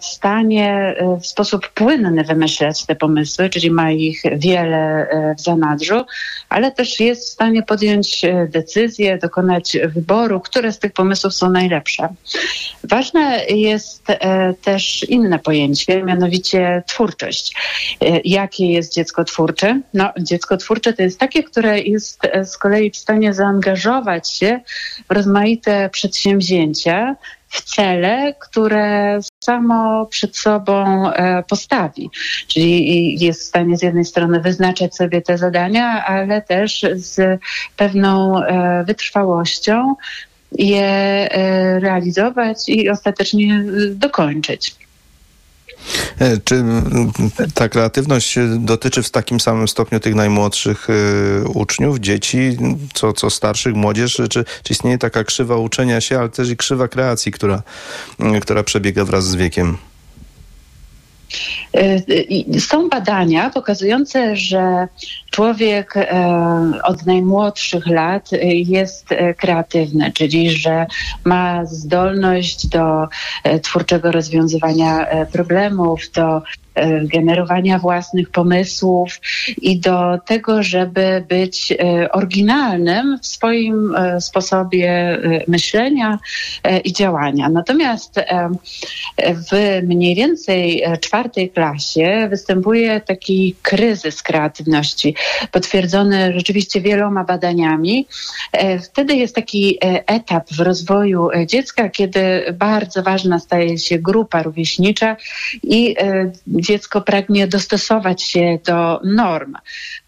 w 0.00 0.04
stanie 0.04 0.94
w 1.20 1.26
sposób 1.26 1.68
płynny 1.68 2.24
wymyślać 2.24 2.86
te 2.86 2.96
pomysły, 2.96 3.50
czyli 3.50 3.70
ma 3.70 3.90
ich 3.90 4.22
wiele 4.36 5.06
w 5.38 5.40
zanadrzu, 5.40 6.04
ale 6.48 6.72
też 6.72 7.00
jest 7.00 7.28
w 7.28 7.32
stanie 7.32 7.62
podjąć 7.62 8.22
decyzję, 8.48 9.18
dokonać 9.18 9.76
wyboru, 9.94 10.40
które 10.40 10.72
z 10.72 10.78
tych 10.78 10.92
pomysłów 10.92 11.34
są 11.34 11.50
najlepsze. 11.50 12.08
Ważne 12.84 13.44
jest 13.48 14.06
też 14.62 15.04
inne 15.08 15.38
pojęcie, 15.38 16.02
mianowicie 16.02 16.82
twórczość. 16.86 17.54
Jakie 18.24 18.66
jest 18.66 18.94
dziecko 18.94 19.24
twórcze? 19.24 19.80
No, 19.94 20.12
dziecko 20.18 20.56
twórcze 20.56 20.92
to 20.92 21.02
jest 21.02 21.18
takie, 21.18 21.42
które 21.42 21.80
jest 21.80 22.20
z 22.44 22.58
kolei 22.58 22.90
w 22.90 22.96
stanie 22.96 23.34
zaangażować 23.34 24.30
się 24.30 24.60
w 25.08 25.12
rozmaite 25.12 25.90
przedsięwzięcia, 25.92 27.16
w 27.52 27.62
cele, 27.62 28.34
które 28.40 29.18
samo 29.44 30.06
przed 30.06 30.36
sobą 30.36 31.10
postawi. 31.48 32.10
Czyli 32.46 33.24
jest 33.24 33.40
w 33.40 33.44
stanie 33.44 33.76
z 33.76 33.82
jednej 33.82 34.04
strony 34.04 34.40
wyznaczać 34.40 34.96
sobie 34.96 35.22
te 35.22 35.38
zadania, 35.38 36.04
ale 36.06 36.42
też 36.42 36.86
z 36.94 37.40
pewną 37.76 38.40
wytrwałością 38.86 39.94
je 40.52 41.28
realizować 41.80 42.68
i 42.68 42.88
ostatecznie 42.88 43.64
dokończyć. 43.90 44.74
Czy 46.44 46.64
ta 47.54 47.68
kreatywność 47.68 48.38
dotyczy 48.58 49.02
w 49.02 49.10
takim 49.10 49.40
samym 49.40 49.68
stopniu 49.68 50.00
tych 50.00 50.14
najmłodszych 50.14 50.88
uczniów, 51.54 51.98
dzieci, 51.98 52.56
co, 52.94 53.12
co 53.12 53.30
starszych, 53.30 53.74
młodzież? 53.74 54.14
Czy, 54.14 54.28
czy 54.28 54.44
istnieje 54.70 54.98
taka 54.98 55.24
krzywa 55.24 55.56
uczenia 55.56 56.00
się, 56.00 56.18
ale 56.18 56.28
też 56.28 56.50
i 56.50 56.56
krzywa 56.56 56.88
kreacji, 56.88 57.32
która, 57.32 57.62
która 58.42 58.62
przebiega 58.62 59.04
wraz 59.04 59.26
z 59.26 59.34
wiekiem? 59.34 59.76
Są 62.58 62.88
badania 62.88 63.50
pokazujące, 63.50 64.36
że 64.36 64.88
człowiek 65.32 65.96
e, 65.96 66.72
od 66.84 67.06
najmłodszych 67.06 67.86
lat 67.86 68.32
e, 68.32 68.36
jest 68.54 69.12
e, 69.12 69.34
kreatywny, 69.34 70.12
czyli 70.12 70.50
że 70.50 70.86
ma 71.24 71.66
zdolność 71.66 72.66
do 72.66 73.08
twórczego 73.62 74.12
rozwiązywania 74.12 75.06
problemów, 75.32 76.00
do 76.14 76.42
generowania 77.02 77.78
własnych 77.78 78.30
pomysłów 78.30 79.20
i 79.62 79.80
do 79.80 80.18
tego, 80.26 80.62
żeby 80.62 81.24
być 81.28 81.74
oryginalnym 82.12 83.18
w 83.22 83.26
swoim 83.26 83.94
sposobie 84.20 85.18
myślenia 85.48 86.18
i 86.84 86.92
działania. 86.92 87.48
Natomiast 87.48 88.20
w 89.18 89.80
mniej 89.82 90.14
więcej 90.14 90.82
czwartej 91.00 91.50
klasie 91.50 92.26
występuje 92.30 93.00
taki 93.00 93.54
kryzys 93.62 94.22
kreatywności, 94.22 95.14
potwierdzony 95.50 96.32
rzeczywiście 96.36 96.80
wieloma 96.80 97.24
badaniami. 97.24 98.06
E, 98.52 98.78
Wtedy 98.78 99.14
jest 99.14 99.34
taki 99.34 99.78
e, 99.84 100.06
etap 100.06 100.50
w 100.50 100.60
rozwoju 100.60 101.30
e, 101.30 101.46
dziecka, 101.46 101.88
kiedy 101.88 102.54
bardzo 102.54 103.02
ważna 103.02 103.38
staje 103.38 103.78
się 103.78 103.98
grupa 103.98 104.42
rówieśnicza 104.42 105.16
i 105.62 105.96
dziecko 106.46 107.00
pragnie 107.00 107.46
dostosować 107.46 108.22
się 108.22 108.58
do 108.66 109.00
norm. 109.04 109.54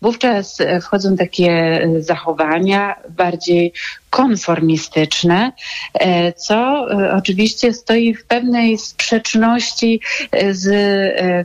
Wówczas 0.02 0.58
wchodzą 0.82 1.16
takie 1.16 1.80
zachowania 1.98 2.94
bardziej 3.10 3.72
konformistyczne, 4.14 5.52
e, 5.94 6.32
co 6.32 6.86
e, 6.90 7.14
oczywiście 7.14 7.72
stoi 7.72 8.14
w 8.14 8.26
pewnej 8.26 8.78
sprzeczności 8.78 10.00
e, 10.30 10.54
z 10.54 10.68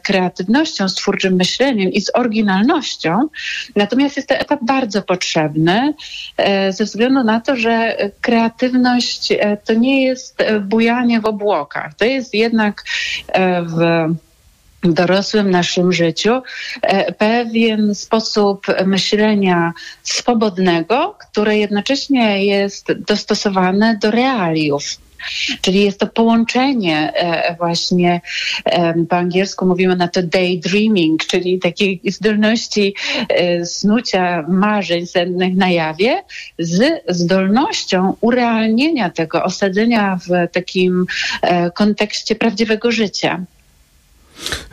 kreatywnością, 0.03 0.89
z 0.89 0.95
twórczym 0.95 1.34
myśleniem 1.34 1.91
i 1.91 2.01
z 2.01 2.11
oryginalnością. 2.15 3.28
Natomiast 3.76 4.17
jest 4.17 4.30
to 4.30 4.36
etap 4.36 4.59
bardzo 4.63 5.01
potrzebny 5.01 5.93
ze 6.70 6.84
względu 6.84 7.24
na 7.24 7.41
to, 7.41 7.55
że 7.55 7.97
kreatywność 8.22 9.34
to 9.65 9.74
nie 9.74 10.05
jest 10.05 10.38
bujanie 10.61 11.22
w 11.22 11.26
obłokach. 11.26 11.93
To 11.93 12.05
jest 12.05 12.34
jednak 12.34 12.84
w 13.65 13.80
dorosłym 14.84 15.51
naszym 15.51 15.93
życiu 15.93 16.41
e, 16.82 17.13
pewien 17.13 17.95
sposób 17.95 18.67
myślenia 18.86 19.73
swobodnego, 20.03 21.15
które 21.19 21.57
jednocześnie 21.57 22.45
jest 22.45 22.93
dostosowane 22.93 23.97
do 24.01 24.11
realiów. 24.11 24.84
Czyli 25.61 25.84
jest 25.84 25.99
to 25.99 26.07
połączenie 26.07 27.13
e, 27.13 27.55
właśnie, 27.55 28.21
e, 28.65 28.93
po 29.09 29.15
angielsku 29.15 29.65
mówimy 29.65 29.95
na 29.95 30.07
to 30.07 30.23
daydreaming, 30.23 31.25
czyli 31.25 31.59
takiej 31.59 32.01
zdolności 32.05 32.95
snucia 33.63 34.45
marzeń 34.47 35.07
sennych 35.07 35.55
na 35.55 35.69
jawie 35.69 36.23
z 36.59 37.03
zdolnością 37.07 38.15
urealnienia 38.21 39.09
tego, 39.09 39.43
osadzenia 39.43 40.19
w 40.27 40.51
takim 40.51 41.05
kontekście 41.73 42.36
prawdziwego 42.36 42.91
życia. 42.91 43.45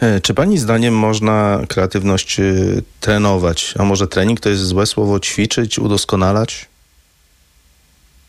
E, 0.00 0.20
Czy 0.20 0.34
pani 0.34 0.58
zdaniem 0.58 0.94
można 0.94 1.62
kreatywność 1.68 2.40
y, 2.40 2.82
trenować? 3.00 3.74
A 3.78 3.84
może 3.84 4.08
trening 4.08 4.40
to 4.40 4.48
jest 4.48 4.62
złe 4.62 4.86
słowo 4.86 5.20
ćwiczyć, 5.20 5.78
udoskonalać? 5.78 6.66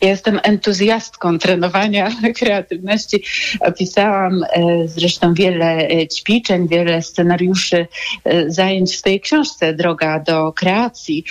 Ja 0.00 0.08
jestem 0.08 0.40
entuzjastką 0.42 1.38
trenowania 1.38 2.10
kreatywności. 2.38 3.24
Opisałam 3.60 4.42
e, 4.42 4.88
zresztą 4.88 5.34
wiele 5.34 5.88
e, 5.88 6.08
ćwiczeń, 6.08 6.68
wiele 6.68 7.02
scenariuszy 7.02 7.86
e, 8.24 8.50
zajęć 8.50 8.92
w 8.92 8.98
swojej 8.98 9.20
książce 9.20 9.74
Droga 9.74 10.20
do 10.20 10.52
kreacji. 10.52 11.24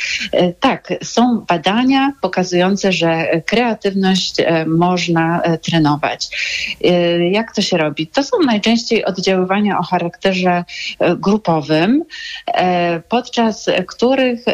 Tak, 0.59 0.93
są 1.03 1.45
badania 1.47 2.13
pokazujące, 2.22 2.91
że 2.91 3.41
kreatywność 3.45 4.36
można 4.68 5.41
trenować. 5.63 6.28
Jak 7.32 7.55
to 7.55 7.61
się 7.61 7.78
robi? 7.78 8.07
To 8.07 8.24
są 8.24 8.38
najczęściej 8.45 9.05
oddziaływania 9.05 9.80
o 9.80 9.84
charakterze 9.84 10.63
grupowym, 11.18 12.03
podczas 13.09 13.65
których 13.88 14.45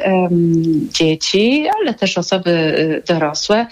dzieci, 0.91 1.67
ale 1.81 1.93
też 1.93 2.17
osoby 2.17 3.03
dorosłe 3.07 3.67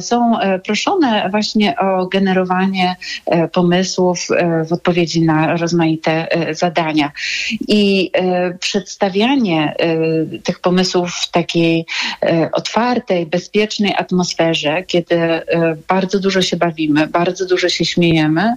są 0.00 0.38
e, 0.40 0.58
proszone 0.58 1.28
właśnie 1.30 1.78
o 1.78 2.06
generowanie 2.06 2.96
e, 3.26 3.48
pomysłów 3.48 4.18
e, 4.30 4.64
w 4.64 4.72
odpowiedzi 4.72 5.22
na 5.22 5.56
rozmaite 5.56 6.32
e, 6.32 6.54
zadania. 6.54 7.12
I 7.68 8.10
e, 8.12 8.58
przedstawianie 8.58 9.74
e, 9.78 10.40
tych 10.40 10.60
pomysłów 10.60 11.10
w 11.10 11.30
takiej 11.30 11.86
e, 12.22 12.48
otwartej, 12.52 13.26
bezpiecznej 13.26 13.94
atmosferze, 13.96 14.82
kiedy 14.82 15.16
e, 15.16 15.76
bardzo 15.88 16.20
dużo 16.20 16.42
się 16.42 16.56
bawimy, 16.56 17.06
bardzo 17.06 17.46
dużo 17.46 17.68
się 17.68 17.84
śmiejemy, 17.84 18.54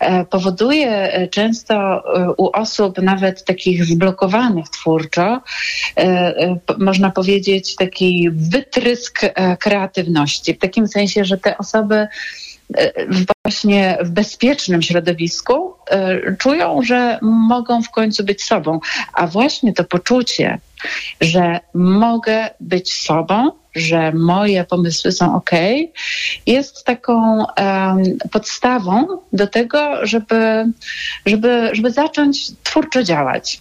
e, 0.00 0.24
powoduje 0.24 0.90
e, 0.90 1.28
często 1.28 1.74
e, 1.74 2.32
u 2.36 2.50
osób 2.52 2.98
nawet 2.98 3.44
takich 3.44 3.84
zblokowanych 3.84 4.68
twórczo, 4.68 5.22
e, 5.22 6.00
e, 6.00 6.56
można 6.78 7.10
powiedzieć, 7.10 7.76
taki 7.76 8.30
wytrysk 8.30 9.24
e, 9.24 9.56
kreatywności. 9.56 10.51
W 10.54 10.58
takim 10.58 10.88
sensie, 10.88 11.24
że 11.24 11.38
te 11.38 11.58
osoby 11.58 12.06
e, 12.76 12.92
właśnie 13.44 13.98
w 14.00 14.10
bezpiecznym 14.10 14.82
środowisku 14.82 15.74
e, 15.90 16.36
czują, 16.36 16.82
że 16.82 17.18
mogą 17.22 17.82
w 17.82 17.90
końcu 17.90 18.24
być 18.24 18.44
sobą. 18.44 18.80
A 19.12 19.26
właśnie 19.26 19.72
to 19.72 19.84
poczucie, 19.84 20.58
że 21.20 21.60
mogę 21.74 22.50
być 22.60 22.94
sobą, 22.94 23.50
że 23.74 24.12
moje 24.12 24.64
pomysły 24.64 25.12
są 25.12 25.34
ok, 25.34 25.50
jest 26.46 26.84
taką 26.84 27.46
em, 27.54 28.02
podstawą 28.30 29.06
do 29.32 29.46
tego, 29.46 30.06
żeby, 30.06 30.66
żeby, 31.26 31.70
żeby 31.72 31.90
zacząć 31.90 32.52
twórczo 32.62 33.02
działać. 33.02 33.60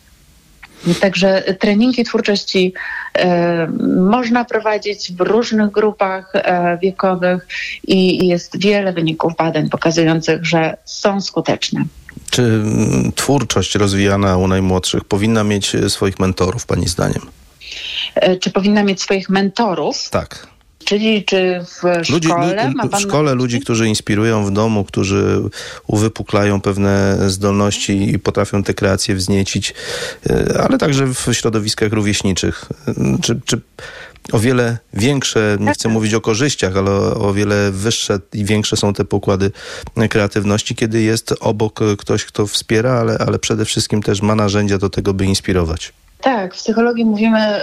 Także 1.01 1.41
treningi 1.59 2.03
twórczości 2.03 2.73
e, 3.13 3.67
można 3.97 4.45
prowadzić 4.45 5.11
w 5.13 5.21
różnych 5.21 5.71
grupach 5.71 6.31
e, 6.33 6.77
wiekowych 6.81 7.47
i 7.87 8.27
jest 8.27 8.59
wiele 8.59 8.93
wyników 8.93 9.35
badań 9.35 9.69
pokazujących, 9.69 10.45
że 10.45 10.77
są 10.85 11.21
skuteczne. 11.21 11.83
Czy 12.29 12.41
mm, 12.41 13.11
twórczość 13.15 13.75
rozwijana 13.75 14.37
u 14.37 14.47
najmłodszych 14.47 15.03
powinna 15.03 15.43
mieć 15.43 15.75
swoich 15.87 16.19
mentorów, 16.19 16.65
pani 16.65 16.87
zdaniem? 16.87 17.21
E, 18.15 18.35
Czy 18.35 18.51
powinna 18.51 18.83
mieć 18.83 19.01
swoich 19.01 19.29
mentorów? 19.29 20.09
Tak. 20.09 20.47
Czyli 20.85 21.25
czy 21.25 21.65
w 21.65 22.09
Ludzi, 22.09 22.27
szkole 22.27 22.71
ma 22.75 22.83
w 22.83 22.89
pan 22.89 23.01
szkole 23.01 23.35
ludzi, 23.35 23.59
którzy 23.59 23.87
inspirują 23.87 24.45
w 24.45 24.51
domu, 24.51 24.83
którzy 24.83 25.41
uwypuklają 25.87 26.61
pewne 26.61 27.17
zdolności 27.27 28.11
i 28.11 28.19
potrafią 28.19 28.63
te 28.63 28.73
kreacje 28.73 29.15
wzniecić, 29.15 29.73
e, 30.29 30.61
ale 30.61 30.77
także 30.77 31.07
w 31.07 31.27
środowiskach 31.33 31.91
rówieśniczych. 31.91 32.65
E, 32.87 32.93
Czy, 33.21 33.39
czy 33.45 33.61
o 34.31 34.39
wiele 34.39 34.77
większe, 34.93 35.57
nie 35.59 35.73
chcę 35.73 35.89
mówić 35.89 36.13
o 36.13 36.21
korzyściach, 36.21 36.77
ale 36.77 36.91
o, 36.91 37.27
o 37.29 37.33
wiele 37.33 37.71
wyższe 37.71 38.19
i 38.33 38.45
większe 38.45 38.77
są 38.77 38.93
te 38.93 39.05
pokłady 39.05 39.51
kreatywności, 40.09 40.75
kiedy 40.75 41.01
jest 41.01 41.33
obok 41.39 41.79
ktoś, 41.97 42.25
kto 42.25 42.47
wspiera, 42.47 42.91
ale, 42.91 43.17
ale 43.17 43.39
przede 43.39 43.65
wszystkim 43.65 44.03
też 44.03 44.21
ma 44.21 44.35
narzędzia 44.35 44.77
do 44.77 44.89
tego, 44.89 45.13
by 45.13 45.25
inspirować. 45.25 45.93
Tak, 46.21 46.55
w 46.55 46.57
psychologii 46.57 47.05
mówimy, 47.05 47.61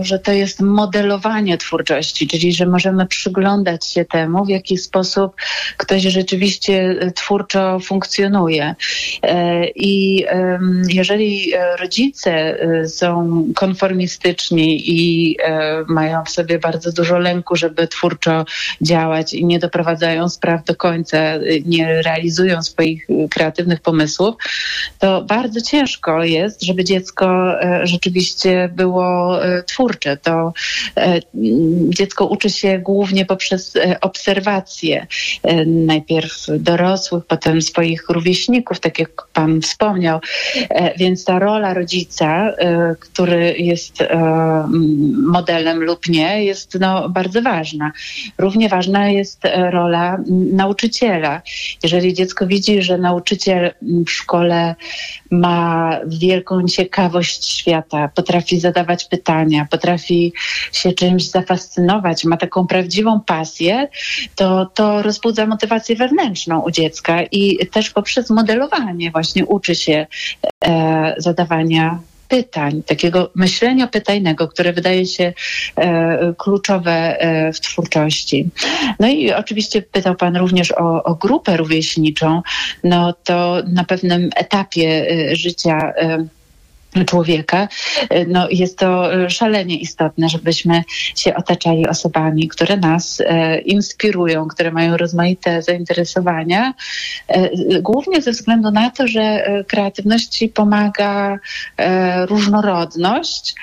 y, 0.00 0.04
że 0.04 0.18
to 0.18 0.32
jest 0.32 0.60
modelowanie 0.60 1.58
twórczości, 1.58 2.28
czyli 2.28 2.52
że 2.52 2.66
możemy 2.66 3.06
przyglądać 3.06 3.86
się 3.86 4.04
temu, 4.04 4.44
w 4.44 4.48
jaki 4.48 4.78
sposób 4.78 5.36
ktoś 5.76 6.02
rzeczywiście 6.02 6.90
y, 7.02 7.12
twórczo 7.12 7.80
funkcjonuje. 7.80 8.74
E, 9.22 9.66
I 9.68 10.26
jeżeli 10.88 11.54
e, 11.54 11.76
rodzice 11.76 12.58
są 12.88 13.44
konformistyczni 13.54 14.90
i 14.90 15.36
e, 15.42 15.84
mają 15.88 16.24
w 16.24 16.30
sobie 16.30 16.58
bardzo 16.58 16.92
dużo 16.92 17.18
lęku, 17.18 17.56
żeby 17.56 17.88
twórczo 17.88 18.44
działać 18.80 19.34
i 19.34 19.44
nie 19.44 19.58
doprowadzają 19.58 20.28
spraw 20.28 20.64
do 20.64 20.76
końca, 20.76 21.18
nie 21.66 22.02
realizują 22.02 22.62
swoich 22.62 23.06
kreatywnych 23.30 23.80
pomysłów, 23.80 24.34
to 24.98 25.22
bardzo 25.22 25.60
ciężko 25.60 26.24
jest, 26.24 26.62
żeby 26.62 26.84
dziecko 26.84 27.60
e, 27.60 27.86
rzeczywiście 27.92 28.70
było 28.76 29.44
e, 29.44 29.62
twórcze. 29.62 30.16
To 30.16 30.52
e, 30.96 31.20
dziecko 31.88 32.26
uczy 32.26 32.50
się 32.50 32.78
głównie 32.78 33.26
poprzez 33.26 33.76
e, 33.76 34.00
obserwacje. 34.00 35.06
Najpierw 35.66 36.46
dorosłych, 36.58 37.24
potem 37.26 37.62
swoich 37.62 38.08
rówieśników, 38.08 38.80
tak 38.80 38.98
jak 38.98 39.10
pan 39.32 39.60
wspomniał. 39.60 40.20
Więc 40.96 41.24
ta 41.24 41.38
rola 41.38 41.74
rodzica, 41.74 42.52
który 43.00 43.54
jest 43.58 43.98
modelem 45.22 45.82
lub 45.82 46.08
nie, 46.08 46.44
jest 46.44 46.76
no, 46.80 47.08
bardzo 47.08 47.42
ważna. 47.42 47.92
Równie 48.38 48.68
ważna 48.68 49.08
jest 49.08 49.40
rola 49.70 50.18
nauczyciela. 50.52 51.42
Jeżeli 51.82 52.14
dziecko 52.14 52.46
widzi, 52.46 52.82
że 52.82 52.98
nauczyciel 52.98 53.64
m, 53.82 54.04
w 54.04 54.10
szkole 54.10 54.74
ma 55.30 55.90
wielką 56.06 56.66
ciekawość 56.68 57.44
świata, 57.44 57.81
świata, 57.82 58.08
potrafi 58.14 58.60
zadawać 58.60 59.04
pytania, 59.04 59.66
potrafi 59.70 60.32
się 60.72 60.92
czymś 60.92 61.30
zafascynować, 61.30 62.24
ma 62.24 62.36
taką 62.36 62.66
prawdziwą 62.66 63.20
pasję, 63.20 63.88
to, 64.36 64.66
to 64.66 65.02
rozbudza 65.02 65.46
motywację 65.46 65.96
wewnętrzną 65.96 66.60
u 66.60 66.70
dziecka 66.70 67.22
i 67.22 67.66
też 67.66 67.90
poprzez 67.90 68.30
modelowanie 68.30 69.10
właśnie 69.10 69.46
uczy 69.46 69.74
się 69.74 70.06
e, 70.64 71.14
zadawania 71.18 71.98
pytań, 72.32 72.82
takiego 72.86 73.30
myślenia 73.34 73.86
pytajnego, 73.86 74.48
które 74.48 74.72
wydaje 74.72 75.06
się 75.06 75.32
e, 75.76 76.34
kluczowe 76.38 77.20
e, 77.20 77.52
w 77.52 77.60
twórczości. 77.60 78.48
No 79.00 79.08
i 79.08 79.32
oczywiście 79.32 79.82
pytał 79.82 80.14
Pan 80.14 80.36
również 80.36 80.72
o, 80.72 81.02
o 81.02 81.14
grupę 81.14 81.56
rówieśniczą. 81.56 82.42
No 82.84 83.12
to 83.24 83.62
na 83.66 83.84
pewnym 83.84 84.30
etapie 84.36 85.06
e, 85.10 85.36
życia 85.36 85.92
e, 85.96 86.26
człowieka, 87.06 87.68
no 88.28 88.48
jest 88.50 88.78
to 88.78 89.10
szalenie 89.28 89.76
istotne, 89.76 90.28
żebyśmy 90.28 90.82
się 91.16 91.34
otaczali 91.34 91.88
osobami, 91.88 92.48
które 92.48 92.76
nas 92.76 93.22
e, 93.26 93.58
inspirują, 93.58 94.48
które 94.48 94.70
mają 94.70 94.96
rozmaite 94.96 95.62
zainteresowania, 95.62 96.74
e, 97.28 97.50
głównie 97.80 98.22
ze 98.22 98.30
względu 98.30 98.70
na 98.70 98.90
to, 98.90 99.06
że 99.08 99.20
e, 99.20 99.64
kreatywności 99.64 100.48
pomaga 100.48 101.38
e, 101.76 102.26
różnorodność 102.26 103.54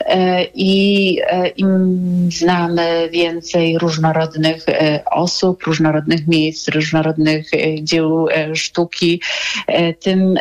e, 0.00 0.44
i 0.54 1.18
e, 1.26 1.48
im 1.48 1.98
znamy 2.32 3.08
więcej 3.12 3.78
różnorodnych 3.78 4.68
e, 4.68 5.02
osób, 5.10 5.62
różnorodnych 5.62 6.26
miejsc, 6.26 6.68
różnorodnych 6.68 7.54
e, 7.54 7.82
dzieł 7.82 8.28
e, 8.28 8.56
sztuki, 8.56 9.20
e, 9.66 9.94
tym 9.94 10.34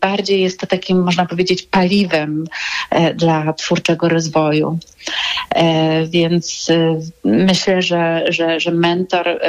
bardziej 0.00 0.40
jest 0.40 0.60
to 0.60 0.66
takim, 0.66 1.02
można 1.02 1.26
powiedzieć, 1.26 1.61
paliwem 1.70 2.44
e, 2.90 3.14
dla 3.14 3.52
twórczego 3.52 4.08
rozwoju. 4.08 4.78
E, 5.50 6.06
Więc 6.06 6.70
e, 6.70 7.00
myślę, 7.24 7.82
że, 7.82 8.24
że, 8.28 8.60
że 8.60 8.70
mentor 8.70 9.40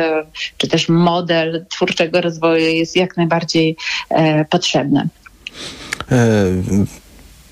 czy 0.57 0.67
też 0.67 0.89
model 0.89 1.65
twórczego 1.69 2.21
rozwoju 2.21 2.65
jest 2.67 2.95
jak 2.95 3.17
najbardziej 3.17 3.77
potrzebny. 4.49 5.07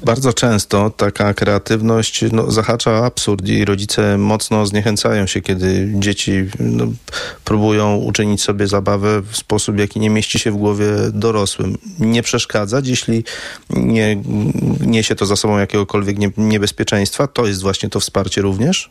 Bardzo 0.04 0.34
często 0.34 0.89
taka 0.89 1.34
kreatywność 1.34 2.26
no, 2.32 2.52
zahacza 2.52 3.06
absurd 3.06 3.47
i 3.47 3.66
rodzice 3.66 4.18
mocno 4.18 4.66
zniechęcają 4.66 5.28
się, 5.28 5.41
kiedy 5.41 5.93
dzieci 5.95 6.32
no, 6.60 6.86
próbują 7.45 7.95
uczynić 7.95 8.41
sobie 8.41 8.68
zabawę 8.68 9.22
w 9.22 9.38
sposób, 9.38 9.80
jaki 9.80 9.99
nie 9.99 10.10
mieści 10.10 10.39
się 10.39 10.52
w 10.52 10.58
głowie 10.58 10.86
dorosłym. 11.14 11.78
Nie 11.99 12.24
przeszkadzać, 12.24 12.88
jeśli 12.88 13.24
nie 13.70 14.16
niesie 14.86 15.16
to 15.16 15.26
za 15.26 15.36
sobą 15.36 15.58
jakiegokolwiek 15.58 16.18
nie, 16.18 16.32
niebezpieczeństwa. 16.38 17.28
To 17.28 17.47
jest 17.47 17.62
właśnie 17.62 17.89
to 17.89 17.99
wsparcie 17.99 18.41
również? 18.41 18.89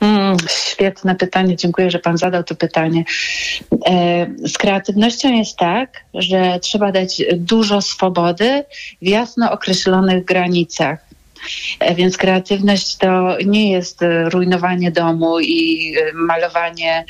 Mm, 0.00 0.36
świetne 0.48 1.14
pytanie, 1.14 1.56
dziękuję, 1.56 1.90
że 1.90 1.98
Pan 1.98 2.18
zadał 2.18 2.44
to 2.44 2.54
pytanie. 2.54 3.04
E, 3.86 4.26
z 4.44 4.58
kreatywnością 4.58 5.32
jest 5.32 5.56
tak, 5.56 6.04
że 6.14 6.58
trzeba 6.62 6.92
dać 6.92 7.22
dużo 7.36 7.82
swobody 7.82 8.64
w 9.02 9.06
jasno 9.06 9.52
określonych 9.52 10.24
granicach. 10.24 10.98
E, 11.80 11.94
Więc 11.94 12.16
kreatywność 12.16 12.96
to 12.96 13.36
nie 13.46 13.72
jest 13.72 14.02
e, 14.02 14.28
rujnowanie 14.30 14.90
domu 14.90 15.40
i 15.40 15.94
malowanie 16.14 17.04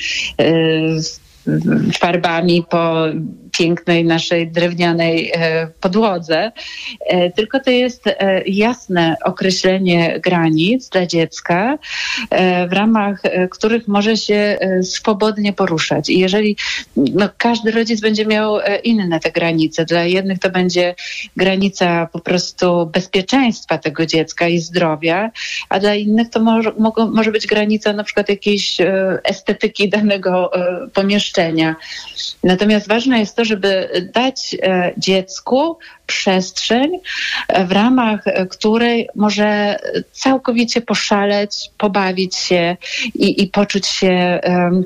farbami 1.98 2.64
po 2.70 3.04
pięknej 3.58 4.04
naszej 4.04 4.50
drewnianej 4.50 5.32
e, 5.34 5.66
podłodze, 5.80 6.52
e, 7.06 7.30
tylko 7.30 7.60
to 7.60 7.70
jest 7.70 8.06
e, 8.06 8.42
jasne 8.46 9.16
określenie 9.24 10.20
granic 10.20 10.88
dla 10.88 11.06
dziecka, 11.06 11.78
w 12.68 12.72
ramach 12.72 13.22
których 13.50 13.88
może 13.88 14.16
się 14.16 14.58
swobodnie 14.82 15.52
poruszać. 15.52 16.10
I 16.10 16.18
jeżeli 16.18 16.56
no, 16.96 17.28
każdy 17.36 17.70
rodzic 17.70 18.00
będzie 18.00 18.26
miał 18.26 18.58
inne 18.84 19.20
te 19.20 19.30
granice, 19.30 19.84
dla 19.84 20.04
jednych 20.04 20.38
to 20.38 20.50
będzie 20.50 20.94
granica 21.36 22.08
po 22.12 22.18
prostu 22.20 22.86
bezpieczeństwa 22.86 23.78
tego 23.78 24.06
dziecka 24.06 24.48
i 24.48 24.58
zdrowia, 24.58 25.30
a 25.68 25.80
dla 25.80 25.94
innych 25.94 26.30
to 26.30 26.40
może, 26.40 26.72
może 27.12 27.32
być 27.32 27.46
granica 27.46 27.92
na 27.92 28.04
przykład 28.04 28.28
jakiejś 28.28 28.76
estetyki 29.24 29.88
danego 29.88 30.50
pomieszczenia. 30.94 31.76
Natomiast 32.44 32.88
ważne 32.88 33.20
jest 33.20 33.36
to, 33.36 33.44
żeby 33.48 33.88
dać 34.14 34.56
e, 34.62 34.92
dziecku 34.96 35.78
przestrzeń, 36.06 36.90
e, 37.48 37.64
w 37.64 37.72
ramach 37.72 38.26
e, 38.26 38.46
której 38.46 39.08
może 39.14 39.76
całkowicie 40.12 40.80
poszaleć, 40.80 41.70
pobawić 41.78 42.36
się 42.36 42.76
i, 43.14 43.42
i 43.42 43.46
poczuć 43.46 43.86
się 43.86 44.40
mm, 44.42 44.84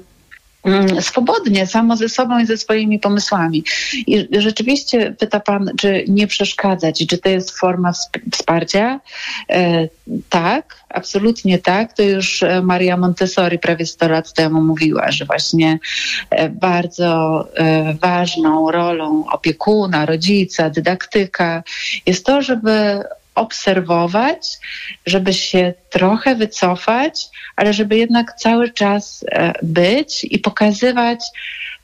swobodnie, 1.01 1.67
samo 1.67 1.97
ze 1.97 2.09
sobą 2.09 2.39
i 2.39 2.47
ze 2.47 2.57
swoimi 2.57 2.99
pomysłami. 2.99 3.65
I 4.07 4.29
rzeczywiście 4.39 5.15
pyta 5.19 5.41
Pan, 5.41 5.71
czy 5.79 6.05
nie 6.09 6.27
przeszkadzać, 6.27 7.07
czy 7.07 7.19
to 7.19 7.29
jest 7.29 7.59
forma 7.59 7.93
wsp- 7.93 8.21
wsparcia? 8.33 9.01
E, 9.51 9.89
tak, 10.29 10.77
absolutnie 10.89 11.59
tak. 11.59 11.93
To 11.93 12.03
już 12.03 12.43
e, 12.43 12.63
Maria 12.63 12.97
Montessori 12.97 13.59
prawie 13.59 13.87
100 13.87 14.09
lat 14.09 14.33
temu 14.33 14.63
mówiła, 14.63 15.11
że 15.11 15.25
właśnie 15.25 15.79
e, 16.31 16.49
bardzo 16.49 17.49
e, 17.55 17.95
ważną 17.95 18.71
rolą 18.71 19.25
opiekuna, 19.33 20.07
rodzica, 20.07 20.71
dydaktyka 20.71 21.63
jest 22.07 22.27
to, 22.27 22.43
żeby 22.43 23.03
obserwować, 23.35 24.59
żeby 25.07 25.33
się 25.33 25.75
trochę 25.91 26.35
wycofać, 26.35 27.29
ale 27.57 27.73
żeby 27.73 27.97
jednak 27.97 28.35
cały 28.39 28.71
czas 28.71 29.25
e, 29.29 29.53
być 29.63 30.25
i 30.25 30.39
pokazywać, 30.39 31.25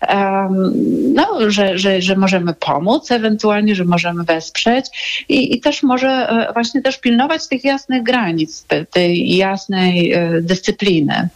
em, 0.00 0.72
no, 1.14 1.50
że, 1.50 1.78
że, 1.78 2.02
że 2.02 2.16
możemy 2.16 2.54
pomóc, 2.54 3.10
ewentualnie, 3.12 3.74
że 3.74 3.84
możemy 3.84 4.24
wesprzeć 4.24 4.86
i, 5.28 5.56
i 5.56 5.60
też 5.60 5.82
może 5.82 6.08
e, 6.08 6.52
właśnie 6.52 6.82
też 6.82 7.00
pilnować 7.00 7.48
tych 7.48 7.64
jasnych 7.64 8.02
granic, 8.02 8.62
te, 8.62 8.86
tej 8.86 9.36
jasnej 9.36 10.12
e, 10.12 10.40
dyscypliny, 10.42 11.28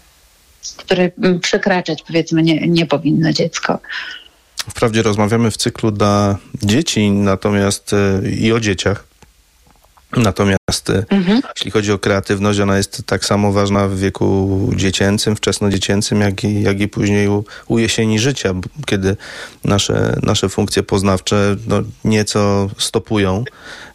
której 0.76 1.10
przekraczać 1.40 2.02
powiedzmy 2.02 2.42
nie, 2.42 2.68
nie 2.68 2.86
powinno 2.86 3.32
dziecko. 3.32 3.78
Wprawdzie 4.70 5.02
rozmawiamy 5.02 5.50
w 5.50 5.56
cyklu 5.56 5.90
dla 5.90 6.38
dzieci, 6.62 7.10
natomiast 7.10 7.90
i 8.40 8.52
o 8.52 8.60
dzieciach. 8.60 9.11
Natomiast 10.16 10.90
e, 10.90 11.04
jeśli 11.56 11.70
chodzi 11.70 11.92
o 11.92 11.98
kreatywność, 11.98 12.60
ona 12.60 12.76
jest 12.76 13.02
tak 13.06 13.24
samo 13.24 13.52
ważna 13.52 13.88
w 13.88 13.98
wieku 13.98 14.70
dziecięcym, 14.76 15.36
wczesnodziecięcym, 15.36 16.20
jak 16.20 16.44
i, 16.44 16.62
jak 16.62 16.80
i 16.80 16.88
później 16.88 17.28
u, 17.28 17.44
u 17.68 17.78
jesieni 17.78 18.18
życia, 18.18 18.54
kiedy 18.86 19.16
nasze, 19.64 20.16
nasze 20.22 20.48
funkcje 20.48 20.82
poznawcze 20.82 21.56
no, 21.66 21.82
nieco 22.04 22.70
stopują 22.78 23.44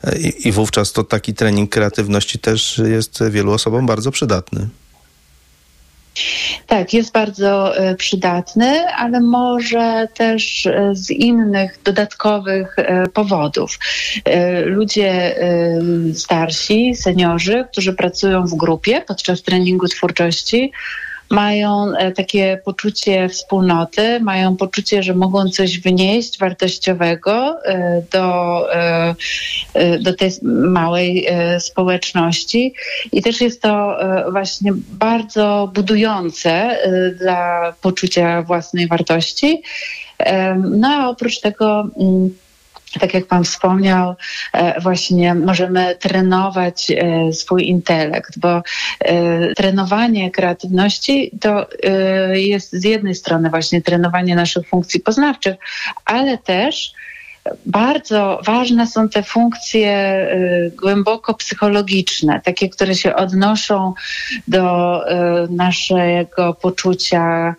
e, 0.03 0.18
i, 0.18 0.47
i 0.47 0.51
wówczas 0.51 0.91
to 0.91 1.03
taki 1.03 1.34
trening 1.34 1.70
kreatywności 1.70 2.39
też 2.39 2.82
jest 2.86 3.24
wielu 3.30 3.51
osobom 3.51 3.86
bardzo 3.86 4.11
przydatny. 4.11 4.68
Tak, 6.68 6.93
jest 6.93 7.11
bardzo 7.11 7.78
e, 7.78 7.95
przydatny, 7.95 8.88
ale 8.95 9.20
może 9.22 10.07
też 10.13 10.65
e, 10.65 10.89
z 10.93 11.09
innych 11.09 11.80
dodatkowych 11.84 12.80
e, 12.80 13.07
powodów. 13.07 13.80
Ludzie 14.65 15.36
starsi, 16.13 16.95
seniorzy, 16.95 17.65
którzy 17.72 17.93
pracują 17.93 18.45
w 18.45 18.55
grupie 18.55 19.01
podczas 19.07 19.41
treningu 19.41 19.88
twórczości, 19.88 20.72
mają 21.30 21.93
e, 21.97 22.11
takie 22.11 22.61
poczucie 22.65 23.30
wspólnoty, 23.30 24.19
mają 24.19 24.57
poczucie, 24.57 25.03
że 25.03 25.13
mogą 25.13 25.49
coś 25.49 25.80
wnieść 25.80 26.39
wartościowego 26.39 27.63
e, 27.65 28.01
do, 28.11 28.67
e, 28.73 29.15
do 29.99 30.13
tej 30.13 30.32
małej 30.43 31.28
społeczności. 31.59 32.73
I 33.11 33.21
też 33.21 33.41
jest 33.41 33.61
to 33.61 33.97
właśnie 34.32 34.73
bardzo 34.89 35.71
budujące 35.73 36.78
dla 37.19 37.73
poczucia 37.82 38.41
własnej 38.41 38.88
wartości. 38.88 39.61
No 40.57 40.88
a 40.88 41.09
oprócz 41.09 41.39
tego. 41.39 41.84
Tak 42.99 43.13
jak 43.13 43.25
Pan 43.25 43.43
wspomniał, 43.43 44.15
e, 44.53 44.81
właśnie 44.81 45.35
możemy 45.35 45.95
trenować 45.95 46.91
e, 46.91 47.33
swój 47.33 47.67
intelekt, 47.67 48.39
bo 48.39 48.61
e, 48.99 49.53
trenowanie 49.55 50.31
kreatywności 50.31 51.31
to 51.41 51.67
jest 52.31 52.71
z 52.71 52.83
jednej 52.83 53.15
strony 53.15 53.49
właśnie 53.49 53.81
trenowanie 53.81 54.35
naszych 54.35 54.67
funkcji 54.67 54.99
poznawczych, 54.99 55.55
ale 56.05 56.38
też 56.38 56.93
bardzo 57.65 58.41
ważne 58.45 58.88
są 58.88 59.09
te 59.09 59.23
funkcje 59.23 60.27
głęboko 60.81 61.33
psychologiczne, 61.33 62.41
takie, 62.45 62.69
które 62.69 62.95
się 62.95 63.15
odnoszą 63.15 63.93
do 64.47 65.01
naszego 65.49 66.53
poczucia, 66.53 67.55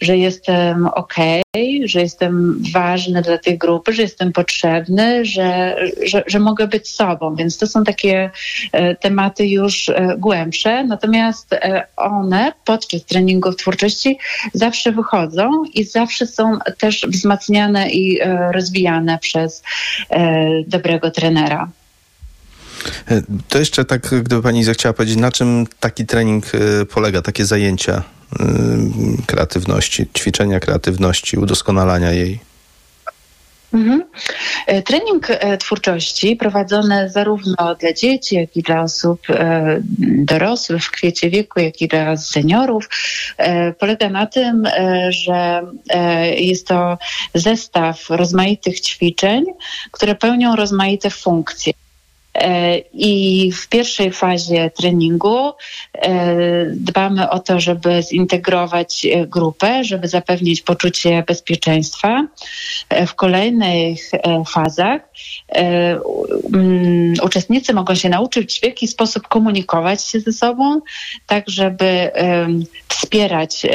że 0.00 0.16
jestem 0.16 0.86
okej, 0.86 1.42
że 1.84 2.00
jestem 2.00 2.62
ważny 2.72 3.22
dla 3.22 3.38
tej 3.38 3.58
grupy, 3.58 3.92
że 3.92 4.02
jestem 4.02 4.32
potrzebny, 4.32 5.24
że, 5.24 5.76
że, 6.06 6.24
że 6.26 6.38
mogę 6.38 6.68
być 6.68 6.88
sobą. 6.88 7.36
Więc 7.36 7.58
to 7.58 7.66
są 7.66 7.84
takie 7.84 8.30
e, 8.72 8.94
tematy 8.94 9.46
już 9.46 9.88
e, 9.88 10.14
głębsze. 10.18 10.84
Natomiast 10.84 11.52
e, 11.52 11.86
one 11.96 12.52
podczas 12.64 13.04
treningów 13.04 13.56
twórczości 13.56 14.18
zawsze 14.54 14.92
wychodzą 14.92 15.50
i 15.74 15.84
zawsze 15.84 16.26
są 16.26 16.58
też 16.78 17.06
wzmacniane 17.08 17.90
i 17.90 18.18
rozwijane 18.52 19.18
przez 19.18 19.62
dobrego 20.66 21.10
trenera. 21.10 21.68
To 23.48 23.58
jeszcze 23.58 23.84
tak, 23.84 24.14
gdyby 24.22 24.42
pani 24.42 24.64
zechciała 24.64 24.92
powiedzieć, 24.92 25.16
na 25.16 25.32
czym 25.32 25.66
taki 25.80 26.06
trening 26.06 26.44
polega, 26.94 27.22
takie 27.22 27.44
zajęcia 27.44 28.02
kreatywności, 29.26 30.06
ćwiczenia 30.16 30.60
kreatywności, 30.60 31.36
udoskonalania 31.36 32.12
jej? 32.12 32.48
Mhm. 33.72 34.04
E, 34.66 34.82
Trening 34.82 35.30
e, 35.30 35.56
twórczości 35.58 36.36
prowadzony 36.36 37.10
zarówno 37.10 37.74
dla 37.80 37.92
dzieci, 37.92 38.34
jak 38.34 38.56
i 38.56 38.62
dla 38.62 38.82
osób 38.82 39.30
e, 39.30 39.80
dorosłych 40.00 40.84
w 40.84 40.90
kwiecie 40.90 41.30
wieku, 41.30 41.60
jak 41.60 41.82
i 41.82 41.88
dla 41.88 42.16
seniorów 42.16 42.88
polega 43.78 44.08
na 44.10 44.26
tym, 44.26 44.68
że 45.08 45.62
jest 46.36 46.66
to 46.66 46.98
zestaw 47.34 48.10
rozmaitych 48.10 48.80
ćwiczeń, 48.80 49.44
które 49.90 50.14
pełnią 50.14 50.56
rozmaite 50.56 51.10
funkcje. 51.10 51.72
E, 52.34 52.78
I 52.92 53.52
w 53.52 53.68
pierwszej 53.68 54.12
fazie 54.12 54.70
treningu 54.70 55.52
e, 55.94 56.66
dbamy 56.70 57.30
o 57.30 57.38
to, 57.38 57.60
żeby 57.60 58.02
zintegrować 58.02 59.06
e, 59.06 59.26
grupę, 59.26 59.84
żeby 59.84 60.08
zapewnić 60.08 60.62
poczucie 60.62 61.24
bezpieczeństwa. 61.26 62.26
W 63.06 63.14
kolejnych 63.14 64.10
fazach 64.48 65.02
mm, 66.52 67.14
uczestnicy 67.22 67.74
mogą 67.74 67.94
się 67.94 68.08
nauczyć 68.08 68.60
w 68.60 68.64
jaki 68.64 68.88
sposób 68.88 69.28
komunikować 69.28 70.04
się 70.04 70.20
ze 70.20 70.32
sobą, 70.32 70.80
tak 71.26 71.50
żeby 71.50 72.10
wspierać 72.88 73.66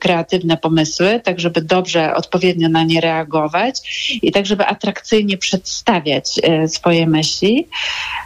kreatywne 0.00 0.56
pomysły, 0.56 1.20
tak 1.24 1.40
żeby 1.40 1.62
dobrze, 1.62 2.14
odpowiednio 2.14 2.68
na 2.68 2.84
nie 2.84 3.00
reagować 3.00 3.80
i 4.22 4.32
tak 4.32 4.46
żeby 4.46 4.66
atrakcyjnie 4.66 5.38
przedstawiać 5.38 6.40
swoje 6.66 7.06
myśli. 7.06 7.68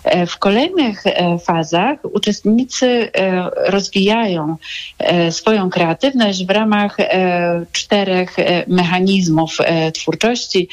E, 0.05 0.27
W 0.27 0.39
kolejnych 0.39 1.07
e, 1.07 1.39
fazach 1.39 1.99
uczestnicy 2.03 2.87
e, 2.87 3.51
rozwijają 3.67 4.57
swoją 5.31 5.71
kreatywność 5.71 6.47
w 6.47 6.51
ramach 6.51 6.97
czterech 7.73 8.37
mechanizmów 8.69 9.57
twórczości. 9.95 10.69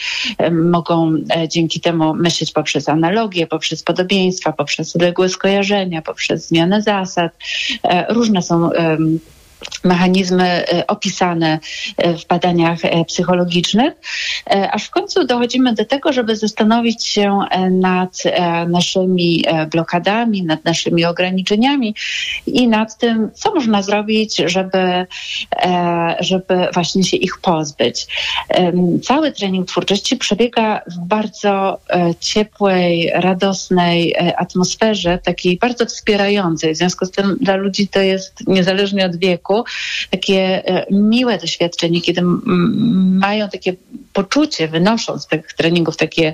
Mogą 0.52 1.16
dzięki 1.48 1.80
temu 1.80 2.14
myśleć 2.14 2.52
poprzez 2.52 2.90
analogię, 2.90 3.48
poprzez 3.48 3.84
podobieństwa, 3.84 4.52
poprzez 4.52 4.96
odległe 4.96 5.30
skojarzenia, 5.30 6.02
poprzez 6.02 6.48
zmianę 6.48 6.82
zasad. 6.82 7.32
Różne 8.10 8.42
są 8.42 8.70
mechanizmy 9.84 10.68
e, 10.68 10.88
opisane 10.88 11.60
e, 11.98 12.18
w 12.18 12.28
badaniach 12.28 12.86
e, 12.86 13.06
psychologicznych, 13.06 13.94
aż 14.72 14.86
w 14.86 14.90
końcu 14.90 15.24
dochodzimy 15.26 15.74
do 15.74 15.86
tego, 15.86 16.14
żeby 16.14 16.36
zastanowić 16.36 17.08
się 17.08 17.40
nad 17.72 18.24
naszymi 18.68 19.46
blokadami, 19.72 20.44
nad 20.44 20.66
naszymi 20.66 21.06
ograniczeniami 21.06 21.96
i 22.46 22.68
nad 22.68 22.98
tym, 22.98 23.32
co 23.34 23.56
można 23.56 23.82
zrobić, 23.82 24.36
żeby, 24.46 25.06
żeby 26.20 26.68
właśnie 26.74 27.04
się 27.04 27.18
ich 27.18 27.38
pozbyć. 27.42 28.08
Cały 29.04 29.32
trening 29.32 29.68
twórczości 29.68 30.18
przebiega 30.18 30.82
w 30.88 31.00
bardzo 31.00 31.80
ciepłej, 32.20 33.12
radosnej 33.14 34.16
atmosferze, 34.38 35.20
takiej 35.24 35.58
bardzo 35.58 35.86
wspierającej. 35.86 36.74
W 36.74 36.78
związku 36.78 37.06
z 37.06 37.12
tym 37.12 37.38
dla 37.42 37.56
ludzi 37.56 37.88
to 37.88 38.00
jest 38.00 38.48
niezależnie 38.48 39.06
od 39.06 39.16
wieku 39.16 39.53
takie 40.10 40.68
e, 40.68 40.86
miłe 40.92 41.38
doświadczenie, 41.38 42.02
kiedy 42.02 42.22
mają 43.20 43.50
takie 43.50 43.74
poczucie, 44.14 44.68
wynoszą 44.68 45.20
z 45.20 45.28
tych 45.28 45.54
treningów 45.54 45.98
takie, 45.98 46.34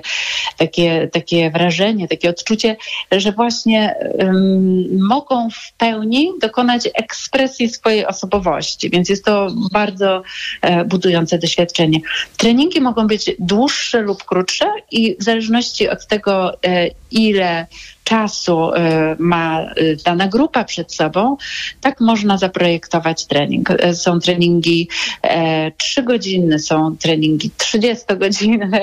takie, 0.56 1.08
takie 1.12 1.50
wrażenie, 1.50 2.08
takie 2.08 2.30
odczucie, 2.30 2.76
że 3.12 3.32
właśnie 3.32 3.94
em, 4.18 5.08
mogą 5.08 5.50
w 5.50 5.72
pełni 5.72 6.30
dokonać 6.40 6.88
ekspresji 6.94 7.68
swojej 7.68 8.06
osobowości. 8.06 8.90
Więc 8.90 9.08
jest 9.08 9.24
to 9.24 9.48
bardzo 9.72 10.22
e, 10.62 10.84
budujące 10.84 11.38
doświadczenie. 11.38 12.00
Treningi 12.36 12.80
mogą 12.80 13.06
być 13.06 13.30
dłuższe 13.38 14.00
lub 14.00 14.24
krótsze 14.24 14.66
i 14.90 15.16
w 15.20 15.22
zależności 15.22 15.88
od 15.88 16.06
tego, 16.06 16.62
e, 16.64 16.90
ile 17.10 17.66
czasu 18.10 18.74
e, 18.74 19.16
ma 19.18 19.62
e, 19.62 19.96
dana 20.04 20.28
grupa 20.28 20.64
przed 20.64 20.94
sobą, 20.94 21.36
tak 21.80 22.00
można 22.00 22.38
zaprojektować 22.38 23.26
trening. 23.26 23.70
E, 23.70 23.94
Są 23.94 24.20
treningi 24.20 24.88
e, 25.22 25.72
3 25.72 26.02
godziny, 26.02 26.58
są 26.58 26.96
treningi 26.96 27.50
30 27.56 28.04
godzinne 28.18 28.80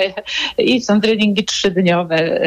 i 0.57 0.81
są 0.81 1.01
treningi 1.01 1.45
trzydniowe, 1.45 2.39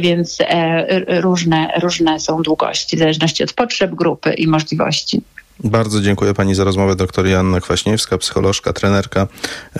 więc 0.00 0.38
e, 0.40 1.20
różne, 1.20 1.72
różne 1.82 2.20
są 2.20 2.42
długości 2.42 2.96
w 2.96 2.98
zależności 2.98 3.44
od 3.44 3.52
potrzeb 3.52 3.94
grupy 3.94 4.32
i 4.32 4.46
możliwości. 4.46 5.22
Bardzo 5.64 6.00
dziękuję 6.00 6.34
pani 6.34 6.54
za 6.54 6.64
rozmowę. 6.64 6.96
Doktor 6.96 7.26
Joanna 7.26 7.60
Kwaśniewska, 7.60 8.18
psycholożka, 8.18 8.72
trenerka 8.72 9.26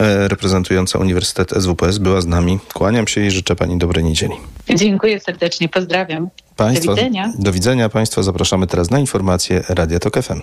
e, 0.00 0.28
reprezentująca 0.28 0.98
Uniwersytet 0.98 1.50
SWPS 1.50 1.98
była 1.98 2.20
z 2.20 2.26
nami. 2.26 2.58
Kłaniam 2.74 3.06
się 3.06 3.20
i 3.20 3.30
życzę 3.30 3.56
pani 3.56 3.78
dobrej 3.78 4.04
niedzieli. 4.04 4.34
Dziękuję 4.74 5.20
serdecznie, 5.20 5.68
pozdrawiam. 5.68 6.28
Państwo, 6.56 6.86
Do 6.86 6.96
widzenia. 6.96 7.32
Do 7.38 7.52
widzenia 7.52 7.88
Państwa. 7.88 8.22
Zapraszamy 8.22 8.66
teraz 8.66 8.90
na 8.90 8.98
informacje 8.98 9.64
Radia 9.68 9.98
Tok 9.98 10.22
FM. 10.22 10.40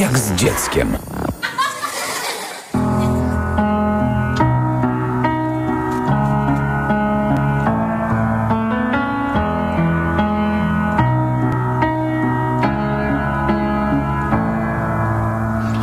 Jak 0.00 0.18
z 0.18 0.32
dzieckiem. 0.32 0.96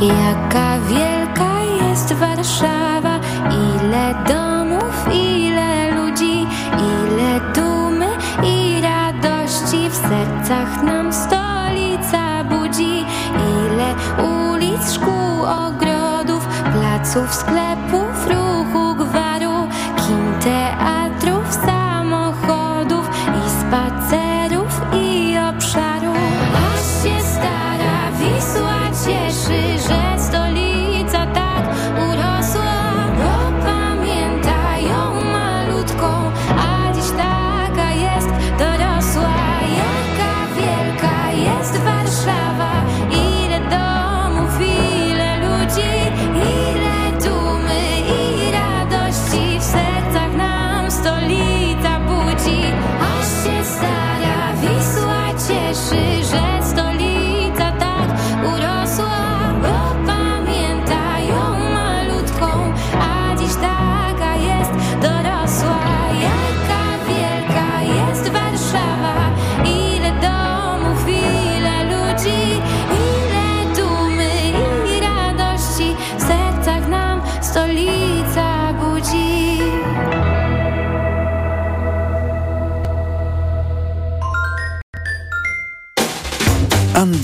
Jaka 0.01 0.79
wielka 0.79 1.63
jest 1.81 2.13
Warszawa, 2.13 3.19
ile 3.51 4.15
domów, 4.27 5.07
ile 5.13 5.91
ludzi, 5.91 6.47
ile 6.79 7.53
dumy 7.55 8.07
i 8.43 8.81
radości? 8.81 9.89
W 9.89 9.95
sercach 9.95 10.83
nam 10.83 11.13
stolica 11.13 12.43
budzi. 12.43 13.05
Ile 13.35 13.95
ulic, 14.23 14.93
szkół, 14.93 15.43
ogrodów, 15.67 16.47
placów, 16.73 17.33
sklepów, 17.35 18.02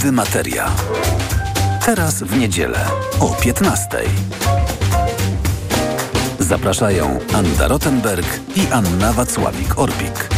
Andymateria. 0.10 0.72
Teraz 1.86 2.24
w 2.24 2.38
niedzielę 2.38 2.80
o 3.20 3.30
15. 3.42 3.88
Zapraszają 6.40 7.20
Anda 7.34 7.68
Rottenberg 7.68 8.26
i 8.56 8.68
Anna 8.72 9.14
Wacławik-Orbik. 9.14 10.30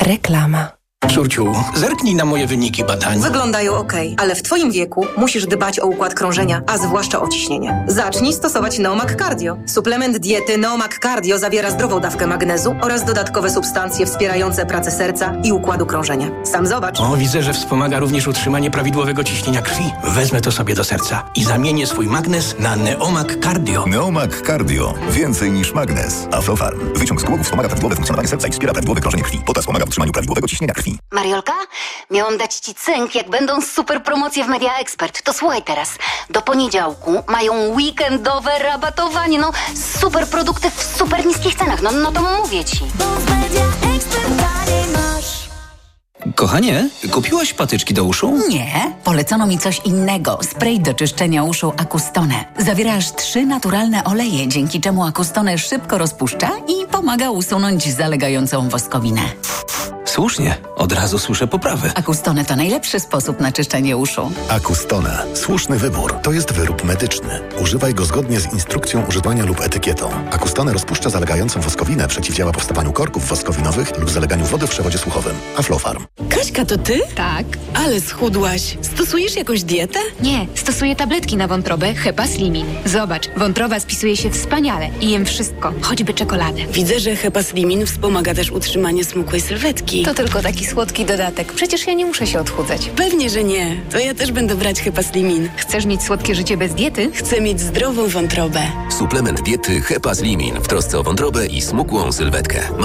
Reklama. 0.00 0.75
Córciu, 1.16 1.54
zerknij 1.74 2.14
na 2.14 2.24
moje 2.24 2.46
wyniki 2.46 2.84
badań. 2.84 3.20
Wyglądają 3.20 3.74
ok, 3.74 3.92
ale 4.16 4.34
w 4.34 4.42
Twoim 4.42 4.70
wieku 4.70 5.06
musisz 5.16 5.46
dbać 5.46 5.80
o 5.80 5.86
układ 5.86 6.14
krążenia, 6.14 6.62
a 6.66 6.78
zwłaszcza 6.78 7.20
o 7.20 7.28
ciśnienie. 7.28 7.84
Zacznij 7.88 8.32
stosować 8.32 8.78
Neomak 8.78 9.16
Cardio. 9.16 9.56
Suplement 9.66 10.18
diety 10.18 10.58
Neomak 10.58 10.98
Cardio 11.02 11.38
zawiera 11.38 11.70
zdrową 11.70 12.00
dawkę 12.00 12.26
magnezu 12.26 12.76
oraz 12.82 13.04
dodatkowe 13.04 13.50
substancje 13.50 14.06
wspierające 14.06 14.66
pracę 14.66 14.90
serca 14.90 15.34
i 15.44 15.52
układu 15.52 15.86
krążenia. 15.86 16.30
Sam 16.44 16.66
zobacz. 16.66 17.00
O, 17.00 17.16
widzę, 17.16 17.42
że 17.42 17.52
wspomaga 17.52 17.98
również 17.98 18.26
utrzymanie 18.26 18.70
prawidłowego 18.70 19.24
ciśnienia 19.24 19.62
krwi. 19.62 19.84
Wezmę 20.04 20.40
to 20.40 20.52
sobie 20.52 20.74
do 20.74 20.84
serca 20.84 21.22
i 21.34 21.44
zamienię 21.44 21.86
swój 21.86 22.06
magnes 22.06 22.56
na 22.58 22.76
Neomak 22.76 23.44
Cardio. 23.44 23.84
Neomak 23.86 24.46
Cardio. 24.46 24.94
Więcej 25.10 25.50
niż 25.50 25.72
magnes. 25.72 26.28
Aflofarm. 26.32 26.80
Wyciąg 26.94 27.20
z 27.20 27.24
głowy 27.24 27.44
wspomaga 27.44 27.68
prawidłowe 27.68 27.94
funkcjonowanie 27.94 28.28
serca 28.28 28.48
i 28.48 28.52
wspiera 28.52 28.72
prawidłowe 28.72 29.00
krążenie 29.00 29.22
krwi. 29.22 29.40
Potas 29.46 29.62
wspomaga 29.62 29.84
w 29.84 29.88
utrzymaniu 29.88 30.12
prawidłowego 30.12 30.48
ciśnienia 30.48 30.74
krwi. 30.74 30.85
Mariolka, 31.12 31.52
miałam 32.10 32.38
dać 32.38 32.54
ci 32.54 32.74
cynk, 32.74 33.14
jak 33.14 33.30
będą 33.30 33.60
super 33.62 34.02
promocje 34.02 34.44
w 34.44 34.48
Media 34.48 34.78
Expert. 34.78 35.22
To 35.22 35.32
słuchaj 35.32 35.62
teraz. 35.62 35.88
Do 36.30 36.42
poniedziałku 36.42 37.22
mają 37.28 37.74
weekendowe 37.74 38.58
rabatowanie. 38.58 39.38
No, 39.38 39.50
super 40.00 40.26
produkty 40.26 40.70
w 40.70 40.82
super 40.98 41.26
niskich 41.26 41.54
cenach. 41.54 41.82
No, 41.82 41.92
no 41.92 42.12
to 42.12 42.22
mówię 42.22 42.64
ci. 42.64 42.80
Kochanie, 46.34 46.88
kupiłaś 47.12 47.54
patyczki 47.54 47.94
do 47.94 48.04
uszu? 48.04 48.38
Nie, 48.48 48.92
polecono 49.04 49.46
mi 49.46 49.58
coś 49.58 49.80
innego. 49.84 50.38
Spray 50.42 50.80
do 50.80 50.94
czyszczenia 50.94 51.44
uszu 51.44 51.72
Acustone. 51.76 52.44
Zawiera 52.58 52.94
aż 52.94 53.12
trzy 53.12 53.46
naturalne 53.46 54.04
oleje, 54.04 54.48
dzięki 54.48 54.80
czemu 54.80 55.04
Acustone 55.04 55.58
szybko 55.58 55.98
rozpuszcza 55.98 56.50
i 56.68 56.86
pomaga 56.86 57.30
usunąć 57.30 57.94
zalegającą 57.94 58.68
woskowinę. 58.68 59.22
Słusznie, 60.06 60.56
od 60.76 60.92
razu 60.92 61.18
słyszę 61.18 61.46
poprawy. 61.46 61.90
Acustone 61.94 62.44
to 62.44 62.56
najlepszy 62.56 63.00
sposób 63.00 63.40
na 63.40 63.52
czyszczenie 63.52 63.96
uszu. 63.96 64.30
Acustone. 64.48 65.18
Słuszny 65.34 65.78
wybór. 65.78 66.14
To 66.22 66.32
jest 66.32 66.52
wyrób 66.52 66.84
medyczny. 66.84 67.40
Używaj 67.62 67.94
go 67.94 68.04
zgodnie 68.04 68.40
z 68.40 68.52
instrukcją 68.52 69.06
używania 69.08 69.44
lub 69.44 69.60
etykietą. 69.60 70.10
Acustone 70.30 70.72
rozpuszcza 70.72 71.10
zalegającą 71.10 71.60
woskowinę, 71.60 72.08
przeciwdziała 72.08 72.52
powstawaniu 72.52 72.92
korków 72.92 73.28
woskowinowych 73.28 73.98
lub 73.98 74.10
zaleganiu 74.10 74.44
wody 74.46 74.66
w 74.66 74.70
przewodzie 74.70 74.98
słuchowym. 74.98 75.34
Aflofarm. 75.56 76.06
Kaśka, 76.28 76.64
to 76.64 76.78
ty? 76.78 77.00
Tak. 77.14 77.44
Ale 77.74 78.00
schudłaś. 78.00 78.78
Stosujesz 78.82 79.36
jakąś 79.36 79.62
dietę? 79.62 79.98
Nie, 80.20 80.46
stosuję 80.54 80.96
tabletki 80.96 81.36
na 81.36 81.48
wątrobę 81.48 81.94
Hepa 81.94 82.26
Slimin. 82.26 82.66
Zobacz, 82.84 83.28
wątroba 83.36 83.80
spisuje 83.80 84.16
się 84.16 84.30
wspaniale 84.30 84.88
i 85.00 85.10
jem 85.10 85.24
wszystko, 85.26 85.72
choćby 85.82 86.14
czekoladę. 86.14 86.66
Widzę, 86.72 87.00
że 87.00 87.16
Hepa 87.16 87.42
Slimin 87.42 87.86
wspomaga 87.86 88.34
też 88.34 88.50
utrzymanie 88.50 89.04
smukłej 89.04 89.40
sylwetki. 89.40 89.95
To 90.04 90.14
tylko 90.14 90.42
taki 90.42 90.66
słodki 90.66 91.04
dodatek. 91.04 91.52
Przecież 91.52 91.86
ja 91.86 91.94
nie 91.94 92.06
muszę 92.06 92.26
się 92.26 92.40
odchudzać. 92.40 92.90
Pewnie, 92.96 93.30
że 93.30 93.44
nie. 93.44 93.76
To 93.90 93.98
ja 93.98 94.14
też 94.14 94.32
będę 94.32 94.54
brać 94.54 94.80
Hepa 94.80 95.02
Slimin. 95.02 95.48
Chcesz 95.56 95.86
mieć 95.86 96.02
słodkie 96.02 96.34
życie 96.34 96.56
bez 96.56 96.74
diety? 96.74 97.10
Chcę 97.14 97.40
mieć 97.40 97.60
zdrową 97.60 98.08
wątrobę. 98.08 98.60
Suplement 98.98 99.42
diety 99.42 99.80
Hepa 99.80 100.14
Slimin 100.14 100.54
w 100.54 100.68
trosce 100.68 100.98
o 100.98 101.02
wątrobę 101.02 101.46
i 101.46 101.62
smukłą 101.62 102.12
sylwetkę. 102.12 102.68